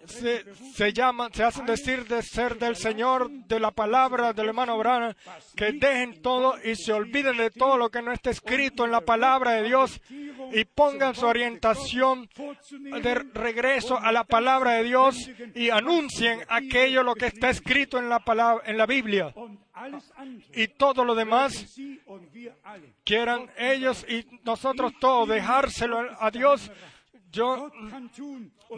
[0.05, 5.15] se, llaman, se hacen decir de ser del Señor, de la palabra del hermano Brana,
[5.55, 9.01] que dejen todo y se olviden de todo lo que no está escrito en la
[9.01, 10.01] palabra de Dios
[10.53, 12.29] y pongan su orientación
[13.01, 18.09] de regreso a la palabra de Dios y anuncien aquello lo que está escrito en
[18.09, 19.33] la palabra, en la Biblia.
[20.53, 21.79] Y todo lo demás
[23.03, 26.71] quieran ellos y nosotros todos dejárselo a Dios
[27.31, 27.71] yo,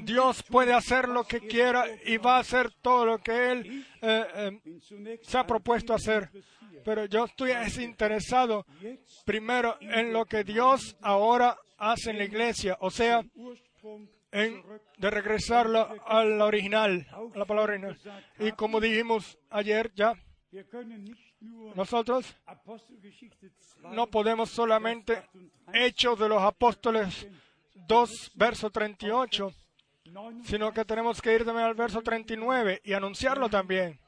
[0.03, 4.59] Dios puede hacer lo que quiera y va a hacer todo lo que Él eh,
[4.61, 6.29] eh, se ha propuesto hacer.
[6.85, 8.65] Pero yo estoy interesado
[9.25, 13.23] primero en lo que Dios ahora hace en la iglesia, o sea,
[14.33, 17.97] de regresarla a la original, a la palabra original.
[18.39, 20.13] Y como dijimos ayer ya,
[21.75, 22.35] Nosotros
[23.91, 25.23] no podemos solamente
[25.73, 27.27] Hechos de los Apóstoles
[27.75, 29.51] 2, verso 38,
[30.43, 33.99] sino que tenemos que ir también al verso 39 y anunciarlo también.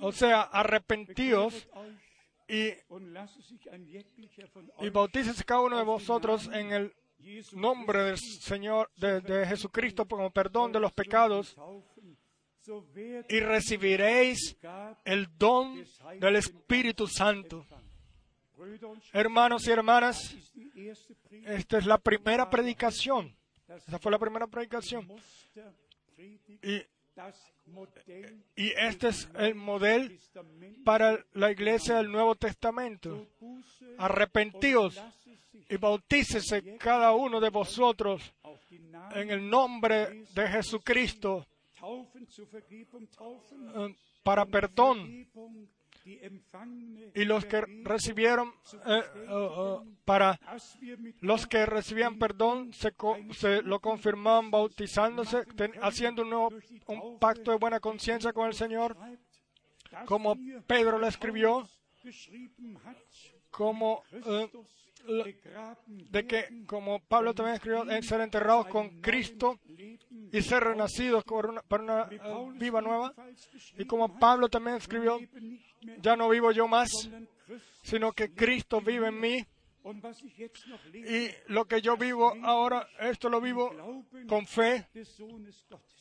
[0.00, 1.68] O sea, arrepentíos
[2.48, 2.68] y,
[4.80, 4.90] y
[5.46, 6.94] cada uno de vosotros en el
[7.52, 11.56] nombre del Señor, de, de Jesucristo, como perdón de los pecados,
[13.28, 14.56] y recibiréis
[15.04, 15.84] el don
[16.20, 17.66] del Espíritu Santo.
[19.12, 20.36] Hermanos y hermanas,
[21.46, 23.36] esta es la primera predicación.
[23.68, 25.08] Esa fue la primera predicación.
[26.62, 26.76] Y,
[28.54, 30.14] y este es el modelo
[30.84, 33.26] para la iglesia del Nuevo Testamento.
[33.98, 35.02] Arrepentíos
[35.68, 38.32] y bautícese cada uno de vosotros
[39.14, 41.46] en el nombre de Jesucristo
[41.82, 45.28] eh, para perdón.
[47.14, 48.52] Y los que recibieron
[48.86, 50.38] eh, eh, para
[51.20, 55.44] los que recibían perdón se, lo confirmaban bautizándose
[55.80, 58.96] haciendo un, un pacto de buena conciencia con el Señor
[60.06, 60.36] como
[60.66, 61.68] Pedro lo escribió
[63.50, 64.02] como
[65.86, 69.58] de que, como Pablo también escribió, ser enterrados con Cristo
[70.32, 72.20] y ser renacidos una, una eh,
[72.54, 73.14] viva nueva.
[73.76, 75.18] Y como Pablo también escribió,
[76.00, 77.10] ya no vivo yo más,
[77.82, 79.46] sino que Cristo vive en mí.
[80.94, 83.74] Y lo que yo vivo ahora, esto lo vivo
[84.28, 84.86] con fe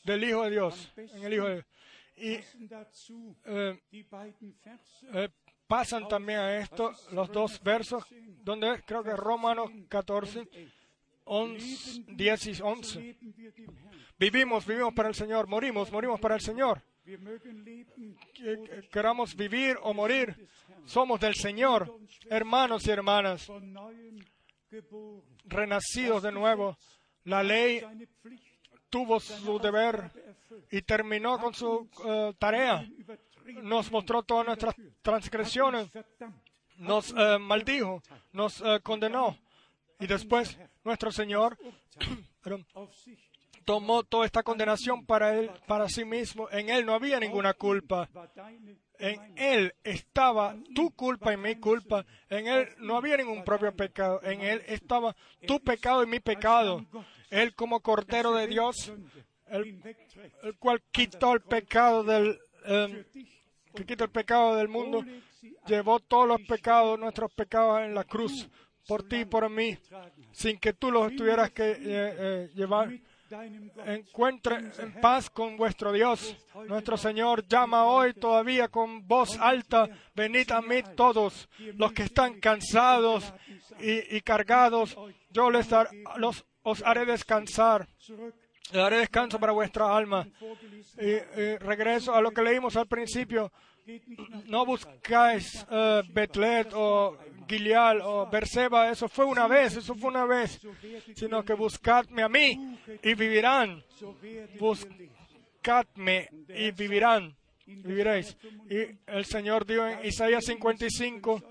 [0.03, 1.65] del Hijo de Dios, en el Hijo de Dios.
[2.17, 2.33] Y
[3.45, 3.81] eh,
[5.13, 5.29] eh,
[5.72, 8.03] pasan también a esto los dos versos,
[8.43, 10.45] donde creo que Romanos 14,
[11.24, 13.17] 11, 10 y 11.
[14.19, 16.82] Vivimos, vivimos para el Señor, morimos, morimos para el Señor.
[18.91, 20.45] Queramos vivir o morir,
[20.84, 21.97] somos del Señor,
[22.30, 23.49] hermanos y hermanas,
[25.45, 26.78] renacidos de nuevo.
[27.24, 27.82] La ley
[28.89, 30.11] tuvo su deber
[30.69, 32.86] y terminó con su eh, tarea
[33.53, 35.89] nos mostró todas nuestras transgresiones,
[36.77, 39.37] nos eh, maldijo, nos eh, condenó.
[39.99, 41.57] Y después nuestro Señor
[43.65, 46.49] tomó toda esta condenación para él, para sí mismo.
[46.49, 48.09] En él no había ninguna culpa.
[48.97, 52.05] En él estaba tu culpa y mi culpa.
[52.29, 54.21] En él no había ningún propio pecado.
[54.23, 55.15] En él estaba
[55.47, 56.85] tu pecado y mi pecado.
[57.29, 58.91] Él como cordero de Dios,
[59.47, 59.81] el,
[60.59, 63.05] cual quitó el pecado del, em,
[63.74, 65.03] que quita el pecado del mundo,
[65.67, 68.49] llevó todos los pecados, nuestros pecados en la cruz,
[68.88, 69.78] por ti y por mí,
[70.32, 72.91] sin que tú los tuvieras que eh, eh, llevar.
[73.86, 76.36] Encuentre en paz con vuestro Dios.
[76.67, 82.41] Nuestro Señor llama hoy todavía con voz alta, venid a mí todos los que están
[82.41, 83.34] cansados
[83.80, 84.97] y, cargados,
[85.30, 85.69] yo les
[86.17, 87.88] los, os haré descansar.
[88.72, 90.28] Le daré descanso para vuestra alma.
[90.97, 93.51] Y, regreso a lo que leímos al principio.
[94.45, 100.26] No buscáis uh, Betlet o Gileal o Berseba, eso fue una vez, eso fue una
[100.26, 100.62] vez,
[101.16, 103.84] sino que buscadme a mí y vivirán.
[104.59, 107.36] Buscadme y vivirán,
[107.66, 108.38] viviréis.
[108.70, 111.43] Y el Señor dijo en Isaías 55,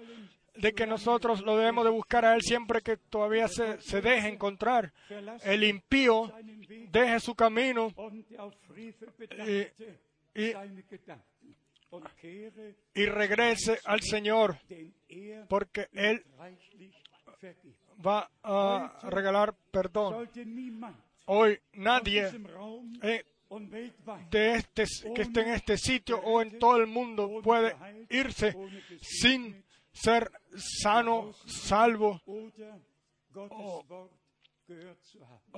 [0.60, 4.28] de que nosotros lo debemos de buscar a Él siempre que todavía se, se deje
[4.28, 4.92] encontrar.
[5.42, 6.32] El impío
[6.90, 7.92] deje su camino
[10.34, 10.52] y,
[12.94, 14.58] y, regrese al Señor,
[15.48, 16.24] porque Él
[18.06, 20.28] va a regalar perdón.
[21.26, 22.30] Hoy nadie
[23.02, 23.24] eh,
[24.30, 24.84] de este,
[25.14, 27.76] que esté en este sitio o en todo el mundo puede
[28.08, 28.56] irse
[29.00, 32.20] sin ser sano, salvo
[33.34, 34.08] o,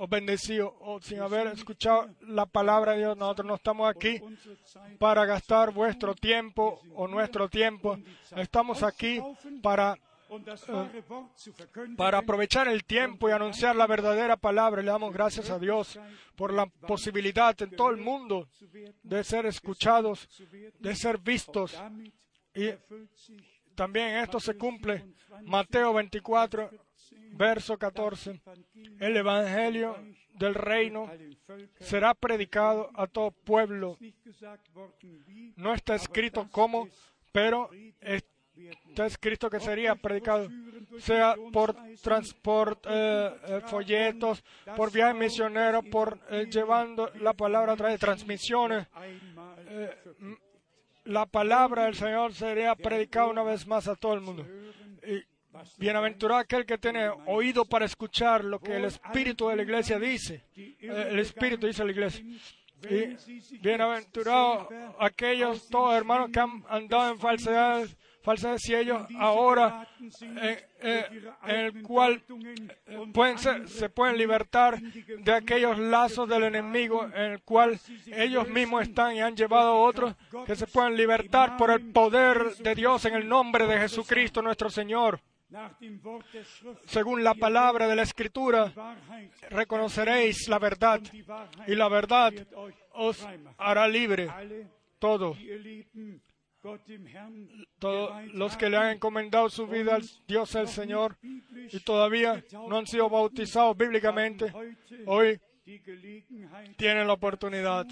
[0.07, 3.17] bendecido o sin haber escuchado la palabra de Dios.
[3.17, 4.21] Nosotros no estamos aquí
[4.99, 7.97] para gastar vuestro tiempo o nuestro tiempo.
[8.35, 9.21] Estamos aquí
[9.61, 9.97] para
[10.33, 11.03] eh,
[11.95, 14.81] para aprovechar el tiempo y anunciar la verdadera palabra.
[14.81, 15.99] Le damos gracias a Dios
[16.35, 18.47] por la posibilidad en todo el mundo
[19.03, 20.27] de ser escuchados,
[20.79, 21.79] de ser vistos
[22.55, 22.71] y
[23.75, 25.05] también esto se cumple.
[25.43, 26.71] Mateo 24,
[27.33, 28.41] verso 14.
[28.99, 29.97] El Evangelio
[30.35, 31.09] del reino
[31.79, 33.97] será predicado a todo pueblo.
[35.55, 36.87] No está escrito cómo,
[37.31, 37.69] pero
[38.01, 40.47] está escrito que sería predicado,
[40.99, 44.43] sea por transporte, eh, eh, folletos,
[44.75, 48.87] por viaje misionero, por eh, llevando la palabra a través de transmisiones
[51.05, 54.45] la palabra del Señor sería predicada una vez más a todo el mundo.
[55.77, 60.45] Bienaventurado aquel que tiene oído para escuchar lo que el Espíritu de la iglesia dice.
[60.55, 62.25] Eh, El Espíritu dice la iglesia.
[62.89, 64.67] Y bienaventurado
[64.99, 67.87] aquellos todos hermanos que han andado en falsedad,
[68.21, 69.87] falsedad y ellos ahora
[70.41, 71.05] eh, eh,
[71.45, 72.21] en el cual
[73.13, 79.15] pueden se pueden libertar de aquellos lazos del enemigo en el cual ellos mismos están
[79.15, 80.15] y han llevado a otros
[80.45, 84.69] que se pueden libertar por el poder de Dios en el nombre de Jesucristo nuestro
[84.69, 85.21] Señor.
[86.85, 88.73] Según la palabra de la Escritura,
[89.49, 91.01] reconoceréis la verdad
[91.67, 92.33] y la verdad
[92.91, 93.25] os
[93.57, 94.29] hará libre
[94.99, 95.35] todo.
[97.77, 102.77] Todos los que le han encomendado su vida al Dios el Señor y todavía no
[102.77, 104.53] han sido bautizados bíblicamente,
[105.05, 105.39] hoy
[106.77, 107.85] tienen la oportunidad,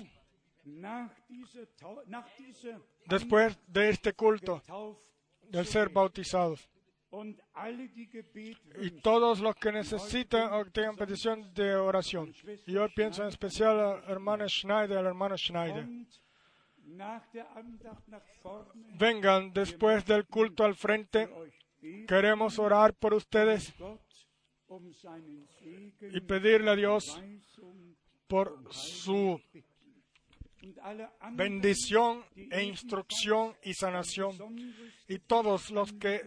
[3.06, 4.62] después de este culto,
[5.50, 6.71] de ser bautizados.
[8.82, 12.34] Y todos los que necesitan o tengan petición de oración.
[12.66, 15.88] Y yo pienso en especial a la hermana Schneider, al hermano Schneider.
[18.98, 21.30] Vengan después del culto al frente.
[22.08, 23.74] Queremos orar por ustedes
[24.68, 24.90] um
[26.14, 27.22] y pedirle a Dios
[28.28, 29.42] por su
[31.34, 34.36] bendición e instrucción y sanación.
[35.08, 36.26] Y todos los que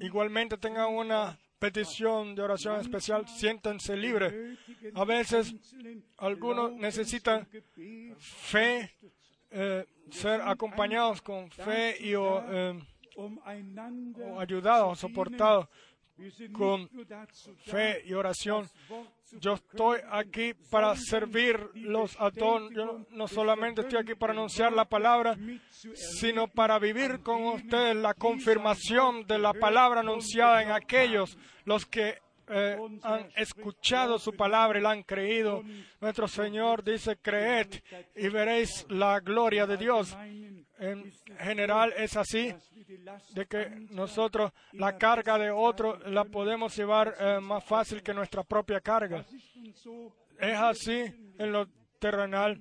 [0.00, 4.58] igualmente tengan una petición de oración especial, siéntanse libres.
[4.94, 5.54] A veces
[6.16, 7.46] algunos necesitan
[8.18, 8.90] fe,
[9.50, 12.80] eh, ser acompañados con fe y o, eh,
[14.38, 15.68] ayudados, soportados
[16.52, 16.88] con
[17.66, 18.68] fe y oración.
[19.38, 22.70] Yo estoy aquí para servirlos a todos.
[22.72, 25.36] Yo no- no solamente estoy aquí para anunciar la palabra,
[25.94, 32.18] sino para vivir con ustedes la confirmación de la palabra anunciada en aquellos los que
[32.52, 35.62] eh, han escuchado su palabra y la han creído.
[36.00, 37.68] Nuestro Señor dice, creed
[38.16, 40.16] y veréis la gloria de Dios.
[40.80, 42.54] En general es así,
[43.34, 48.42] de que nosotros la carga de otro la podemos llevar eh, más fácil que nuestra
[48.42, 49.24] propia carga.
[50.38, 52.58] Es así en lo terrenal.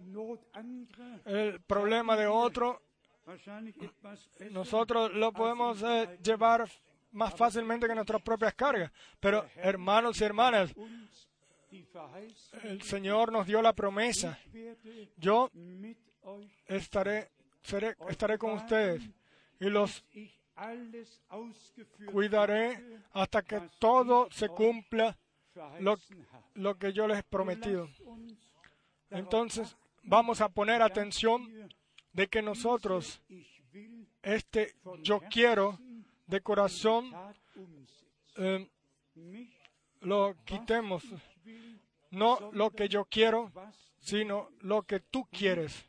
[1.26, 2.82] El problema de otro,
[4.52, 6.70] nosotros lo podemos eh, llevar
[7.12, 8.92] más fácilmente que nuestras propias cargas.
[9.20, 10.76] Pero hermanos y hermanas,
[12.64, 14.38] el Señor nos dio la promesa.
[15.18, 15.50] Yo
[16.68, 17.30] estaré,
[17.64, 19.04] seré- estaré con ustedes
[19.60, 20.04] y los
[22.12, 25.18] cuidaré hasta que todo se cumpla
[25.80, 25.98] lo,
[26.56, 27.90] lo que yo les he prometido.
[29.10, 31.70] Entonces, vamos a poner atención
[32.14, 33.22] de que nosotros
[34.22, 35.80] este yo quiero
[36.28, 37.12] de corazón
[38.38, 38.70] eh,
[40.02, 41.04] lo quitemos.
[42.12, 43.52] No lo que yo quiero,
[44.00, 45.86] sino lo que tú quieres.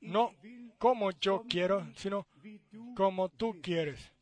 [0.00, 0.32] No
[0.78, 2.26] como yo quiero, sino
[2.94, 4.12] como tú quieres.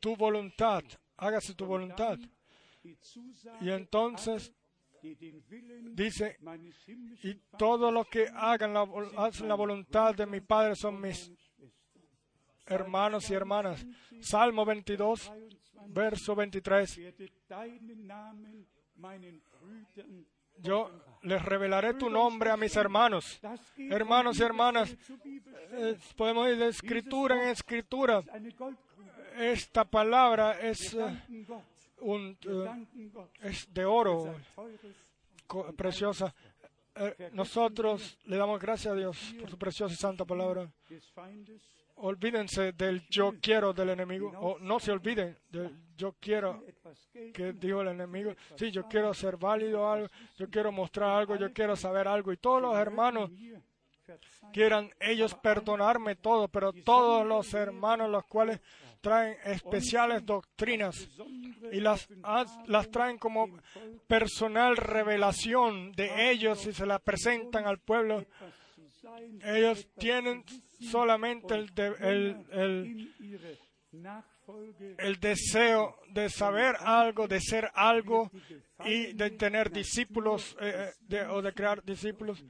[0.00, 0.82] Tu voluntad,
[1.16, 2.18] hágase tu voluntad.
[3.60, 4.52] Y entonces
[5.94, 6.38] dice,
[7.22, 11.32] y todo lo que hagan la, hacen la voluntad de mi Padre son mis
[12.66, 13.84] hermanos y hermanas.
[14.20, 15.32] Salmo 22,
[15.88, 17.00] verso 23.
[20.58, 20.90] Yo
[21.22, 23.40] les revelaré tu nombre a mis hermanos.
[23.76, 24.96] Hermanos y hermanas,
[25.72, 28.22] eh, podemos ir de escritura en escritura.
[29.36, 31.46] Esta palabra es, eh,
[32.00, 32.86] un, eh,
[33.42, 34.34] es de oro,
[35.76, 36.34] preciosa.
[37.32, 40.70] Nosotros le damos gracias a Dios por su preciosa y santa palabra.
[41.96, 46.64] Olvídense del yo quiero del enemigo, o no se olviden del yo quiero
[47.32, 48.34] que dijo el enemigo.
[48.56, 52.32] Sí, yo quiero ser válido algo, yo quiero mostrar algo, yo quiero saber algo.
[52.32, 53.30] Y todos los hermanos
[54.52, 58.60] quieran ellos perdonarme todo, pero todos los hermanos los cuales
[59.00, 61.08] traen especiales doctrinas
[61.72, 63.48] y las, haz- las traen como
[64.06, 68.24] personal revelación de ellos y se las presentan al pueblo.
[69.44, 70.44] Ellos tienen
[70.80, 73.14] solamente el, el,
[74.98, 78.30] el, deseo de saber algo, de ser algo
[78.84, 82.44] y de tener discípulos eh, eh, o de crear discípulos.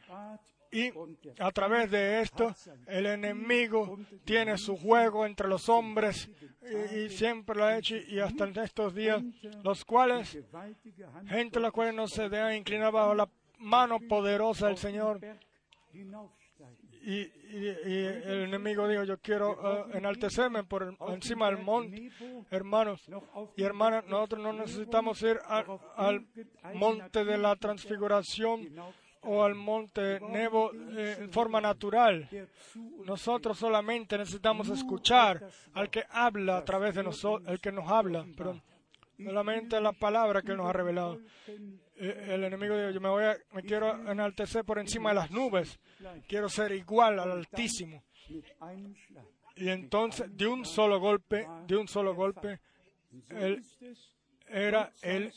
[0.70, 0.90] Y
[1.38, 2.54] a través de esto,
[2.86, 6.30] el enemigo tiene su juego entre los hombres
[6.62, 9.22] y, y siempre lo ha hecho y hasta en estos días,
[9.62, 10.38] los cuales,
[11.26, 15.20] gente los cuales no se dejan inclinar bajo la mano poderosa del Señor.
[17.04, 19.58] Y, y- y el enemigo dijo, yo quiero
[19.90, 22.10] eh, enaltecerme por el- encima del monte,
[22.50, 23.02] hermanos
[23.56, 25.38] y hermanas, nosotros no necesitamos ir
[25.96, 26.24] al
[26.74, 28.68] monte de la transfiguración
[29.24, 32.28] o al monte Nebo eh, en forma natural.
[33.04, 38.24] Nosotros solamente necesitamos escuchar al que habla a través de nosotros, el que nos habla,
[38.36, 38.62] perdón.
[39.24, 41.20] Solamente la palabra que nos ha revelado.
[42.02, 45.78] El enemigo dijo, yo me, voy a, me quiero enaltecer por encima de las nubes.
[46.26, 48.02] Quiero ser igual al Altísimo.
[49.54, 52.60] Y entonces, de un solo golpe, de un solo golpe,
[53.28, 53.62] él
[54.48, 55.32] era el,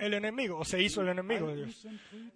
[0.00, 1.86] el enemigo, o se hizo el enemigo de Dios.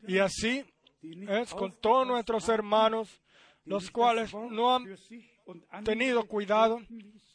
[0.07, 0.65] Y así
[1.03, 3.21] es con todos nuestros hermanos,
[3.65, 4.97] los cuales no han
[5.85, 6.81] tenido cuidado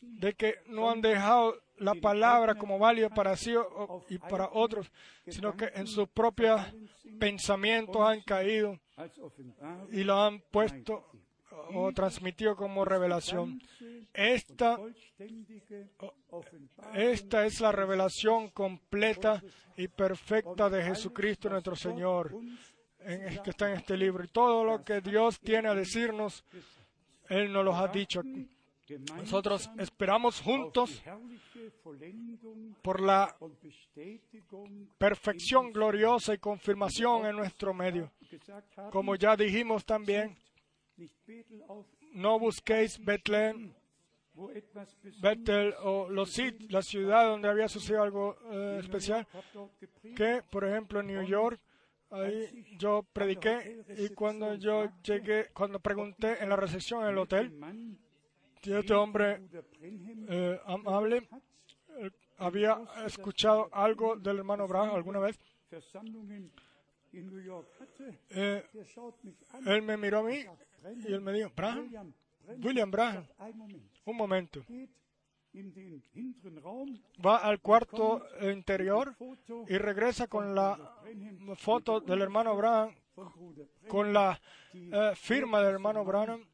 [0.02, 3.54] de que no han dejado la palabra como válida para sí
[4.10, 4.92] y para otros,
[5.28, 6.62] sino que en sus propios
[7.20, 8.80] pensamientos han caído
[9.92, 11.06] y lo han puesto
[11.76, 13.62] o transmitido como revelación.
[14.14, 14.78] Esta,
[16.94, 19.42] esta es la revelación completa
[19.78, 22.36] y perfecta de Jesucristo nuestro Señor,
[23.00, 24.24] en- que está en este libro.
[24.24, 26.44] Y todo lo que Dios tiene a decirnos,
[27.30, 28.22] Él nos lo ha dicho.
[29.16, 31.02] Nosotros esperamos juntos
[32.82, 33.36] por la
[34.98, 38.12] perfección gloriosa y confirmación en nuestro medio.
[38.92, 40.36] Como ya dijimos también,
[40.98, 41.46] Bethel
[42.14, 43.74] no busquéis Betlén,
[45.22, 46.38] Betel o los
[46.70, 49.28] la ciudad donde había sucedido algo eh, especial,
[50.16, 51.60] que por ejemplo en New York,
[52.14, 57.24] ahí yo prediqué y cuando yo llegué, cuando pregunté en la recepción en el der
[57.24, 57.98] hotel,
[58.62, 59.42] este hombre
[60.30, 61.28] eh, amable
[61.98, 65.38] eh, había escuchado algo del hermano Brown alguna vez,
[68.30, 68.64] eh,
[69.66, 70.46] él me miró a mí
[71.08, 72.14] y él me dijo, Branham,
[72.62, 73.28] William Moment,
[74.06, 74.64] un momento,
[77.26, 79.16] va al cuarto interior
[79.68, 80.78] y regresa con la
[81.56, 82.96] foto del hermano Branham,
[83.88, 84.40] con la
[84.74, 86.46] eh, firma del hermano Branham,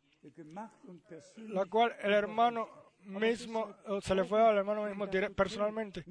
[1.48, 6.04] la cual el hermano mismo se le fue al hermano mismo personalmente.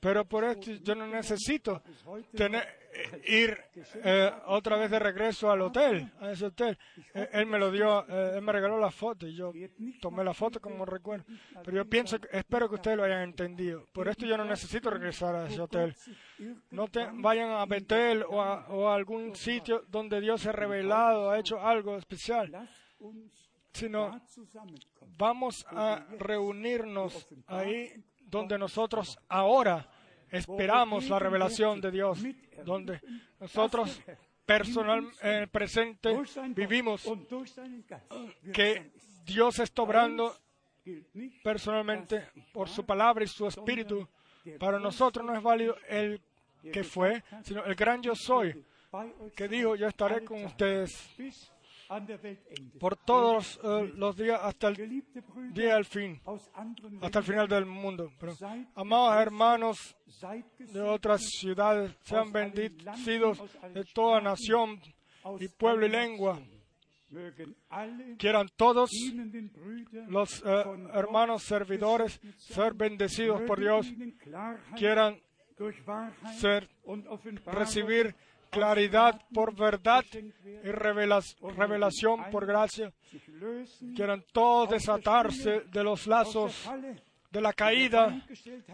[0.00, 1.82] Pero por esto yo no necesito
[2.34, 2.62] tener,
[2.92, 3.58] eh, ir
[4.02, 6.78] eh, otra vez de regreso al hotel, a ese hotel.
[7.14, 9.52] Eh, él me lo dio, eh, él me regaló la foto y yo
[10.00, 11.24] tomé la foto como recuerdo.
[11.64, 13.86] Pero yo pienso, espero que ustedes lo hayan entendido.
[13.92, 15.94] Por esto yo no necesito regresar a ese hotel.
[16.70, 20.52] No te vayan a Betel o a, o a algún sitio donde Dios se ha
[20.52, 22.50] revelado, ha hecho algo especial,
[23.78, 24.20] sino
[25.16, 29.88] vamos a reunirnos ahí donde nosotros ahora
[30.30, 32.18] esperamos la revelación de Dios,
[32.64, 33.00] donde
[33.40, 34.00] nosotros
[34.44, 36.16] personal, el presente
[36.48, 37.08] vivimos
[38.52, 38.90] que
[39.24, 40.34] Dios está obrando
[41.42, 44.08] personalmente por su palabra y su espíritu.
[44.58, 46.20] Para nosotros no es válido el
[46.72, 48.64] que fue, sino el gran yo soy,
[49.36, 51.14] que dijo, yo estaré con ustedes
[52.78, 55.02] por todos eh, los días hasta el
[55.52, 56.20] día del fin,
[57.00, 58.12] hasta el final del mundo.
[58.18, 58.34] Pero,
[58.74, 59.96] amados hermanos
[60.58, 63.40] de otras ciudades, sean bendecidos
[63.72, 64.80] de toda nación
[65.40, 66.40] y pueblo y lengua.
[68.18, 68.90] Quieran todos
[70.08, 73.86] los eh, hermanos servidores ser bendecidos por Dios,
[74.76, 75.18] quieran
[76.38, 76.68] ser,
[77.46, 78.14] recibir
[78.50, 82.92] claridad por verdad y revelación por gracia.
[83.94, 86.68] Quieran todos desatarse de los lazos
[87.30, 88.26] de la caída,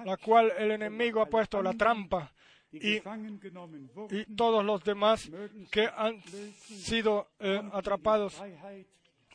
[0.05, 2.33] la cual el enemigo ha puesto la trampa
[2.73, 5.31] y, y todos los demás
[5.71, 8.41] que han sido eh, atrapados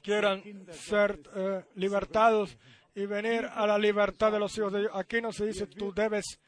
[0.02, 0.42] quieran
[0.72, 2.58] ser eh, libertados
[2.96, 4.92] y venir a la libertad de los hijos de Dios.
[4.94, 6.40] Aquí no se dice tú debes,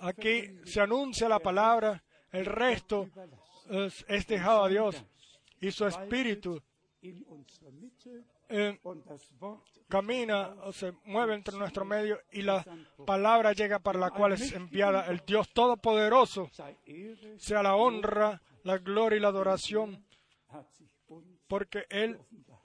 [0.00, 2.02] aquí se anuncia la palabra,
[2.32, 3.08] el resto
[4.08, 5.04] es, dejado a Dios
[5.60, 6.62] y su espíritu
[8.48, 8.78] eh,
[9.88, 12.64] camina o se mueve entre nuestro medio y la
[13.06, 16.50] palabra llega para la cual es enviada el Dios Todopoderoso,
[17.38, 20.04] sea la honra, la gloria y la adoración,
[21.48, 22.18] porque Él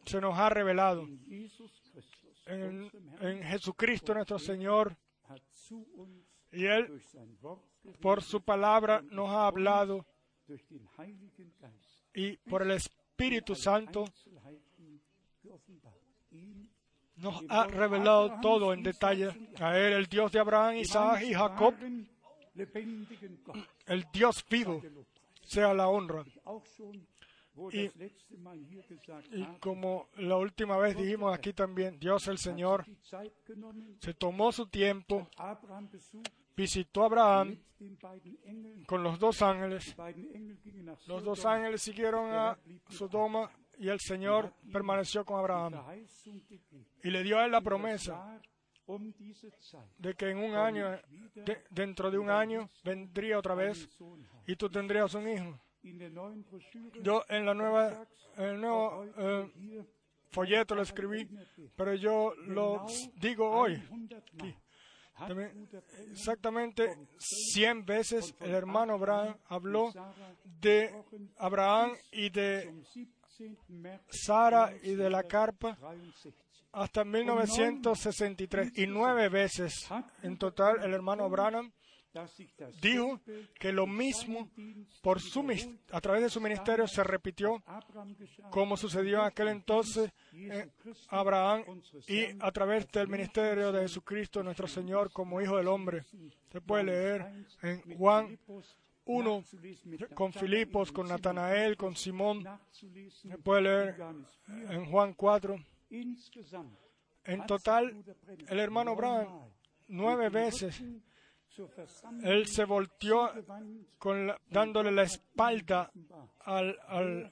[0.06, 1.08] se nos ha revelado.
[2.48, 4.96] En, en Jesucristo nuestro Señor
[6.52, 7.02] y Él
[8.02, 10.06] por su palabra nos ha hablado
[12.14, 14.06] y por el Espíritu Santo
[17.18, 19.30] nos ha revelado todo en detalle.
[19.60, 21.76] A Él, el Dios de Abraham, Isaac y Jacob,
[23.88, 24.82] el Dios vivo,
[25.44, 26.26] sea la honra.
[27.72, 27.90] Y,
[29.32, 32.86] y como la última vez dijimos aquí también, Dios el Señor
[34.00, 35.30] se tomó su tiempo,
[36.56, 37.58] visitó a Abraham
[38.88, 39.94] con los dos ángeles.
[41.08, 42.58] Los dos ángeles siguieron a
[42.90, 45.74] Sodoma y el Señor permaneció con Abraham.
[47.04, 48.40] Y le dio a él la promesa
[49.98, 50.90] de que en un año,
[51.46, 53.88] de- dentro de un año, vendría otra vez
[54.48, 55.60] y tú tendrías un hijo.
[57.04, 58.08] Yo en la nueva,
[58.38, 59.84] en el nuevo eh,
[60.32, 61.28] folleto lo escribí,
[61.76, 62.86] pero yo lo
[63.18, 63.76] digo hoy.
[64.36, 64.56] aquí.
[66.12, 69.94] Exactamente 100 veces el hermano Abraham habló
[70.44, 70.94] de
[71.38, 72.74] Abraham y de
[74.10, 75.78] Sara y de la carpa
[76.74, 79.88] hasta 1963 y nueve veces
[80.22, 81.72] en total el hermano Branham
[82.82, 83.20] dijo
[83.60, 84.50] que lo mismo
[85.02, 85.46] por su,
[85.92, 87.64] a través de su ministerio se repitió
[88.50, 90.70] como sucedió en aquel entonces eh,
[91.10, 91.64] Abraham
[92.08, 96.04] y a través del ministerio de Jesucristo nuestro Señor como Hijo del Hombre.
[96.52, 98.40] Se puede leer en Juan
[99.06, 99.44] 1
[100.14, 102.44] con Filipos, con Natanael, con Simón.
[102.72, 103.96] Se puede leer
[104.48, 105.56] en Juan 4.
[107.26, 108.04] En total,
[108.48, 109.50] el hermano Abraham
[109.88, 110.84] nueve veces
[112.24, 113.32] él se volteó
[113.98, 115.92] con la- dándole la espalda
[116.42, 117.32] al- al-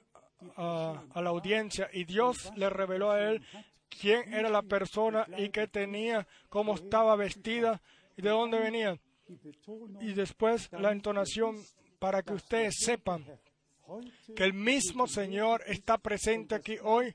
[0.57, 3.45] a, a la audiencia y Dios le reveló a él
[3.89, 7.81] quién era la persona y qué tenía, cómo estaba vestida
[8.17, 8.99] y de dónde venía.
[10.01, 11.57] Y después la entonación
[11.99, 13.25] para que ustedes sepan
[14.35, 17.13] que el mismo Señor está presente aquí hoy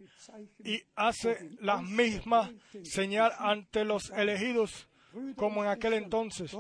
[0.65, 2.51] y hace la misma
[2.85, 4.88] señal ante los elegidos
[5.37, 6.57] como en aquel entonces.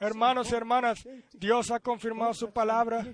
[0.00, 3.06] Hermanos y hermanas, Dios ha confirmado su palabra.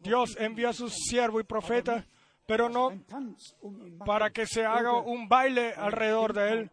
[0.00, 2.06] Dios envió a su siervo y profeta,
[2.46, 2.92] pero no
[4.04, 6.70] para que se haga un baile alrededor de él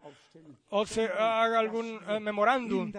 [0.74, 2.90] o se haga algún eh, memorándum,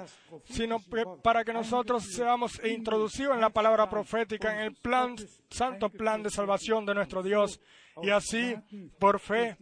[0.45, 5.15] sino que para que nosotros seamos introducidos en la palabra profética, en el plan,
[5.49, 7.60] santo plan de salvación de nuestro Dios,
[8.03, 8.56] y así,
[8.99, 9.57] por fe,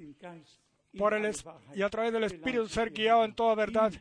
[0.98, 1.34] por el
[1.74, 3.94] y a través del Espíritu ser guiado en toda verdad.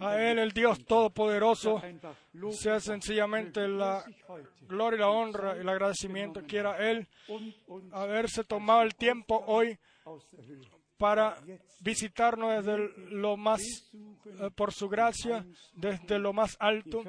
[0.00, 1.80] A Él, el Dios Todopoderoso,
[2.52, 4.04] sea sencillamente la
[4.68, 6.42] gloria y la honra y el agradecimiento.
[6.42, 7.06] Quiera Él
[7.92, 9.78] haberse tomado el tiempo hoy
[10.98, 11.36] para
[11.80, 17.02] visitarnos desde lo más, eh, por su gracia, desde lo más alto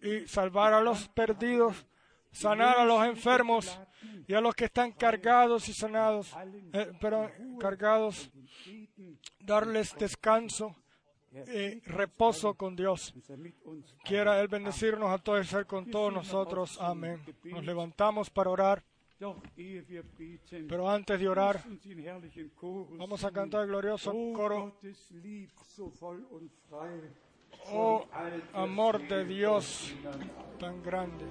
[0.00, 1.86] y salvar a los perdidos,
[2.30, 3.80] sanar a los enfermos
[4.28, 6.32] y a los que están cargados y sanados,
[6.72, 8.30] eh, pero cargados,
[9.40, 10.76] darles descanso
[11.32, 13.14] y reposo con Dios.
[14.04, 16.78] Quiera Él bendecirnos a todos y ser con todos nosotros.
[16.80, 17.20] Amén.
[17.44, 18.84] Nos levantamos para orar,
[20.68, 21.64] pero antes de orar,
[22.98, 24.72] vamos a cantar el glorioso coro.
[27.70, 28.04] Oh,
[28.52, 29.94] amor de Dios
[30.58, 31.24] tan grande.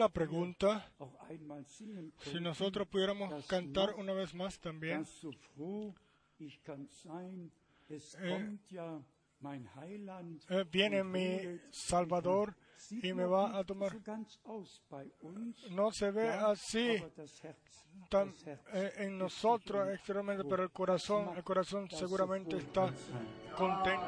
[0.00, 0.90] La pregunta
[2.24, 5.06] si nosotros pudiéramos cantar una vez más también.
[8.18, 8.58] Eh,
[10.48, 12.54] Eh, viene mi Salvador
[12.90, 13.92] y me va a tomar.
[15.70, 17.02] No se ve así
[18.08, 18.34] tan,
[18.72, 22.92] eh, en nosotros exteriormente, pero el corazón, el corazón seguramente está
[23.56, 24.06] contento.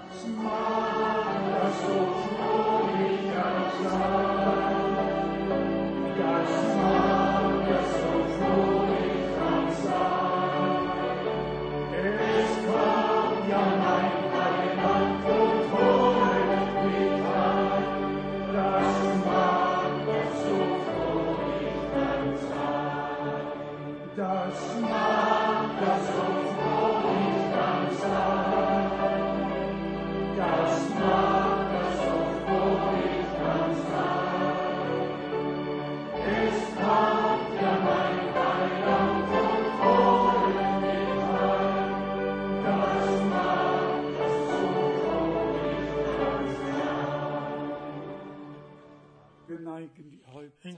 [6.44, 8.02] Father, Son,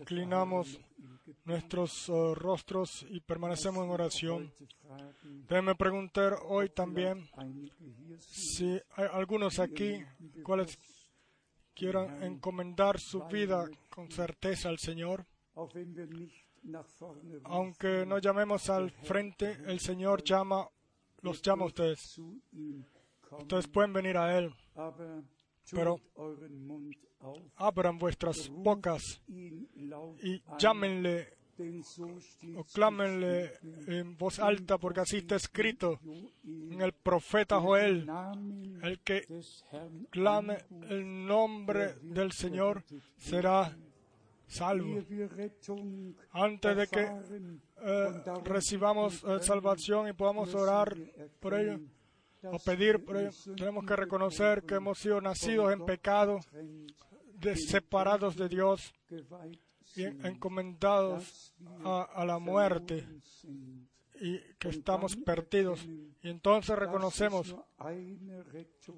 [0.05, 0.78] inclinamos
[1.47, 4.52] nuestros uh, rostros y permanecemos en oración.
[5.48, 7.26] Déjeme preguntar hoy también
[8.18, 10.05] si hay algunos aquí
[10.43, 10.78] cuales
[11.74, 15.24] quieran encomendar su vida con certeza al Señor.
[17.44, 20.68] Aunque no llamemos al frente, el Señor llama,
[21.22, 22.20] los llama a ustedes.
[23.31, 24.55] Ustedes pueden venir a Él,
[25.72, 25.98] pero
[27.56, 31.34] abran vuestras bocas y llámenle
[32.56, 33.52] o clámenle
[33.86, 36.01] en voz alta, porque así está escrito
[36.44, 38.09] en el profeta Joel,
[38.82, 39.26] el que
[40.10, 42.84] clame el nombre del Señor
[43.16, 43.76] será
[44.46, 45.02] salvo.
[46.30, 47.02] Antes de que
[47.82, 50.96] eh, recibamos eh, salvación y podamos orar
[51.40, 51.80] por ello
[52.42, 56.40] o pedir por ello, tenemos que reconocer que hemos sido nacidos en pecado,
[57.56, 58.93] separados de Dios
[59.97, 61.52] y encomendados
[61.85, 63.06] a, la muerte
[64.20, 65.85] y que estamos perdidos.
[66.23, 67.55] Y entonces reconocemos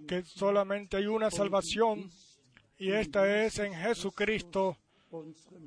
[0.07, 2.11] que solamente hay una salvación
[2.79, 4.77] y esta es en Jesucristo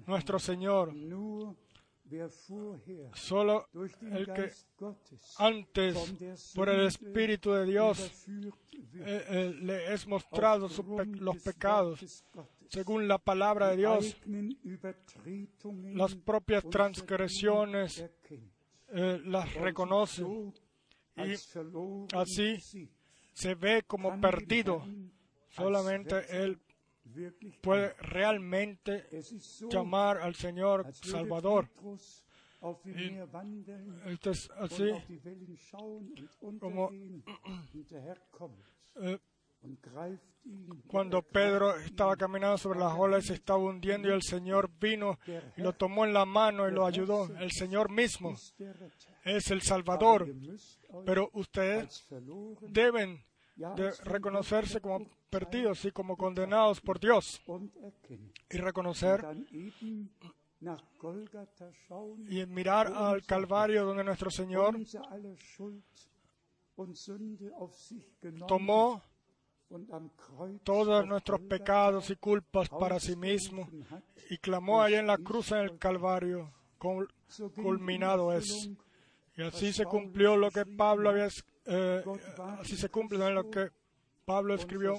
[0.06, 0.94] nuestro Señor.
[3.14, 3.68] Solo
[4.02, 4.52] el que
[5.38, 10.68] antes, por el Espíritu de Dios, eh, eh, le es mostrado
[11.20, 12.24] los pecados
[12.70, 14.18] según la palabra de Dios,
[15.94, 18.06] las propias transgresiones
[18.90, 20.24] eh, las reconoce
[21.16, 21.34] y
[22.16, 22.90] así
[23.34, 24.84] se ve como perdido.
[25.50, 26.60] Solamente Él
[27.62, 29.08] puede realmente
[29.70, 31.70] llamar al Señor Salvador.
[32.86, 34.92] Y esto es así
[36.60, 36.92] como
[40.88, 45.20] cuando Pedro estaba caminando sobre las olas, se estaba hundiendo y el Señor vino
[45.58, 47.30] y lo tomó en la mano y lo ayudó.
[47.38, 48.36] El Señor mismo
[49.24, 50.34] es el Salvador,
[51.06, 52.08] pero ustedes
[52.70, 53.24] deben
[53.56, 57.42] de reconocerse como perdidos y como condenados por Dios
[58.50, 59.26] y reconocer
[62.30, 64.78] y mirar al Calvario donde nuestro Señor
[68.48, 69.02] tomó
[70.64, 73.70] todos nuestros pecados y culpas para sí mismo
[74.30, 76.52] y clamó allá en la cruz en el Calvario,
[77.56, 78.70] culminado es.
[79.36, 81.28] Y así se cumplió lo que Pablo había,
[81.66, 82.04] eh,
[82.60, 83.70] así se cumple lo que
[84.26, 84.96] Pablo escribió.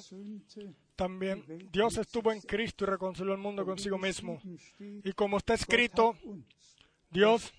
[0.97, 4.41] También Dios estuvo en Cristo y reconcilió el mundo consigo mismo.
[4.79, 6.15] Y como está escrito,
[7.11, 7.53] Dios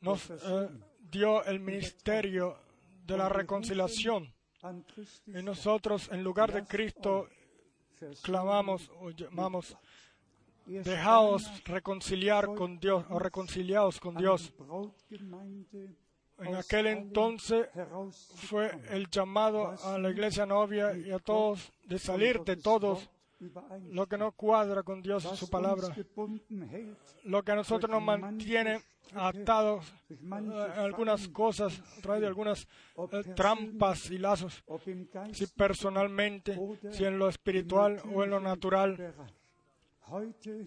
[0.00, 0.68] nos eh,
[1.10, 2.58] dio el ministerio
[3.06, 4.33] de la reconciliación
[5.26, 7.28] y nosotros, en lugar de Cristo,
[8.22, 9.76] clamamos o llamamos,
[10.66, 14.54] dejaos reconciliar con Dios o reconciliados con Dios.
[16.38, 17.68] En aquel entonces
[18.48, 23.10] fue el llamado a la iglesia novia y a todos de salir de todos
[23.90, 25.94] lo que no cuadra con Dios y su palabra,
[27.24, 28.80] lo que a nosotros nos mantiene
[29.14, 29.92] atados
[30.30, 32.66] a algunas cosas, trae algunas
[32.96, 34.64] eh, trampas y lazos,
[35.32, 36.58] si personalmente,
[36.90, 39.14] si en lo espiritual o en lo natural.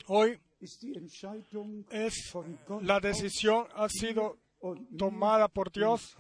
[0.07, 2.33] Hoy es
[2.81, 4.37] la decisión ha sido
[4.97, 6.17] tomada por Dios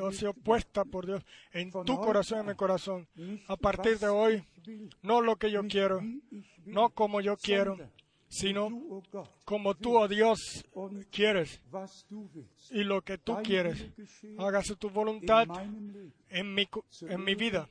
[0.00, 1.22] o sido puesta por Dios
[1.52, 3.08] en tu corazón y en mi corazón.
[3.46, 4.44] A partir de hoy,
[5.02, 6.00] no lo que yo quiero,
[6.64, 7.76] no como yo quiero,
[8.28, 8.68] sino
[9.44, 10.64] como tú, oh Dios,
[11.10, 11.60] quieres.
[12.70, 13.86] y lo que tú quieres.
[14.38, 15.46] Hágase tu voluntad
[16.30, 16.68] en mi,
[17.02, 17.68] en mi vida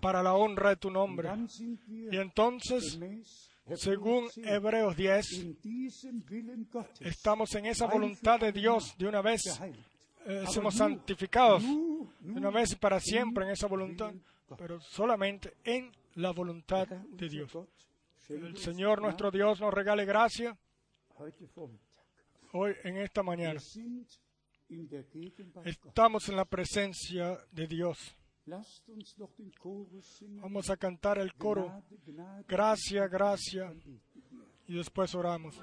[0.00, 1.28] para la honra de tu nombre.
[2.10, 2.98] Y entonces,
[3.76, 5.46] según Hebreos 10,
[7.00, 9.42] estamos en esa voluntad de Dios de una vez.
[10.26, 14.12] Eh, somos santificados de una vez y para siempre en esa voluntad,
[14.56, 17.56] pero solamente en la voluntad de Dios
[18.28, 20.56] el Señor nuestro Dios nos regale gracia
[22.52, 23.60] hoy en esta mañana.
[25.64, 28.16] Estamos en la presencia de Dios.
[30.40, 31.82] Vamos a cantar el coro.
[32.48, 33.74] Gracia, gracia.
[34.66, 35.60] Y después oramos.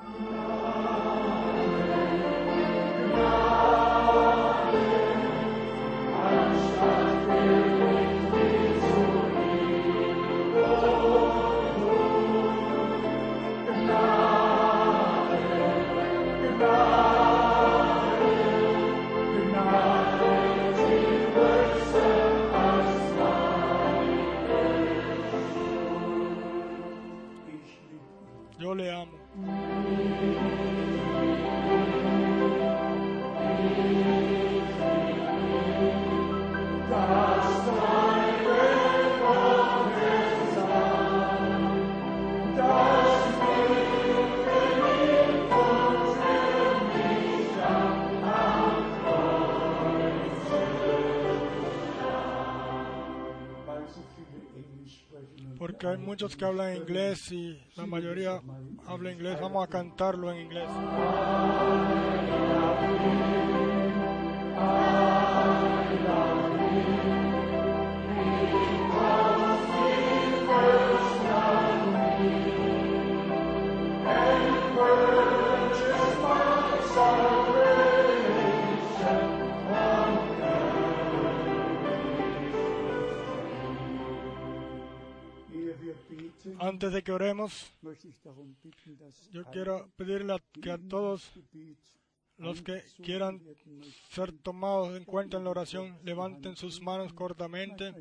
[28.59, 29.18] Yo le amo.
[55.79, 58.41] Porque hay muchos que hablan inglés y la mayoría
[58.85, 59.39] habla inglés.
[59.39, 60.67] Vamos a cantarlo en inglés.
[86.79, 87.73] Antes de que oremos,
[89.31, 91.29] yo quiero pedirle a, que a todos
[92.37, 93.41] los que quieran
[94.11, 97.93] ser tomados en cuenta en la oración levanten sus manos cortamente.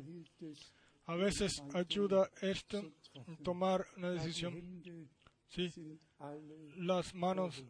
[1.07, 2.89] A veces ayuda esto
[3.43, 4.81] tomar una decisión.
[5.49, 5.73] Sí,
[6.77, 7.65] las manos,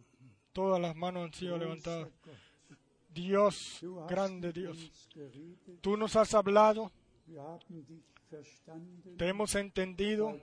[0.53, 2.09] todas las manos han sido levantadas.
[3.09, 5.09] Dios, grande Dios,
[5.81, 6.91] tú nos has hablado,
[9.17, 10.39] te hemos entendido,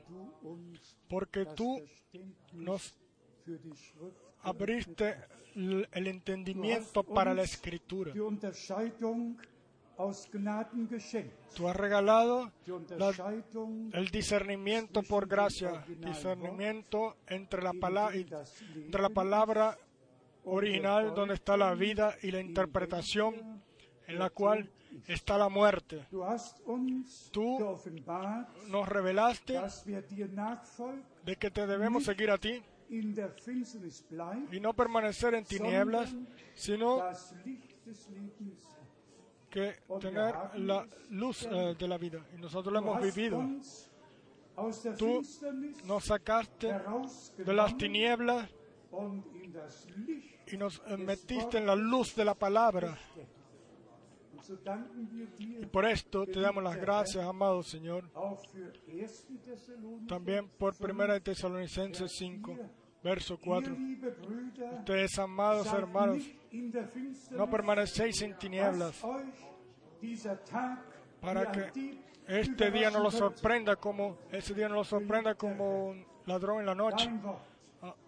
[1.08, 1.80] porque tú
[2.52, 2.94] nos
[4.42, 5.16] abriste
[5.54, 8.12] el entendimiento para la escritura.
[11.54, 12.52] Tú has regalado
[12.98, 13.12] la-
[13.94, 17.72] el discernimiento por gracia, discernimiento entre la,
[18.74, 19.78] entre la palabra
[20.44, 23.62] original donde está la vida y la interpretación
[24.06, 24.70] en la cual
[25.06, 26.06] está la muerte.
[27.32, 27.58] Tú
[28.68, 29.60] Nos revelaste
[31.24, 32.62] de que te debemos seguir a ti
[34.50, 36.14] y no permanecer en tinieblas,
[36.54, 37.02] sino
[39.50, 42.24] que tener la luz eh, de la vida.
[42.36, 43.42] Y nosotros Du hemos vivido.
[44.98, 45.22] Tú
[45.84, 46.74] Nos sacaste
[47.38, 48.48] de las tinieblas
[50.46, 52.98] y nos metiste en la luz de la palabra.
[55.38, 59.06] Y por esto te damos las gracias, amado Señor, auch für 1.
[59.44, 62.56] Thessalonicher también por 1 de Tesalonicenses 5,
[63.02, 63.74] verso Ihr, 4.
[63.74, 66.22] liebe Brüder, Ustedes, amados hermanos,
[67.30, 69.02] no permanecéis en tinieblas,
[71.20, 73.36] para que este día no lo überraschen wird.
[73.36, 77.10] sorprenda como ese día no lo sorprenda como un ladrón en la noche.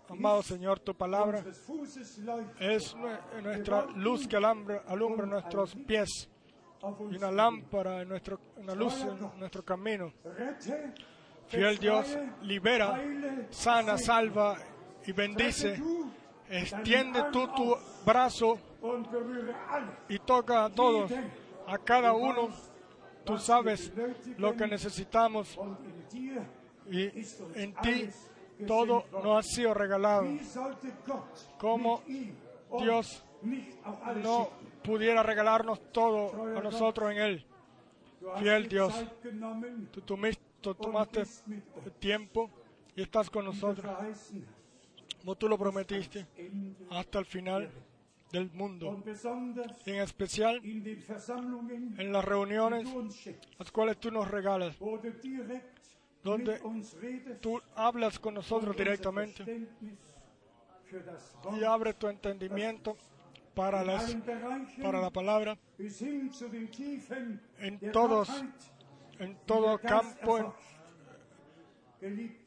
[0.08, 1.44] Amado Señor, tu palabra
[2.60, 6.28] es nue- nuestra luz que alumbra, nuestros pies
[7.10, 10.12] y una lámpara, en nuestro, una luz en nuestro camino.
[11.48, 13.00] Fiel Dios, libera,
[13.50, 14.56] sana, salva
[15.06, 15.80] y bendice.
[16.48, 17.76] Extiende tú tu
[18.06, 18.58] brazo
[20.08, 21.10] y toca a todos,
[21.66, 22.48] a cada uno.
[23.24, 23.92] Tú sabes
[24.38, 25.58] lo que necesitamos
[26.90, 27.02] y
[27.54, 28.08] en ti
[28.66, 30.26] todo nos ha sido regalado.
[31.58, 32.02] Como
[32.80, 33.24] Dios
[34.22, 34.50] no
[34.82, 37.46] pudiera regalarnos todo a nosotros en Él.
[38.38, 38.94] Fiel Dios.
[40.60, 41.22] Tú tomaste
[42.00, 42.50] tiempo
[42.96, 43.86] y estás con nosotros,
[45.20, 46.26] como tú lo prometiste,
[46.90, 47.70] hasta el final
[48.32, 49.02] del mundo.
[49.86, 52.88] En especial en las reuniones,
[53.56, 54.76] las cuales tú nos regalas,
[56.22, 56.58] Donde
[57.40, 59.68] tú hablas con nosotros directamente
[61.58, 62.96] y abre tu entendimiento
[63.54, 64.16] para, las,
[64.82, 65.58] para la palabra
[67.58, 68.28] en todos,
[69.18, 70.54] en todo campo,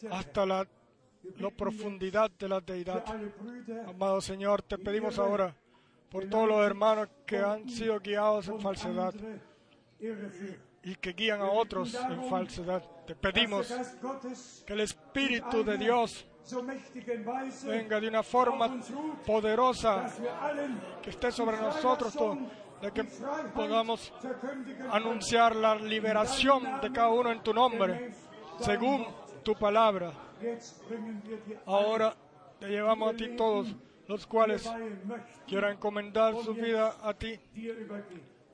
[0.10, 0.68] hasta la,
[1.38, 3.03] la profundidad de la deidad.
[3.88, 5.56] Amado Señor, te pedimos ahora
[6.10, 9.14] por todos los hermanos que han sido guiados en falsedad.
[10.83, 12.83] Y que guían a otros en falsedad.
[13.05, 13.71] Te pedimos
[14.65, 16.25] que el Espíritu de Dios
[17.65, 18.79] venga de una forma
[19.25, 20.11] poderosa,
[21.01, 22.37] que esté sobre nosotros, todo,
[22.81, 23.03] de que
[23.53, 24.11] podamos
[24.91, 28.13] anunciar la liberación de cada uno en tu nombre,
[28.59, 29.05] según
[29.43, 30.11] tu palabra.
[31.65, 32.15] Ahora
[32.59, 33.67] te llevamos a ti todos,
[34.07, 34.69] los cuales
[35.47, 37.39] quieran encomendar su vida a ti.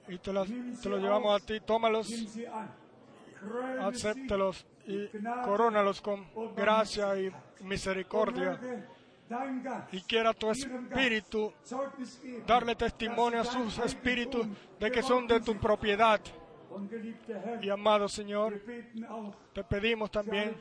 [0.07, 0.47] Y te, las-
[0.81, 1.59] te los llevamos a ti.
[1.61, 2.07] Tómalos,
[3.81, 5.07] acéptelos y
[5.43, 6.25] corónalos con
[6.55, 7.31] gracia y
[7.61, 8.59] misericordia.
[9.91, 11.51] Y quiera tu espíritu
[12.45, 14.47] darle testimonio a sus espíritus
[14.79, 16.21] de que son de tu propiedad
[17.61, 18.61] Y amado Señor,
[19.53, 20.55] te pedimos también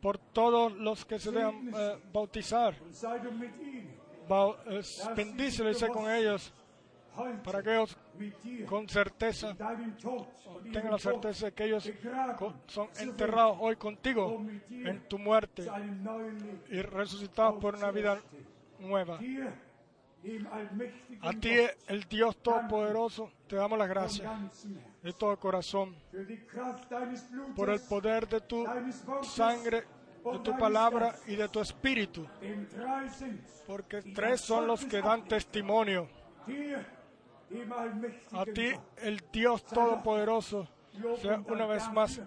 [0.00, 2.74] por todos los que se dejan eh, bautizar.
[4.28, 4.80] Bau- eh,
[5.16, 6.52] bendícelos con ellos
[7.44, 7.96] para que ellos
[8.66, 9.54] con certeza
[10.72, 11.90] tengan la certeza de que ellos
[12.66, 15.66] son enterrados hoy contigo en tu muerte
[16.68, 18.18] y resucitados por una vida
[18.78, 19.18] nueva.
[21.22, 21.50] A ti,
[21.88, 24.30] el Dios Todopoderoso, te damos las gracias
[25.02, 25.96] de todo corazón
[27.56, 28.64] por el poder de tu
[29.22, 29.84] sangre,
[30.24, 32.24] de tu palabra y de tu espíritu,
[33.66, 36.08] porque tres son los que dan testimonio.
[38.32, 40.68] A ti, el Dios Todopoderoso,
[41.20, 42.20] sea una vez más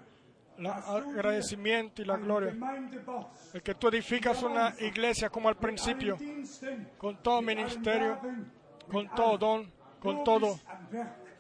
[0.58, 2.56] el agradecimiento y la gloria.
[3.54, 6.18] El que tú edificas una iglesia como al principio,
[6.98, 8.20] con todo ministerio,
[8.90, 10.60] con todo don, con todo.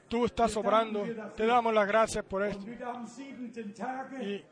[0.07, 1.03] Tú estás obrando.
[1.35, 2.65] Te damos las gracias por esto.
[4.21, 4.43] Y,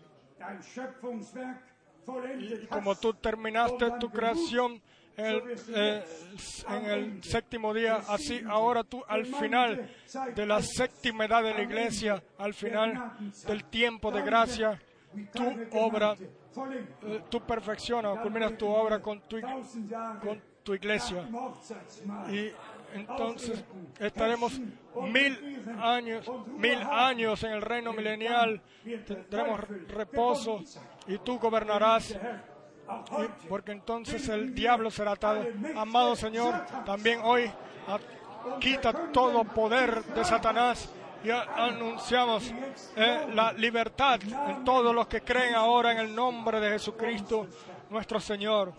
[2.39, 4.81] y como tú terminaste tu creación
[5.18, 5.44] el,
[5.76, 6.03] eh,
[6.69, 9.90] en el séptimo día, así ahora tú al final
[10.35, 13.14] de la séptima edad de la iglesia, al final
[13.48, 14.80] del tiempo de gracia,
[15.34, 21.27] tú obra, eh, tú perfeccionas, culminas tu obra con tu, con tu iglesia.
[22.31, 22.52] Y
[22.94, 23.64] entonces
[23.99, 24.60] estaremos
[25.11, 28.61] mil años, mil años en el reino milenial,
[29.06, 30.61] tendremos reposo
[31.07, 32.18] y tú gobernarás,
[33.49, 35.45] porque entonces el diablo será atado.
[35.76, 36.53] Amado Señor,
[36.85, 37.51] también hoy
[38.60, 40.89] quita todo poder de Satanás
[41.23, 42.51] y anunciamos
[42.95, 47.47] eh, la libertad en todos los que creen ahora en el nombre de Jesucristo,
[47.89, 48.73] nuestro Señor.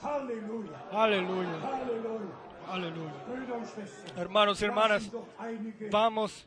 [0.93, 1.57] Aleluya,
[2.69, 3.13] aleluya.
[4.17, 5.11] Hermanos y hermanas,
[5.91, 6.47] vamos,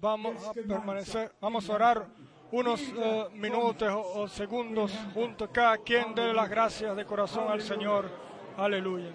[0.00, 2.06] vamos a permanecer, vamos a orar
[2.52, 7.60] unos eh, minutos o, o segundos juntos, cada quien dé las gracias de corazón al
[7.60, 8.08] Señor.
[8.56, 9.10] Aleluya.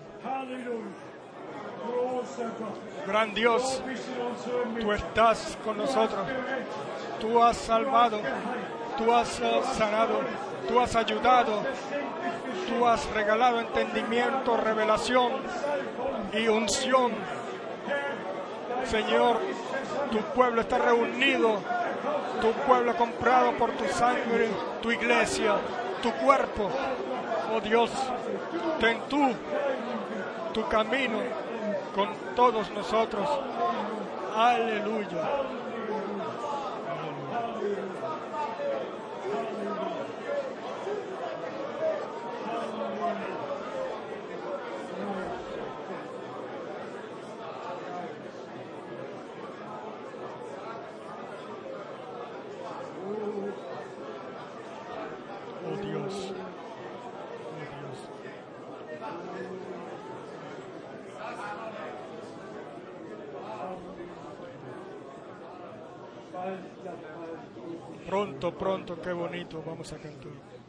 [3.07, 3.81] Gran Dios,
[4.79, 6.27] tú estás con nosotros.
[7.19, 8.19] Tú has salvado,
[8.97, 10.19] tú has eh, sanado,
[10.67, 11.63] tú has ayudado,
[12.67, 15.33] tú has regalado entendimiento, revelación
[16.33, 17.11] y unción.
[18.85, 19.39] Señor,
[20.11, 21.59] tu pueblo está reunido,
[22.41, 24.49] tu pueblo comprado por tu sangre,
[24.81, 25.55] tu iglesia,
[26.01, 26.69] tu cuerpo.
[27.53, 27.91] Oh Dios,
[28.79, 29.33] ten tú
[30.53, 31.19] tu camino
[31.95, 33.27] con todos nosotros.
[34.35, 35.07] Aleluya.
[55.63, 56.13] Oh Dios.
[56.13, 56.33] Oh Dios.
[66.41, 68.01] bald, ja bald.
[68.21, 70.60] Pronto, pronto, qué bonito, vamos a cantar.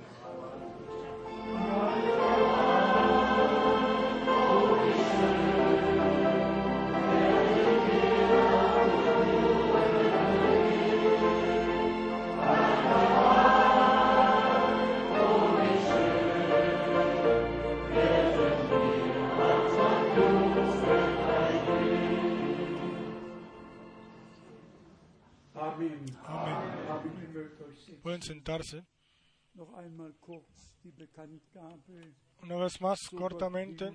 [32.42, 33.90] Una vez más, cortamente,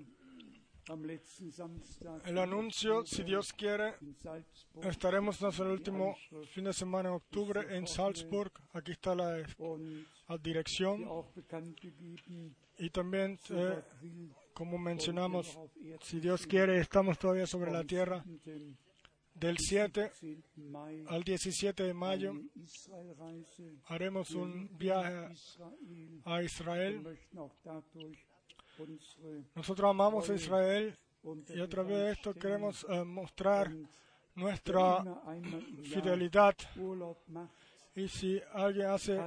[2.25, 3.95] el anuncio, si Dios quiere,
[4.83, 6.15] estaremos en el último
[6.53, 8.51] fin de semana en octubre en Salzburg.
[8.71, 9.37] Aquí está la,
[10.29, 11.03] la dirección.
[12.77, 13.81] Y también, eh,
[14.53, 15.57] como mencionamos,
[16.03, 18.23] si Dios quiere, estamos todavía sobre la tierra.
[19.39, 20.43] Del 7 10.
[20.55, 22.33] Mai al 17 de mayo
[23.85, 25.29] haremos un viaje
[26.25, 27.19] a Israel.
[29.55, 30.97] Nosotros amamos a Israel
[31.53, 33.71] y a través de esto queremos eh, mostrar
[34.35, 35.03] nuestra
[35.83, 36.55] fidelidad.
[37.95, 39.19] Y si alguien hace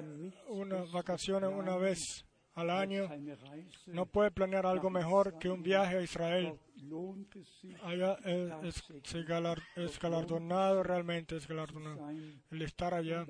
[0.49, 2.25] unas vacaciones una vez
[2.55, 3.09] al año,
[3.87, 6.47] no puede planear algo mejor que un viaje a Israel.
[7.75, 8.83] Es Allá eh, es,
[9.27, 11.97] galar- es galardonado, realmente es galardonado.
[12.51, 13.25] El estar allá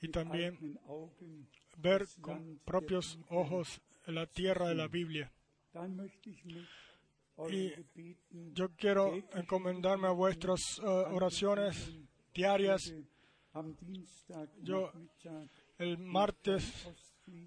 [0.00, 0.58] y también
[1.76, 5.32] ver con propios ojos la tierra de la Biblia.
[7.50, 7.72] Y
[8.52, 11.92] Yo quiero encomendarme a vuestras eh, oraciones
[12.34, 12.92] diarias.
[14.62, 14.92] Yo-
[15.78, 16.64] El martes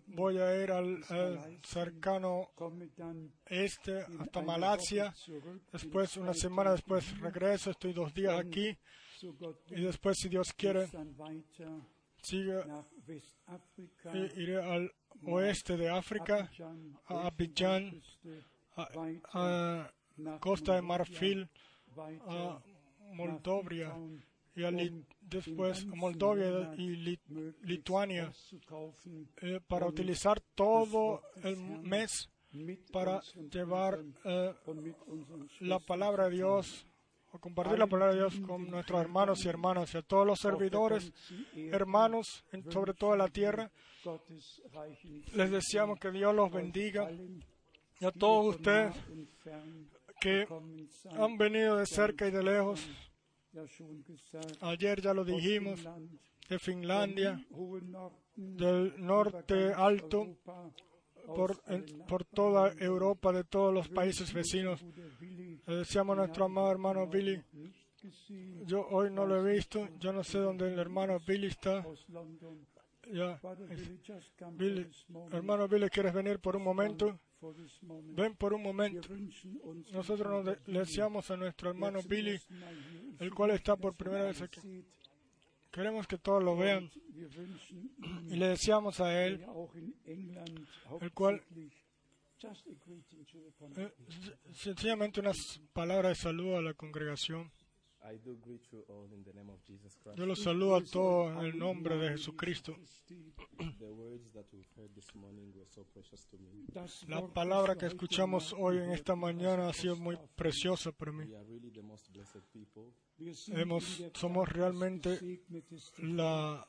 [0.08, 2.50] voy a ir al, al cercano
[3.46, 5.14] este hasta Malasia.
[5.72, 7.72] Después, una semana después, regreso.
[7.72, 8.78] Estoy dos días aquí.
[9.70, 10.88] Y después, si Dios quiere,
[12.22, 12.64] sigue
[14.36, 14.92] iré al
[15.24, 16.50] oeste de África,
[17.06, 18.02] a Abidjan,
[18.76, 18.88] a,
[19.34, 21.50] a Costa de Marfil,
[22.28, 22.62] a
[23.14, 23.96] Moldovia
[24.56, 24.72] y a
[25.22, 27.18] después a y
[27.64, 28.32] Lituania
[29.42, 32.30] eh, para utilizar todo el mes
[32.92, 33.22] para
[33.52, 34.54] llevar eh,
[35.60, 36.86] la palabra de Dios
[37.34, 40.40] o compartir la palabra de Dios con nuestros hermanos y hermanas y a todos los
[40.40, 41.12] servidores,
[41.74, 43.70] hermanos, en- sobre toda la tierra.
[45.34, 47.12] Les deseamos que Dios los bendiga
[48.00, 48.96] y a todos ustedes
[50.22, 50.46] que
[51.20, 52.88] han venido de cerca y de lejos.
[54.62, 55.80] Ayer ya lo dijimos,
[56.50, 57.44] de Finlandia,
[58.36, 60.38] del norte alto,
[61.26, 61.62] por,
[62.08, 64.84] por toda Europa, de todos los países vecinos.
[65.66, 67.42] Le deseamos a nuestro amado hermano Billy.
[68.66, 71.84] Yo hoy no lo he visto, yo no sé dónde el hermano Billy está.
[73.12, 73.40] Ya,
[74.54, 74.90] Billy,
[75.32, 77.20] hermano Billy, ¿quieres venir por un momento?
[78.16, 79.08] Ven por un momento.
[79.92, 82.40] Nosotros nos deseamos a nuestro hermano Billy,
[83.20, 84.84] el cual está por primera vez aquí.
[85.72, 86.90] Queremos que todos lo vean
[88.30, 89.46] y le deseamos a él,
[91.02, 91.42] el cual
[93.78, 93.92] eh,
[94.54, 97.52] sencillamente unas palabras de saludo a la congregación.
[98.08, 100.18] I do greet you all in the name of Jesus Christ.
[100.20, 102.76] Yo los saludo a todos en el nombre de Jesucristo.
[107.08, 111.26] La palabra que escuchamos hoy en esta mañana ha sido muy preciosa para mí.
[113.48, 115.20] Hemos- somos realmente.
[116.00, 116.68] La,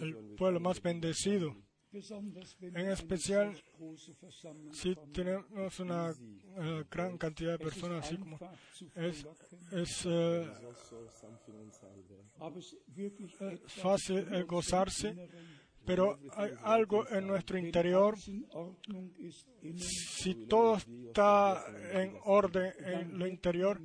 [0.00, 1.56] el pueblo más bendecido.
[2.60, 3.54] En especial,
[4.72, 8.36] Si tenemos una eh, gran cantidad de personas, así como
[8.96, 9.24] es,
[9.70, 10.42] es eh,
[13.40, 15.28] eh, fácil unserem gozarse,
[15.84, 18.16] pero hay algo en nuestro interior.
[19.78, 23.80] Si todo está en orden en lo interior,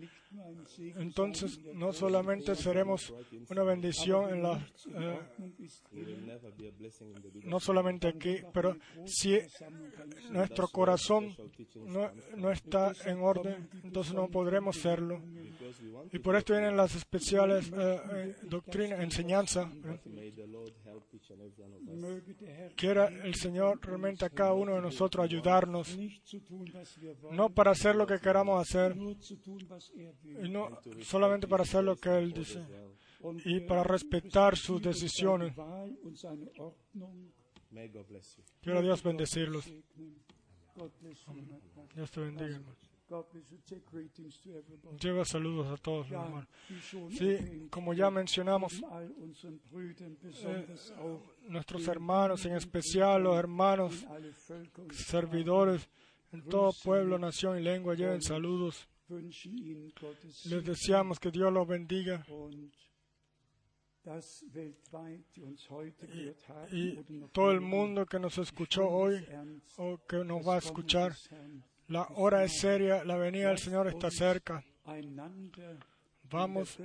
[0.98, 3.14] entonces no solamente seremos
[3.50, 5.20] una bendición en la, eh,
[7.44, 9.38] no solamente aquí, pero si
[10.30, 11.36] nuestro corazón
[11.86, 15.22] no, no está en orden, entonces no podremos serlo.
[16.12, 19.72] Y por esto vienen las especiales eh, eh, doctrinas, enseñanza.
[22.42, 25.98] Herr Quiera el Señor realmente a cada uno de nosotros ayudarnos,
[27.32, 28.96] no para hacer lo que queramos hacer,
[30.24, 32.64] y no solamente para hacer lo que Él dice,
[33.46, 35.54] y para respetar sus decisiones.
[38.62, 39.72] Quiero Dios bendecirlos.
[41.96, 42.76] Dios te bendiga, hermano.
[45.02, 46.48] Lleva saludos a todos, hermano.
[47.10, 49.10] Sí, como ya mencionamos, auch
[51.48, 54.06] nuestros hermanos, en especial los hermanos,
[54.92, 55.90] servidores,
[56.32, 58.88] en todo pueblo, nación y lengua, lleven saludos.
[60.46, 62.26] Les deseamos que Dios los bendiga.
[66.72, 69.26] y todo el mundo que nos escuchó hoy
[69.78, 71.16] o que nos va a escuchar.
[71.88, 74.64] La hora es seria, la venida del Señor está cerca.
[76.32, 76.78] Vamos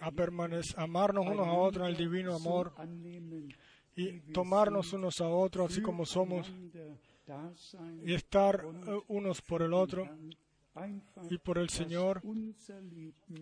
[0.00, 2.72] a permanecer, amarnos unos a otros en el divino amor
[3.96, 6.50] y tomarnos unos a otros así como somos
[8.04, 10.08] y estar eh, unos por el otro
[11.30, 12.22] y por el Señor.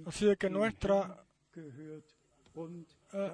[0.07, 1.25] Así de que nuestra
[1.55, 3.33] eh,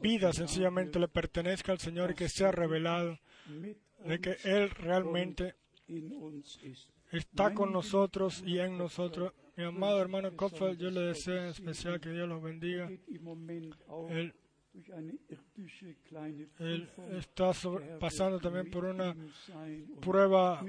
[0.00, 3.18] vida sencillamente le pertenezca al Señor y que sea revelado
[4.04, 5.54] de que Él realmente
[7.12, 9.32] está con nosotros y en nosotros.
[9.56, 12.88] Mi amado hermano Kopfeld, yo le deseo en especial que Dios los bendiga.
[14.08, 14.34] Él,
[17.18, 17.50] está
[17.98, 19.16] pasando también por una
[20.00, 20.64] prueba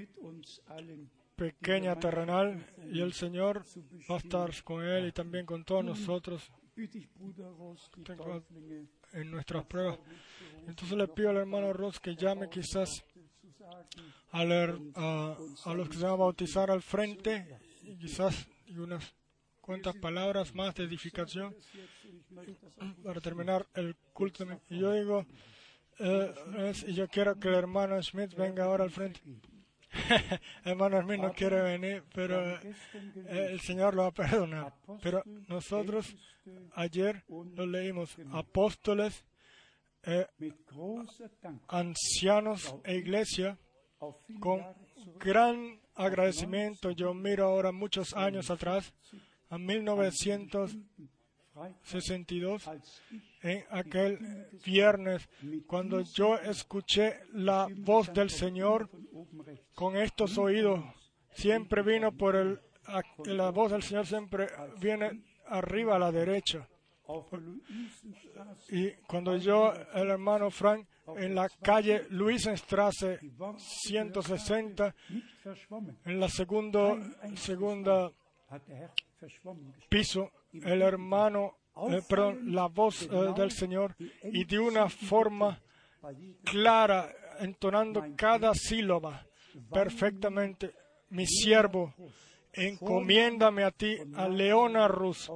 [1.40, 3.64] pequeña terrenal y el Señor
[4.12, 6.52] va a estar con Él y también con todos nosotros
[9.14, 10.00] en nuestras pruebas.
[10.68, 13.06] Entonces le pido al hermano Ross que llame quizás
[14.32, 19.16] a, los que se van a bautizar al frente y quizás unas
[19.62, 21.56] cuantas palabras más de edificación
[23.02, 24.46] para terminar el culto.
[24.70, 25.26] Y yo digo,
[26.00, 29.22] eh, y yo quiero que el hermano Schmidt venga ahora al frente.
[30.66, 32.76] hermano no quiere venir, pero eh,
[33.52, 34.74] el Señor lo va a perdonar.
[35.02, 36.16] Pero nosotros
[36.76, 39.26] ayer lo leímos, apóstoles,
[40.04, 40.28] eh,
[41.68, 43.58] ancianos e iglesia,
[44.40, 44.64] con
[45.20, 46.92] gran agradecimiento.
[46.92, 48.94] Yo miro ahora muchos años atrás,
[49.50, 50.78] a 1900.
[51.84, 52.70] 62,
[53.42, 55.30] en aquel viernes,
[55.68, 58.90] cuando yo escuché la voz del Señor
[59.76, 60.84] con estos oídos,
[61.32, 62.60] siempre vino por el,
[63.26, 64.48] la voz del Señor siempre
[64.80, 66.68] viene arriba a la derecha.
[68.70, 70.88] Y cuando yo, el hermano Frank,
[71.18, 73.20] en la calle Luisenstrasse
[73.58, 74.96] 160,
[76.06, 76.96] en la segunda,
[77.36, 78.12] segunda
[79.90, 81.58] piso, el hermano,
[81.90, 85.62] eh, perdón, la voz eh, del Señor, y de una forma
[86.44, 89.26] clara, entonando cada sílaba
[89.72, 90.74] perfectamente,
[91.10, 91.94] mi siervo,
[92.54, 95.32] encomiéndame a ti, a Leona Rus,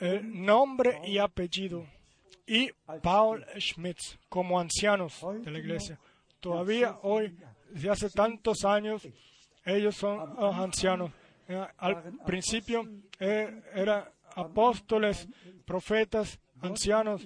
[0.00, 1.86] el nombre y apellido,
[2.46, 2.70] y
[3.02, 5.98] Paul Schmitz, como ancianos de la iglesia.
[6.40, 7.36] Todavía hoy,
[7.70, 9.06] desde hace tantos años,
[9.64, 11.12] ellos son los ancianos.
[11.48, 12.88] Eh, Al principio
[13.18, 14.04] eh, eran
[14.34, 15.28] apóstoles,
[15.64, 17.22] profetas, ancianos.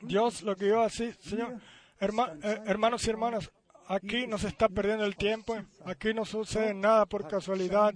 [0.00, 1.58] Dios lo guió así, Señor.
[2.00, 3.50] Herma- eh, hermanos y hermanas,
[3.88, 7.92] aquí no se está perdiendo el tiempo, aquí no sucede nada por casualidad.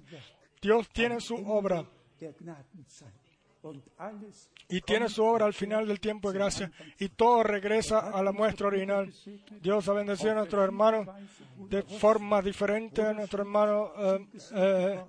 [0.61, 1.85] Dios tiene su obra
[4.69, 8.33] Y tiene su obra al final del tiempo de gracia y todo regresa a la
[8.33, 9.13] muestra original.
[9.61, 11.07] Dios ha bendecido a nuestros hermanos
[11.69, 15.05] de forma diferente, a nuestro hermano eh, eh,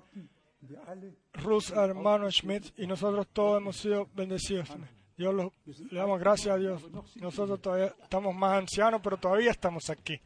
[1.34, 4.70] Rus, hermano Schmidt, y nosotros todos hemos sido bendecidos.
[5.18, 6.82] Dios lo- le damos gracias a Dios.
[7.16, 10.20] Nosotros todavía estamos más ancianos, pero todavía estamos aquí.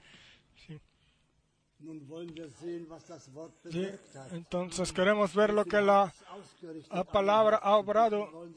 [4.31, 6.11] Entonces queremos ver lo que la,
[6.91, 8.47] la palabra ha obrado.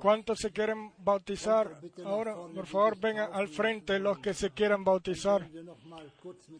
[0.00, 1.80] ¿Cuántos se quieren bautizar?
[2.04, 5.48] Ahora, por favor, vengan al frente los que se quieran bautizar.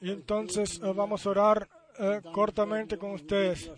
[0.00, 1.68] Y entonces eh, vamos a orar
[1.98, 3.66] eh, cortamente con ustedes.
[3.66, 3.76] Er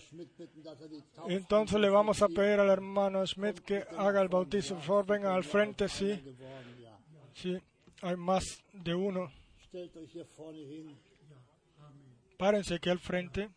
[1.29, 4.75] Y entonces le vamos a pedir al hermano Schmidt que haga el bautizo.
[4.75, 6.21] Por favor, vengan al frente, sí.
[7.35, 7.57] Sí,
[8.03, 9.31] hay más de uno.
[12.39, 13.51] Párense aquí al frente.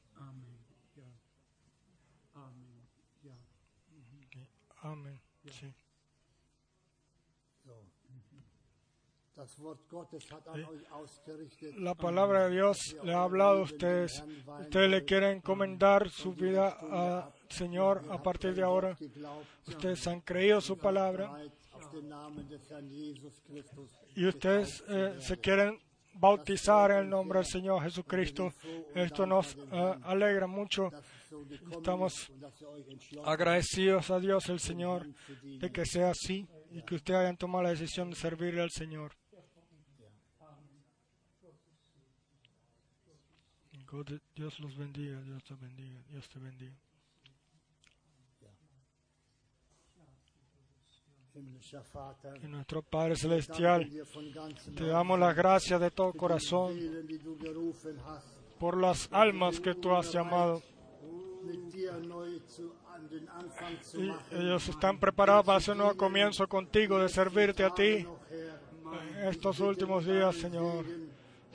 [4.81, 5.21] Amén.
[5.51, 5.71] Sí.
[11.77, 14.23] La palabra de Dios le ha hablado a ustedes.
[14.61, 18.97] Ustedes le quieren encomendar su vida al Señor a partir de ahora.
[19.67, 21.31] Ustedes han creído su palabra
[24.15, 25.79] y ustedes eh, se quieren
[26.13, 28.53] bautizar en el nombre del Señor Jesucristo.
[28.93, 30.89] Esto nos eh, alegra mucho.
[31.71, 32.31] Estamos
[33.23, 35.07] agradecidos a Dios el Señor
[35.43, 39.13] de que sea así y que ustedes hayan tomado la decisión de servirle al Señor.
[44.35, 46.75] Dios los bendiga, Dios te bendiga, Dios te bendiga.
[52.43, 53.89] Y nuestro Padre Celestial,
[54.75, 56.77] te damos las gracias de todo corazón
[58.59, 60.61] por las almas que tú has llamado.
[63.93, 68.05] Y ellos están preparados para hacer un nuevo comienzo contigo, de servirte a ti
[69.23, 70.85] estos últimos días, Señor.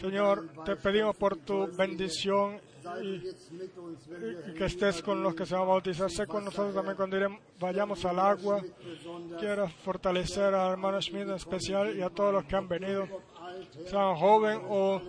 [0.00, 2.60] Señor, te pedimos por tu bendición
[3.02, 6.10] y que estés con los que se van a bautizar.
[6.10, 7.16] Sé con nosotros también cuando
[7.58, 8.62] vayamos al agua.
[9.38, 13.06] Quiero fortalecer al hermano Schmidt en especial y a todos los que han venido,
[13.86, 15.00] sean joven o,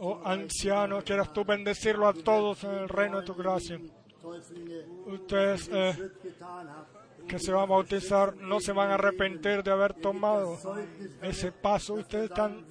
[0.00, 1.04] o ancianos.
[1.04, 3.78] Quieras tú bendecirlo a todos en el reino de tu gracia.
[5.06, 6.10] Ustedes eh.
[7.26, 10.58] Que se van a bautizar no se van a arrepentir de haber tomado
[11.22, 11.94] ese paso.
[11.94, 12.66] Ustedes están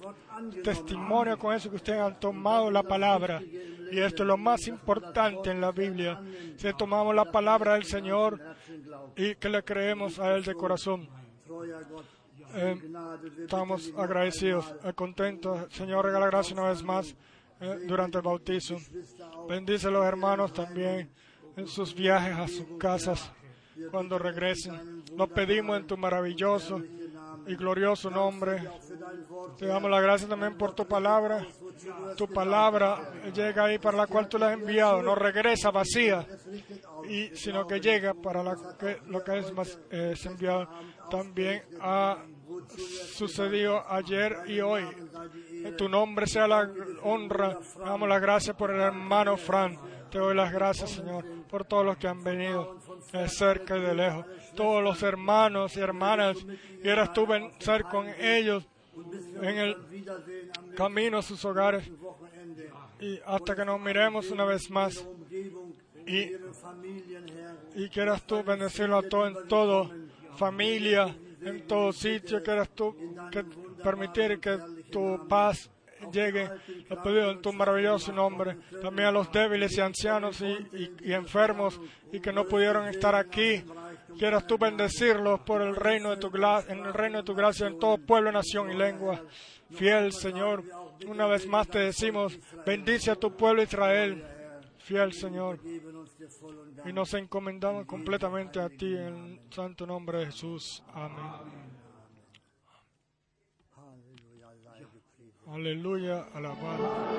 [0.62, 3.42] testimonio con eso que ustedes han tomado la palabra.
[3.90, 6.20] Y esto es lo más importante en la Biblia.
[6.56, 8.40] Si tomamos la palabra del Señor
[9.16, 11.08] y que le creemos a Él de corazón.
[12.54, 12.80] Eh,
[13.40, 15.66] estamos agradecidos, eh, contentos.
[15.72, 17.14] Señor, regala gracia una vez más
[17.60, 18.76] eh, durante el bautizo.
[19.48, 21.10] Bendice a los hermanos también
[21.56, 23.32] en sus viajes a sus casas
[23.90, 25.04] cuando regresen.
[25.16, 26.82] Lo pedimos en tu maravilloso
[27.46, 28.62] y glorioso nombre.
[29.58, 31.46] Te damos la gracia también por tu palabra.
[32.16, 35.02] Tu palabra llega ahí para la cual tú la has enviado.
[35.02, 36.26] No regresa vacía,
[37.08, 40.68] y, sino que llega para lo que es más eh, enviado.
[41.10, 42.18] También ha
[43.14, 44.84] sucedió ayer y hoy.
[45.62, 46.70] Que tu nombre sea la
[47.02, 47.58] honra.
[47.78, 49.78] Damos las gracias por el hermano Fran.
[50.10, 52.76] Te doy las gracias, Señor, por todos los que han venido
[53.12, 54.26] de cerca y de lejos.
[54.54, 56.36] Todos los hermanos y hermanas.
[56.82, 57.26] Quieras tú
[57.58, 58.66] ser con ellos
[59.42, 59.76] en el
[60.76, 61.90] camino a sus hogares.
[63.00, 65.06] Y hasta que nos miremos una vez más.
[66.06, 66.30] Y,
[67.74, 69.90] y quieras tú bendecirlo a todo en todo,
[70.36, 72.94] familia, en todo sitio, quieras tú
[73.30, 73.44] que
[73.82, 74.58] permitir que
[74.90, 75.70] tu paz
[76.12, 76.48] llegue,
[76.88, 81.80] lo pedido en tu maravilloso nombre, también a los débiles y ancianos y, y, enfermos
[82.12, 83.64] y que no pudieron estar aquí.
[84.18, 86.30] Quieras tú bendecirlos por el reino de tu
[86.68, 89.20] en el reino de tu gracia en todo pueblo, nación y lengua.
[89.70, 90.62] Fiel Señor,
[91.06, 94.24] una vez más te decimos, bendice a tu pueblo Israel.
[94.78, 95.58] Fiel Señor.
[96.84, 100.82] Y nos encomendamos completamente a ti en el santo nombre de Jesús.
[100.94, 101.75] Amén.
[105.46, 107.16] Aleluya, alabado.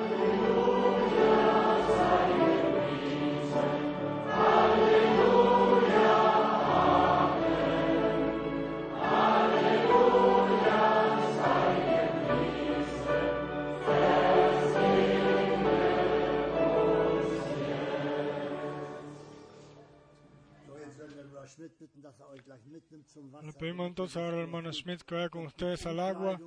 [23.42, 26.40] Le pedimos entonces ahora al hermano Schmidt que vaya con ustedes al agua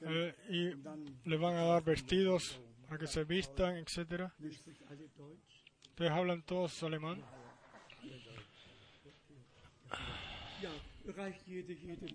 [0.00, 4.30] eh, y le van a dar vestidos para que se vistan, etc.
[5.88, 7.22] ¿Ustedes hablan todos alemán?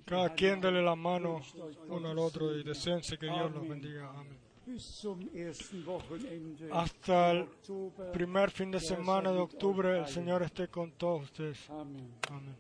[0.06, 1.42] Cada quien dele la mano
[1.88, 4.10] uno al otro y deseense que Dios los bendiga.
[4.10, 4.43] Amén.
[6.72, 7.48] Hasta el
[8.14, 11.70] primer fin de semana de octubre, el Señor esté con todos ustedes.
[11.70, 12.56] Amén.